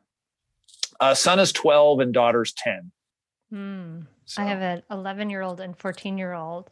Uh, 0.99 1.13
son 1.13 1.39
is 1.39 1.51
12 1.51 1.99
and 1.99 2.13
daughter's 2.13 2.53
10 2.53 2.91
hmm. 3.51 3.99
so. 4.23 4.41
i 4.41 4.45
have 4.45 4.61
an 4.61 4.81
11 4.91 5.29
year 5.29 5.41
old 5.41 5.59
and 5.59 5.77
14 5.77 6.17
year 6.17 6.33
old 6.33 6.69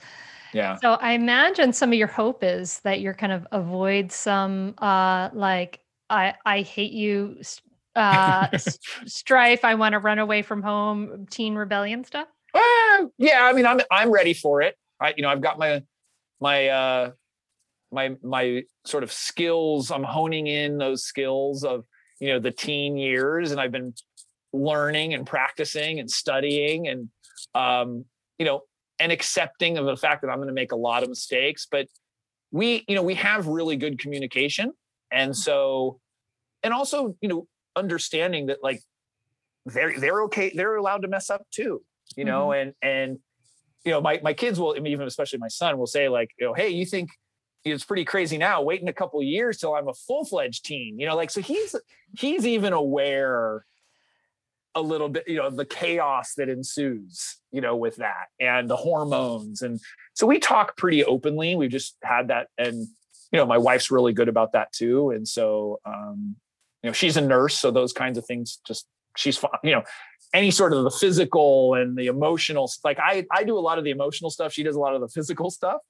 yeah. 0.53 0.75
So 0.75 0.93
i 0.93 1.13
imagine 1.13 1.73
some 1.73 1.89
of 1.89 1.95
your 1.95 2.07
hope 2.07 2.43
is 2.43 2.79
that 2.81 3.01
you're 3.01 3.15
kind 3.15 3.33
of 3.33 3.47
avoid 3.51 4.11
some 4.11 4.75
uh 4.77 5.29
like 5.33 5.79
i 6.09 6.35
i 6.45 6.61
hate 6.61 6.93
you 6.93 7.37
uh 7.95 8.47
strife 9.05 9.63
i 9.63 9.75
want 9.75 9.93
to 9.93 9.99
run 9.99 10.19
away 10.19 10.41
from 10.41 10.61
home 10.61 11.25
teen 11.29 11.55
rebellion 11.55 12.03
stuff 12.03 12.27
uh, 12.53 13.05
yeah 13.17 13.43
i 13.43 13.53
mean 13.53 13.65
i'm 13.65 13.79
i'm 13.91 14.11
ready 14.11 14.33
for 14.33 14.61
it 14.61 14.75
i 14.99 15.13
you 15.15 15.23
know 15.23 15.29
i've 15.29 15.41
got 15.41 15.59
my 15.59 15.81
my 16.39 16.67
uh 16.67 17.11
my 17.91 18.15
my 18.23 18.63
sort 18.85 19.03
of 19.03 19.11
skills 19.11 19.91
i'm 19.91 20.03
honing 20.03 20.47
in 20.47 20.77
those 20.77 21.03
skills 21.03 21.63
of 21.63 21.85
you 22.19 22.29
know 22.29 22.39
the 22.39 22.51
teen 22.51 22.97
years 22.97 23.51
and 23.51 23.61
i've 23.61 23.71
been 23.71 23.93
learning 24.51 25.13
and 25.13 25.25
practicing 25.25 25.99
and 25.99 26.09
studying 26.09 26.87
and 26.87 27.09
um 27.55 28.05
you 28.37 28.45
know 28.45 28.61
and 28.99 29.11
accepting 29.11 29.77
of 29.77 29.85
the 29.85 29.97
fact 29.97 30.21
that 30.21 30.29
i'm 30.29 30.37
going 30.37 30.47
to 30.47 30.53
make 30.53 30.71
a 30.71 30.75
lot 30.75 31.03
of 31.03 31.09
mistakes 31.09 31.67
but 31.69 31.87
we 32.51 32.83
you 32.87 32.95
know 32.95 33.03
we 33.03 33.15
have 33.15 33.47
really 33.47 33.75
good 33.75 33.99
communication 33.99 34.71
and 35.11 35.31
mm. 35.31 35.35
so 35.35 35.99
and 36.61 36.73
also 36.73 37.15
you 37.21 37.29
know 37.29 37.47
understanding 37.75 38.47
that 38.47 38.63
like 38.63 38.81
they're 39.65 39.99
they're 39.99 40.23
okay 40.23 40.51
they're 40.55 40.75
allowed 40.75 41.01
to 41.01 41.07
mess 41.07 41.29
up 41.29 41.45
too 41.51 41.81
you 42.15 42.25
know 42.25 42.47
mm-hmm. 42.47 42.67
and 42.67 42.73
and 42.81 43.19
you 43.85 43.91
know 43.91 44.01
my 44.01 44.19
my 44.23 44.33
kids 44.33 44.59
will 44.59 44.75
even 44.75 45.07
especially 45.07 45.39
my 45.39 45.47
son 45.47 45.77
will 45.77 45.87
say 45.87 46.09
like 46.09 46.31
you 46.39 46.45
know 46.45 46.53
hey 46.53 46.69
you 46.69 46.85
think 46.85 47.09
it's 47.63 47.85
pretty 47.85 48.03
crazy 48.03 48.37
now 48.37 48.61
waiting 48.61 48.89
a 48.89 48.93
couple 48.93 49.21
years 49.23 49.57
till 49.57 49.73
i'm 49.73 49.87
a 49.87 49.93
full-fledged 49.93 50.65
teen 50.65 50.99
you 50.99 51.05
know 51.05 51.15
like 51.15 51.29
so 51.29 51.41
he's 51.41 51.75
he's 52.17 52.45
even 52.45 52.73
aware 52.73 53.65
a 54.75 54.81
little 54.81 55.09
bit 55.09 55.27
you 55.27 55.37
know 55.37 55.49
the 55.49 55.65
chaos 55.65 56.33
that 56.35 56.49
ensues 56.49 57.37
you 57.51 57.61
know 57.61 57.75
with 57.75 57.97
that 57.97 58.27
and 58.39 58.69
the 58.69 58.75
hormones 58.75 59.61
and 59.61 59.79
so 60.13 60.25
we 60.25 60.39
talk 60.39 60.75
pretty 60.75 61.05
openly 61.05 61.55
we've 61.55 61.71
just 61.71 61.95
had 62.03 62.29
that 62.29 62.47
and 62.57 62.87
you 63.31 63.39
know 63.39 63.45
my 63.45 63.57
wife's 63.57 63.91
really 63.91 64.13
good 64.13 64.29
about 64.29 64.53
that 64.53 64.71
too 64.73 65.11
and 65.11 65.27
so 65.27 65.79
um 65.85 66.35
you 66.83 66.89
know 66.89 66.93
she's 66.93 67.17
a 67.17 67.21
nurse 67.21 67.57
so 67.57 67.71
those 67.71 67.93
kinds 67.93 68.17
of 68.17 68.25
things 68.25 68.59
just 68.67 68.87
she's 69.17 69.37
fine 69.37 69.51
you 69.63 69.71
know 69.71 69.83
any 70.33 70.51
sort 70.51 70.73
of 70.73 70.83
the 70.83 70.91
physical 70.91 71.73
and 71.75 71.97
the 71.97 72.07
emotional 72.07 72.69
like 72.83 72.99
i 72.99 73.25
i 73.31 73.43
do 73.43 73.57
a 73.57 73.61
lot 73.61 73.77
of 73.77 73.83
the 73.83 73.91
emotional 73.91 74.29
stuff 74.29 74.53
she 74.53 74.63
does 74.63 74.75
a 74.75 74.79
lot 74.79 74.93
of 74.93 75.01
the 75.01 75.07
physical 75.07 75.49
stuff 75.49 75.81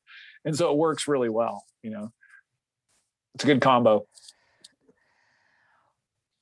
and 0.45 0.55
so 0.55 0.71
it 0.71 0.77
works 0.77 1.07
really 1.07 1.29
well 1.29 1.65
you 1.83 1.89
know. 1.89 2.11
It's 3.35 3.43
a 3.43 3.47
good 3.47 3.61
combo. 3.61 4.07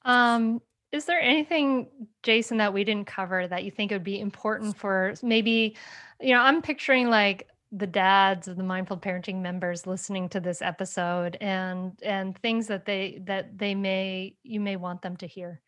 Um 0.03 0.61
is 0.91 1.05
there 1.05 1.21
anything 1.21 1.87
jason 2.21 2.57
that 2.57 2.73
we 2.73 2.83
didn't 2.83 3.07
cover 3.07 3.47
that 3.47 3.63
you 3.63 3.71
think 3.71 3.91
would 3.91 4.03
be 4.03 4.19
important 4.19 4.75
for 4.75 5.13
maybe 5.23 5.77
you 6.19 6.33
know 6.33 6.41
i'm 6.41 6.61
picturing 6.61 7.09
like 7.09 7.47
the 7.71 7.87
dads 7.87 8.47
of 8.47 8.57
the 8.57 8.63
mindful 8.63 8.97
parenting 8.97 9.41
members 9.41 9.87
listening 9.87 10.27
to 10.29 10.39
this 10.39 10.61
episode 10.61 11.37
and 11.39 11.93
and 12.03 12.37
things 12.39 12.67
that 12.67 12.85
they 12.85 13.21
that 13.25 13.57
they 13.57 13.75
may 13.75 14.35
you 14.43 14.59
may 14.59 14.75
want 14.75 15.01
them 15.01 15.15
to 15.17 15.27
hear. 15.27 15.61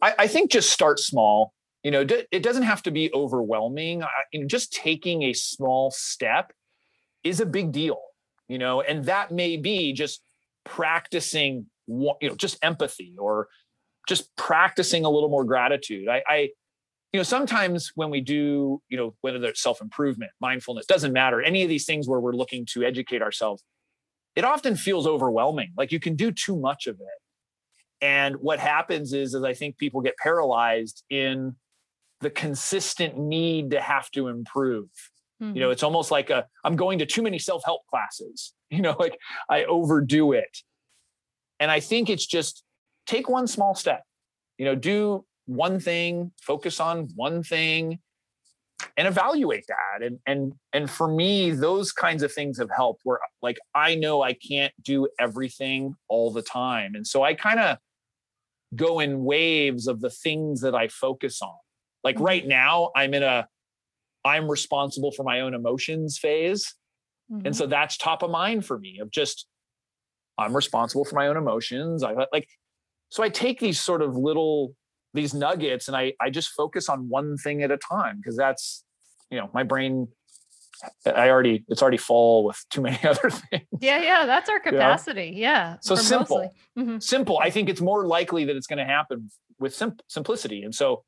I, 0.00 0.14
I 0.20 0.26
think 0.26 0.50
just 0.50 0.70
start 0.70 0.98
small. 0.98 1.52
You 1.82 1.90
know 1.90 2.06
it 2.08 2.42
doesn't 2.42 2.64
have 2.64 2.82
to 2.84 2.90
be 2.90 3.10
overwhelming. 3.14 4.02
I, 4.02 4.08
you 4.32 4.40
know, 4.40 4.46
just 4.46 4.72
taking 4.72 5.22
a 5.24 5.32
small 5.32 5.90
step 5.90 6.52
is 7.24 7.40
a 7.40 7.46
big 7.46 7.72
deal 7.72 7.98
you 8.48 8.58
know 8.58 8.80
and 8.80 9.04
that 9.04 9.30
may 9.30 9.56
be 9.56 9.92
just 9.92 10.22
practicing 10.64 11.66
you 11.86 12.14
know 12.22 12.34
just 12.34 12.58
empathy 12.62 13.14
or 13.18 13.48
just 14.08 14.34
practicing 14.36 15.04
a 15.04 15.10
little 15.10 15.28
more 15.28 15.44
gratitude. 15.44 16.08
I, 16.08 16.22
I 16.26 16.48
you 17.12 17.18
know 17.18 17.24
sometimes 17.24 17.92
when 17.94 18.10
we 18.10 18.20
do 18.20 18.82
you 18.88 18.96
know 18.96 19.14
whether 19.22 19.42
it's 19.44 19.62
self-improvement 19.62 20.30
mindfulness 20.40 20.86
doesn't 20.86 21.12
matter 21.12 21.40
any 21.42 21.62
of 21.62 21.68
these 21.68 21.86
things 21.86 22.08
where 22.08 22.20
we're 22.20 22.32
looking 22.32 22.66
to 22.66 22.84
educate 22.84 23.22
ourselves 23.22 23.62
it 24.38 24.44
often 24.44 24.76
feels 24.76 25.04
overwhelming. 25.04 25.72
Like 25.76 25.90
you 25.90 25.98
can 25.98 26.14
do 26.14 26.30
too 26.30 26.56
much 26.56 26.86
of 26.86 27.00
it. 27.00 28.04
And 28.04 28.36
what 28.36 28.60
happens 28.60 29.12
is 29.12 29.34
is 29.34 29.42
i 29.42 29.52
think 29.52 29.76
people 29.78 30.00
get 30.00 30.16
paralyzed 30.16 31.02
in 31.10 31.56
the 32.20 32.30
consistent 32.30 33.18
need 33.18 33.72
to 33.72 33.80
have 33.80 34.10
to 34.12 34.28
improve. 34.28 34.88
Mm-hmm. 35.42 35.54
you 35.54 35.60
know 35.60 35.66
mm-hmm. 35.66 35.72
it's 35.72 35.84
almost 35.84 36.10
like 36.10 36.30
a 36.30 36.46
i'm 36.64 36.74
going 36.74 36.98
to 36.98 37.06
too 37.06 37.22
many 37.22 37.38
self-help 37.38 37.82
classes. 37.90 38.54
You 38.70 38.82
know 38.82 38.94
like 38.98 39.18
i 39.50 39.64
overdo 39.64 40.32
it. 40.32 40.58
And 41.58 41.68
i 41.70 41.80
think 41.80 42.08
it's 42.08 42.26
just 42.26 42.62
take 43.06 43.28
one 43.28 43.48
small 43.48 43.74
step. 43.74 44.04
You 44.56 44.66
know 44.66 44.76
do 44.76 45.24
one 45.48 45.80
thing, 45.80 46.30
focus 46.40 46.78
on 46.78 47.08
one 47.16 47.42
thing, 47.42 47.98
and 48.96 49.08
evaluate 49.08 49.66
that 49.66 50.04
and 50.04 50.18
and 50.26 50.52
and 50.72 50.90
for 50.90 51.08
me 51.08 51.50
those 51.50 51.92
kinds 51.92 52.22
of 52.22 52.32
things 52.32 52.58
have 52.58 52.70
helped 52.74 53.00
where 53.04 53.18
like 53.42 53.58
i 53.74 53.94
know 53.94 54.22
i 54.22 54.32
can't 54.32 54.72
do 54.82 55.08
everything 55.18 55.94
all 56.08 56.30
the 56.30 56.42
time 56.42 56.94
and 56.94 57.06
so 57.06 57.22
i 57.22 57.34
kind 57.34 57.58
of 57.58 57.76
go 58.76 59.00
in 59.00 59.24
waves 59.24 59.88
of 59.88 60.00
the 60.00 60.10
things 60.10 60.60
that 60.60 60.74
i 60.74 60.86
focus 60.88 61.42
on 61.42 61.54
like 62.04 62.16
mm-hmm. 62.16 62.24
right 62.24 62.46
now 62.46 62.90
i'm 62.94 63.14
in 63.14 63.22
a 63.22 63.48
i'm 64.24 64.48
responsible 64.48 65.10
for 65.10 65.24
my 65.24 65.40
own 65.40 65.54
emotions 65.54 66.18
phase 66.18 66.74
mm-hmm. 67.32 67.46
and 67.46 67.56
so 67.56 67.64
mm-hmm. 67.64 67.70
that's 67.70 67.96
top 67.96 68.22
of 68.22 68.30
mind 68.30 68.64
for 68.64 68.78
me 68.78 69.00
of 69.00 69.10
just 69.10 69.46
i'm 70.38 70.54
responsible 70.54 71.04
for 71.04 71.16
my 71.16 71.26
own 71.26 71.36
emotions 71.36 72.04
i 72.04 72.14
like 72.32 72.48
so 73.08 73.24
i 73.24 73.28
take 73.28 73.58
these 73.58 73.80
sort 73.80 74.02
of 74.02 74.16
little 74.16 74.74
these 75.14 75.34
nuggets 75.34 75.88
and 75.88 75.96
I, 75.96 76.12
I 76.20 76.30
just 76.30 76.50
focus 76.50 76.88
on 76.88 77.08
one 77.08 77.36
thing 77.36 77.62
at 77.62 77.70
a 77.70 77.76
time 77.76 78.18
because 78.18 78.36
that's, 78.36 78.84
you 79.30 79.38
know, 79.38 79.50
my 79.52 79.62
brain, 79.62 80.08
I 81.06 81.30
already, 81.30 81.64
it's 81.68 81.82
already 81.82 81.96
full 81.96 82.44
with 82.44 82.62
too 82.70 82.82
many 82.82 82.98
other 83.04 83.30
things. 83.30 83.64
Yeah. 83.80 84.02
Yeah. 84.02 84.26
That's 84.26 84.48
our 84.48 84.60
capacity. 84.60 85.32
Yeah. 85.34 85.50
yeah 85.50 85.76
so 85.80 85.94
simple, 85.94 86.52
mm-hmm. 86.78 86.98
simple. 86.98 87.38
I 87.38 87.50
think 87.50 87.68
it's 87.68 87.80
more 87.80 88.06
likely 88.06 88.44
that 88.44 88.56
it's 88.56 88.66
going 88.66 88.78
to 88.78 88.84
happen 88.84 89.30
with 89.58 89.74
sim- 89.74 89.98
simplicity. 90.08 90.62
And 90.62 90.74
so 90.74 91.04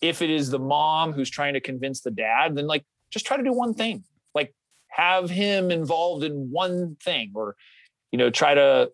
if 0.00 0.22
it 0.22 0.30
is 0.30 0.50
the 0.50 0.58
mom 0.58 1.12
who's 1.12 1.30
trying 1.30 1.54
to 1.54 1.60
convince 1.60 2.00
the 2.00 2.10
dad, 2.10 2.56
then 2.56 2.66
like, 2.66 2.84
just 3.10 3.26
try 3.26 3.36
to 3.36 3.42
do 3.42 3.52
one 3.52 3.74
thing, 3.74 4.04
like 4.34 4.54
have 4.88 5.30
him 5.30 5.70
involved 5.70 6.24
in 6.24 6.50
one 6.50 6.96
thing 7.02 7.32
or, 7.34 7.56
you 8.12 8.18
know, 8.18 8.30
try 8.30 8.54
to 8.54 8.90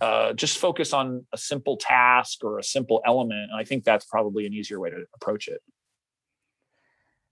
uh, 0.00 0.32
just 0.32 0.58
focus 0.58 0.92
on 0.92 1.26
a 1.32 1.38
simple 1.38 1.76
task 1.76 2.42
or 2.44 2.58
a 2.58 2.62
simple 2.62 3.02
element. 3.04 3.50
And 3.50 3.60
I 3.60 3.64
think 3.64 3.84
that's 3.84 4.04
probably 4.04 4.46
an 4.46 4.54
easier 4.54 4.80
way 4.80 4.90
to 4.90 5.04
approach 5.14 5.48
it. 5.48 5.60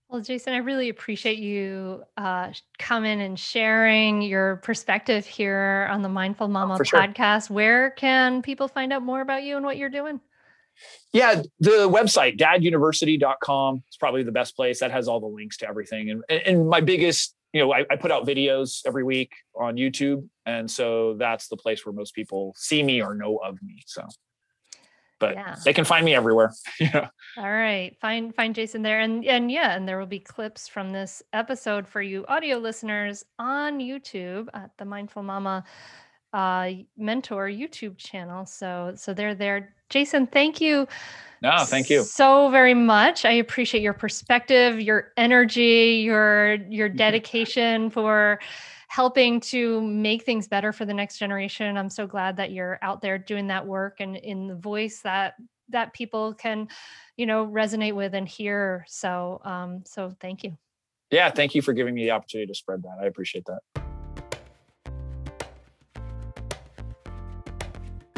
Well, 0.09 0.21
Jason, 0.21 0.53
I 0.53 0.57
really 0.57 0.89
appreciate 0.89 1.37
you 1.37 2.03
uh, 2.17 2.51
coming 2.79 3.21
and 3.21 3.37
sharing 3.37 4.23
your 4.23 4.55
perspective 4.57 5.25
here 5.27 5.87
on 5.91 6.01
the 6.01 6.09
Mindful 6.09 6.47
Mama 6.47 6.75
oh, 6.75 6.83
podcast. 6.83 7.47
Sure. 7.47 7.55
Where 7.55 7.91
can 7.91 8.41
people 8.41 8.67
find 8.67 8.91
out 8.91 9.03
more 9.03 9.21
about 9.21 9.43
you 9.43 9.55
and 9.55 9.63
what 9.63 9.77
you're 9.77 9.89
doing? 9.89 10.19
Yeah, 11.13 11.43
the 11.59 11.89
website, 11.89 12.39
daduniversity.com 12.39 13.83
is 13.87 13.97
probably 13.97 14.23
the 14.23 14.31
best 14.31 14.55
place. 14.55 14.79
That 14.79 14.91
has 14.91 15.07
all 15.07 15.19
the 15.19 15.27
links 15.27 15.57
to 15.57 15.67
everything. 15.67 16.09
And, 16.09 16.23
and 16.29 16.67
my 16.67 16.81
biggest 16.81 17.35
you 17.53 17.61
know, 17.61 17.73
I, 17.73 17.85
I, 17.89 17.95
put 17.95 18.11
out 18.11 18.27
videos 18.27 18.81
every 18.85 19.03
week 19.03 19.31
on 19.55 19.75
YouTube, 19.75 20.27
and 20.49 20.71
so 20.71 21.15
that's 21.15 21.47
the 21.47 21.57
place 21.57 21.85
where 21.85 21.93
most 21.93 22.13
people 22.13 22.53
see 22.57 22.83
me 22.83 23.01
or 23.01 23.13
know 23.13 23.37
of 23.37 23.61
me. 23.61 23.81
So, 23.85 24.05
but 25.19 25.35
yeah. 25.35 25.55
they 25.63 25.73
can 25.73 25.85
find 25.85 26.05
me 26.05 26.15
everywhere. 26.15 26.53
yeah. 26.79 27.09
All 27.37 27.51
right, 27.51 27.95
find 27.99 28.33
find 28.35 28.55
Jason 28.55 28.81
there, 28.81 28.99
and 28.99 29.25
and 29.25 29.51
yeah, 29.51 29.75
and 29.75 29.87
there 29.87 29.99
will 29.99 30.05
be 30.05 30.19
clips 30.19 30.67
from 30.67 30.91
this 30.91 31.21
episode 31.33 31.87
for 31.87 32.01
you 32.01 32.25
audio 32.27 32.57
listeners 32.57 33.23
on 33.37 33.79
YouTube 33.79 34.47
at 34.53 34.71
the 34.77 34.85
Mindful 34.85 35.23
Mama 35.23 35.63
uh, 36.33 36.71
Mentor 36.97 37.47
YouTube 37.47 37.97
channel. 37.97 38.45
So 38.45 38.93
so 38.95 39.13
they're 39.13 39.35
there. 39.35 39.75
Jason, 39.89 40.27
thank 40.27 40.61
you 40.61 40.87
no, 41.41 41.63
thank 41.63 41.89
you 41.89 42.03
so 42.03 42.49
very 42.49 42.73
much. 42.73 43.23
I 43.23 43.31
appreciate 43.31 43.81
your 43.81 43.93
perspective, 43.93 44.81
your 44.81 45.13
energy, 45.15 46.01
your 46.03 46.55
your 46.69 46.89
dedication 47.05 47.89
for 47.89 48.39
helping 48.89 49.39
to 49.39 49.79
make 49.81 50.23
things 50.23 50.47
better 50.47 50.73
for 50.73 50.83
the 50.83 50.93
next 50.93 51.19
generation. 51.19 51.77
I'm 51.77 51.91
so 51.91 52.07
glad 52.07 52.37
that 52.37 52.51
you're 52.51 52.79
out 52.81 53.01
there 53.01 53.19
doing 53.19 53.47
that 53.47 53.65
work 53.65 53.97
and 53.99 54.17
in 54.17 54.47
the 54.47 54.55
voice 54.55 55.01
that 55.01 55.35
that 55.69 55.93
people 55.93 56.33
can, 56.33 56.67
you 57.15 57.27
know, 57.27 57.45
resonate 57.45 57.93
with 57.93 58.15
and 58.15 58.27
hear. 58.27 58.83
So 58.89 59.41
um 59.45 59.83
so 59.85 60.11
thank 60.19 60.43
you. 60.43 60.57
Yeah, 61.11 61.29
thank 61.29 61.53
you 61.53 61.61
for 61.61 61.73
giving 61.73 61.93
me 61.93 62.05
the 62.05 62.11
opportunity 62.11 62.47
to 62.47 62.55
spread 62.55 62.81
that. 62.81 62.97
I 62.99 63.05
appreciate 63.05 63.45
that. 63.45 63.59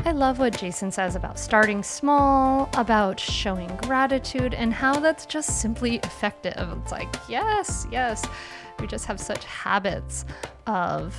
I 0.05 0.13
love 0.13 0.39
what 0.39 0.57
Jason 0.57 0.91
says 0.91 1.15
about 1.15 1.37
starting 1.37 1.83
small, 1.83 2.69
about 2.75 3.19
showing 3.19 3.67
gratitude, 3.77 4.53
and 4.53 4.73
how 4.73 4.99
that's 4.99 5.25
just 5.25 5.61
simply 5.61 5.97
effective. 5.97 6.69
It's 6.81 6.91
like, 6.91 7.13
yes, 7.29 7.85
yes, 7.91 8.25
we 8.79 8.87
just 8.87 9.05
have 9.05 9.19
such 9.19 9.45
habits 9.45 10.25
of 10.67 11.15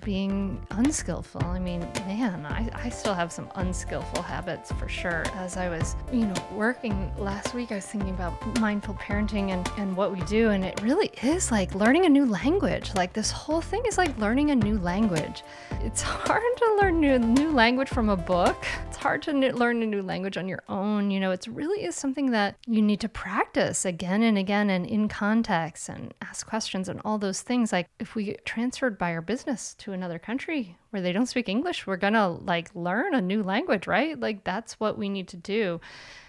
being 0.00 0.64
unskillful. 0.70 1.44
I 1.44 1.58
mean, 1.58 1.80
man, 2.06 2.46
I, 2.46 2.68
I 2.74 2.88
still 2.88 3.14
have 3.14 3.30
some 3.30 3.50
unskillful 3.56 4.22
habits 4.22 4.72
for 4.72 4.88
sure. 4.88 5.24
As 5.34 5.56
I 5.56 5.68
was, 5.68 5.96
you 6.12 6.26
know, 6.26 6.34
working 6.54 7.12
last 7.18 7.54
week, 7.54 7.72
I 7.72 7.76
was 7.76 7.86
thinking 7.86 8.10
about 8.10 8.60
mindful 8.60 8.94
parenting 8.94 9.50
and, 9.50 9.68
and 9.78 9.96
what 9.96 10.12
we 10.12 10.20
do. 10.22 10.50
And 10.50 10.64
it 10.64 10.80
really 10.82 11.10
is 11.22 11.50
like 11.50 11.74
learning 11.74 12.06
a 12.06 12.08
new 12.08 12.24
language. 12.24 12.94
Like 12.94 13.12
this 13.12 13.30
whole 13.30 13.60
thing 13.60 13.82
is 13.86 13.98
like 13.98 14.16
learning 14.18 14.50
a 14.50 14.56
new 14.56 14.78
language. 14.78 15.42
It's 15.82 16.02
hard 16.02 16.42
to 16.56 16.78
learn 16.80 17.00
new, 17.00 17.18
new 17.18 17.50
language 17.50 17.88
from 17.88 18.08
a 18.08 18.16
book. 18.16 18.56
It's 18.88 18.96
hard 18.96 19.22
to 19.22 19.32
learn 19.32 19.82
a 19.82 19.86
new 19.86 20.02
language 20.02 20.36
on 20.36 20.48
your 20.48 20.62
own. 20.68 21.10
You 21.10 21.20
know, 21.20 21.32
it 21.32 21.46
really 21.46 21.84
is 21.84 21.94
something 21.94 22.30
that 22.30 22.56
you 22.66 22.80
need 22.80 23.00
to 23.00 23.08
practice 23.08 23.84
again 23.84 24.22
and 24.22 24.38
again 24.38 24.70
and 24.70 24.86
in 24.86 25.08
context 25.08 25.88
and 25.88 26.14
ask 26.22 26.46
questions 26.46 26.88
and 26.88 27.00
all 27.04 27.18
those 27.18 27.42
things. 27.42 27.72
Like 27.72 27.88
if 27.98 28.14
we 28.14 28.24
get 28.24 28.46
transferred 28.46 28.96
by 28.98 29.12
our 29.12 29.20
business 29.20 29.74
to 29.82 29.92
another 29.92 30.18
country 30.18 30.76
where 30.92 31.02
they 31.02 31.12
don't 31.12 31.26
speak 31.26 31.48
English, 31.48 31.86
we're 31.86 31.96
going 31.96 32.12
to 32.12 32.28
like 32.28 32.70
learn 32.74 33.14
a 33.14 33.20
new 33.20 33.42
language, 33.42 33.86
right? 33.86 34.18
Like 34.18 34.44
that's 34.44 34.78
what 34.78 34.98
we 34.98 35.08
need 35.08 35.28
to 35.28 35.36
do. 35.36 35.80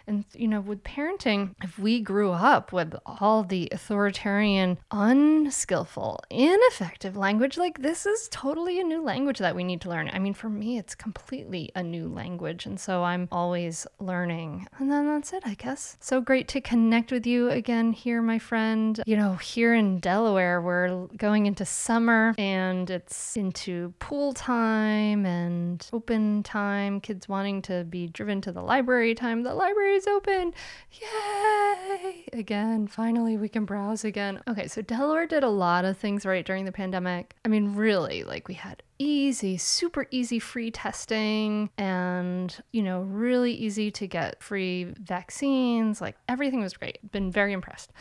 And, 0.06 0.26
you 0.34 0.50
know, 0.50 0.60
with 0.60 0.84
parenting, 0.84 1.56
if 1.64 1.80
we 1.80 2.02
grew 2.02 2.32
up 2.32 2.74
with 2.74 2.94
all 3.06 3.42
the 3.44 3.70
authoritarian, 3.72 4.78
unskillful, 4.92 6.20
ineffective 6.30 7.16
language, 7.16 7.58
like 7.58 7.82
this 7.82 8.06
is 8.06 8.28
totally 8.30 8.82
a 8.82 8.84
new 8.84 9.02
language 9.02 9.40
that 9.40 9.56
we 9.56 9.64
need 9.64 9.80
to 9.82 9.90
learn. 9.90 10.10
I 10.12 10.20
mean, 10.20 10.34
for 10.34 10.50
me, 10.50 10.78
it's 10.78 10.94
completely 10.94 11.72
a 11.74 11.82
new 11.82 12.10
language. 12.10 12.66
And 12.66 12.78
so 12.78 13.04
I'm 13.04 13.30
always 13.32 13.88
learning. 14.02 14.68
And 14.78 14.92
then 14.92 15.08
that's 15.08 15.32
it, 15.32 15.44
I 15.46 15.54
guess. 15.54 15.96
So 16.02 16.20
great 16.20 16.50
to 16.50 16.60
connect 16.60 17.10
with 17.14 17.26
you 17.26 17.50
again 17.50 17.94
here, 17.94 18.22
my 18.22 18.40
friend. 18.40 19.02
You 19.06 19.16
know, 19.16 19.36
here 19.36 19.74
in 19.74 20.00
Delaware, 20.00 20.62
we're 20.62 21.08
going 21.16 21.46
into 21.46 21.64
summer 21.64 22.36
and 22.38 22.90
it's 22.90 23.38
into 23.38 23.94
pool 24.00 24.34
time 24.34 24.53
and 24.54 25.88
open 25.94 26.44
time, 26.44 27.00
kids 27.00 27.28
wanting 27.28 27.62
to 27.64 27.84
be 27.84 28.08
driven 28.08 28.42
to 28.42 28.52
the 28.52 28.62
library 28.62 29.16
time. 29.16 29.44
The 29.44 29.54
library 29.54 29.96
is 29.96 30.08
open. 30.08 30.54
Yay! 30.92 32.26
Again, 32.34 32.88
finally 32.88 33.38
we 33.38 33.50
can 33.50 33.66
browse 33.66 34.04
again. 34.04 34.42
Okay, 34.48 34.68
so 34.68 34.82
Delaware 34.82 35.28
did 35.28 35.44
a 35.44 35.50
lot 35.50 35.86
of 35.86 35.98
things 35.98 36.26
right 36.26 36.46
during 36.46 36.66
the 36.66 36.72
pandemic. 36.72 37.36
I 37.46 37.48
mean, 37.48 37.76
really, 37.76 38.24
like 38.24 38.48
we 38.48 38.54
had 38.54 38.84
easy, 39.00 39.58
super 39.58 40.08
easy 40.12 40.40
free 40.40 40.72
testing 40.72 41.70
and, 41.78 42.56
you 42.72 42.84
know, 42.84 43.02
really 43.02 43.54
easy 43.54 43.92
to 43.92 44.08
get 44.08 44.42
free 44.42 44.94
vaccines. 45.00 46.02
Like 46.02 46.16
everything 46.28 46.62
was 46.62 46.74
great. 46.74 47.12
Been 47.12 47.32
very 47.32 47.54
impressed. 47.54 47.92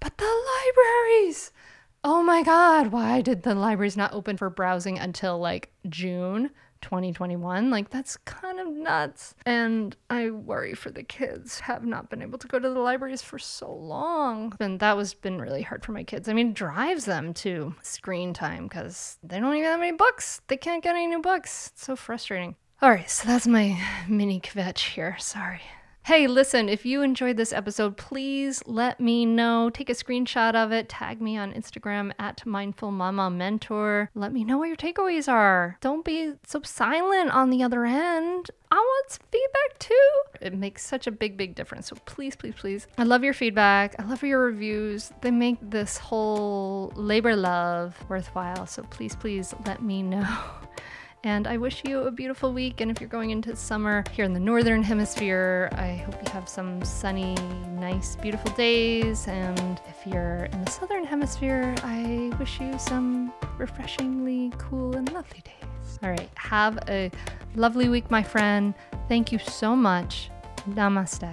But 0.00 0.16
the 0.18 0.24
libraries! 0.24 1.52
Oh 2.04 2.22
my 2.22 2.42
God, 2.42 2.88
why 2.88 3.20
did 3.20 3.42
the 3.42 3.54
libraries 3.54 3.96
not 3.96 4.12
open 4.12 4.36
for 4.36 4.50
browsing 4.50 4.98
until 4.98 5.38
like 5.38 5.72
June? 5.88 6.50
2021. 6.80 7.70
Like, 7.70 7.90
that's 7.90 8.16
kind 8.18 8.60
of 8.60 8.68
nuts. 8.68 9.34
And 9.44 9.96
I 10.10 10.30
worry 10.30 10.74
for 10.74 10.90
the 10.90 11.02
kids, 11.02 11.60
have 11.60 11.84
not 11.84 12.10
been 12.10 12.22
able 12.22 12.38
to 12.38 12.46
go 12.46 12.58
to 12.58 12.68
the 12.68 12.78
libraries 12.78 13.22
for 13.22 13.38
so 13.38 13.72
long. 13.72 14.54
And 14.60 14.80
that 14.80 14.96
was 14.96 15.14
been 15.14 15.40
really 15.40 15.62
hard 15.62 15.84
for 15.84 15.92
my 15.92 16.04
kids. 16.04 16.28
I 16.28 16.32
mean, 16.32 16.52
drives 16.52 17.04
them 17.04 17.34
to 17.34 17.74
screen 17.82 18.32
time 18.32 18.64
because 18.64 19.18
they 19.22 19.40
don't 19.40 19.54
even 19.54 19.64
have 19.64 19.80
any 19.80 19.92
books. 19.92 20.40
They 20.48 20.56
can't 20.56 20.82
get 20.82 20.94
any 20.94 21.06
new 21.06 21.20
books. 21.20 21.70
It's 21.72 21.84
so 21.84 21.96
frustrating. 21.96 22.56
All 22.80 22.90
right, 22.90 23.10
so 23.10 23.26
that's 23.26 23.46
my 23.46 23.76
mini 24.08 24.40
kvetch 24.40 24.90
here. 24.90 25.16
Sorry. 25.18 25.62
Hey, 26.08 26.26
listen, 26.26 26.70
if 26.70 26.86
you 26.86 27.02
enjoyed 27.02 27.36
this 27.36 27.52
episode, 27.52 27.98
please 27.98 28.62
let 28.64 28.98
me 28.98 29.26
know. 29.26 29.68
Take 29.68 29.90
a 29.90 29.92
screenshot 29.92 30.54
of 30.54 30.72
it, 30.72 30.88
tag 30.88 31.20
me 31.20 31.36
on 31.36 31.52
Instagram 31.52 32.12
at 32.18 32.46
Mindful 32.46 32.92
Mama 32.92 33.28
Mentor. 33.28 34.08
Let 34.14 34.32
me 34.32 34.42
know 34.42 34.56
what 34.56 34.68
your 34.68 34.76
takeaways 34.78 35.30
are. 35.30 35.76
Don't 35.82 36.06
be 36.06 36.32
so 36.46 36.62
silent 36.64 37.32
on 37.32 37.50
the 37.50 37.62
other 37.62 37.84
end. 37.84 38.50
I 38.70 38.76
want 38.76 39.18
feedback 39.30 39.78
too. 39.78 40.10
It 40.40 40.54
makes 40.54 40.82
such 40.82 41.06
a 41.06 41.10
big, 41.10 41.36
big 41.36 41.54
difference. 41.54 41.88
So 41.88 41.96
please, 42.06 42.34
please, 42.34 42.54
please. 42.56 42.86
I 42.96 43.02
love 43.02 43.22
your 43.22 43.34
feedback. 43.34 43.94
I 43.98 44.04
love 44.04 44.22
your 44.22 44.40
reviews. 44.40 45.12
They 45.20 45.30
make 45.30 45.58
this 45.60 45.98
whole 45.98 46.90
labor 46.96 47.36
love 47.36 48.02
worthwhile. 48.08 48.66
So 48.66 48.82
please, 48.84 49.14
please 49.14 49.54
let 49.66 49.82
me 49.82 50.02
know. 50.02 50.26
And 51.28 51.46
I 51.46 51.58
wish 51.58 51.82
you 51.84 52.00
a 52.04 52.10
beautiful 52.10 52.54
week. 52.54 52.80
And 52.80 52.90
if 52.90 53.02
you're 53.02 53.08
going 53.10 53.28
into 53.28 53.54
summer 53.54 54.02
here 54.12 54.24
in 54.24 54.32
the 54.32 54.40
Northern 54.40 54.82
Hemisphere, 54.82 55.68
I 55.72 55.96
hope 55.96 56.14
you 56.24 56.32
have 56.32 56.48
some 56.48 56.82
sunny, 56.82 57.34
nice, 57.78 58.16
beautiful 58.16 58.50
days. 58.52 59.28
And 59.28 59.78
if 59.86 60.06
you're 60.06 60.46
in 60.46 60.64
the 60.64 60.70
Southern 60.70 61.04
Hemisphere, 61.04 61.74
I 61.84 62.32
wish 62.38 62.58
you 62.60 62.78
some 62.78 63.30
refreshingly 63.58 64.54
cool 64.56 64.96
and 64.96 65.12
lovely 65.12 65.42
days. 65.44 65.98
All 66.02 66.08
right. 66.08 66.30
Have 66.36 66.78
a 66.88 67.10
lovely 67.56 67.90
week, 67.90 68.10
my 68.10 68.22
friend. 68.22 68.72
Thank 69.06 69.30
you 69.30 69.38
so 69.38 69.76
much. 69.76 70.30
Namaste. 70.70 71.24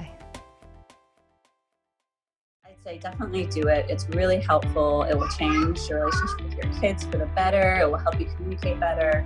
I'd 2.66 2.84
say 2.84 2.98
definitely 2.98 3.46
do 3.46 3.70
it. 3.70 3.86
It's 3.88 4.10
really 4.10 4.42
helpful. 4.42 5.04
It 5.04 5.18
will 5.18 5.30
change 5.30 5.88
your 5.88 6.02
relationship 6.02 6.42
with 6.42 6.54
your 6.56 6.74
kids 6.82 7.06
for 7.06 7.18
the 7.18 7.28
better. 7.28 7.80
It 7.80 7.90
will 7.90 7.98
help 7.98 8.20
you 8.20 8.26
communicate 8.36 8.78
better. 8.78 9.26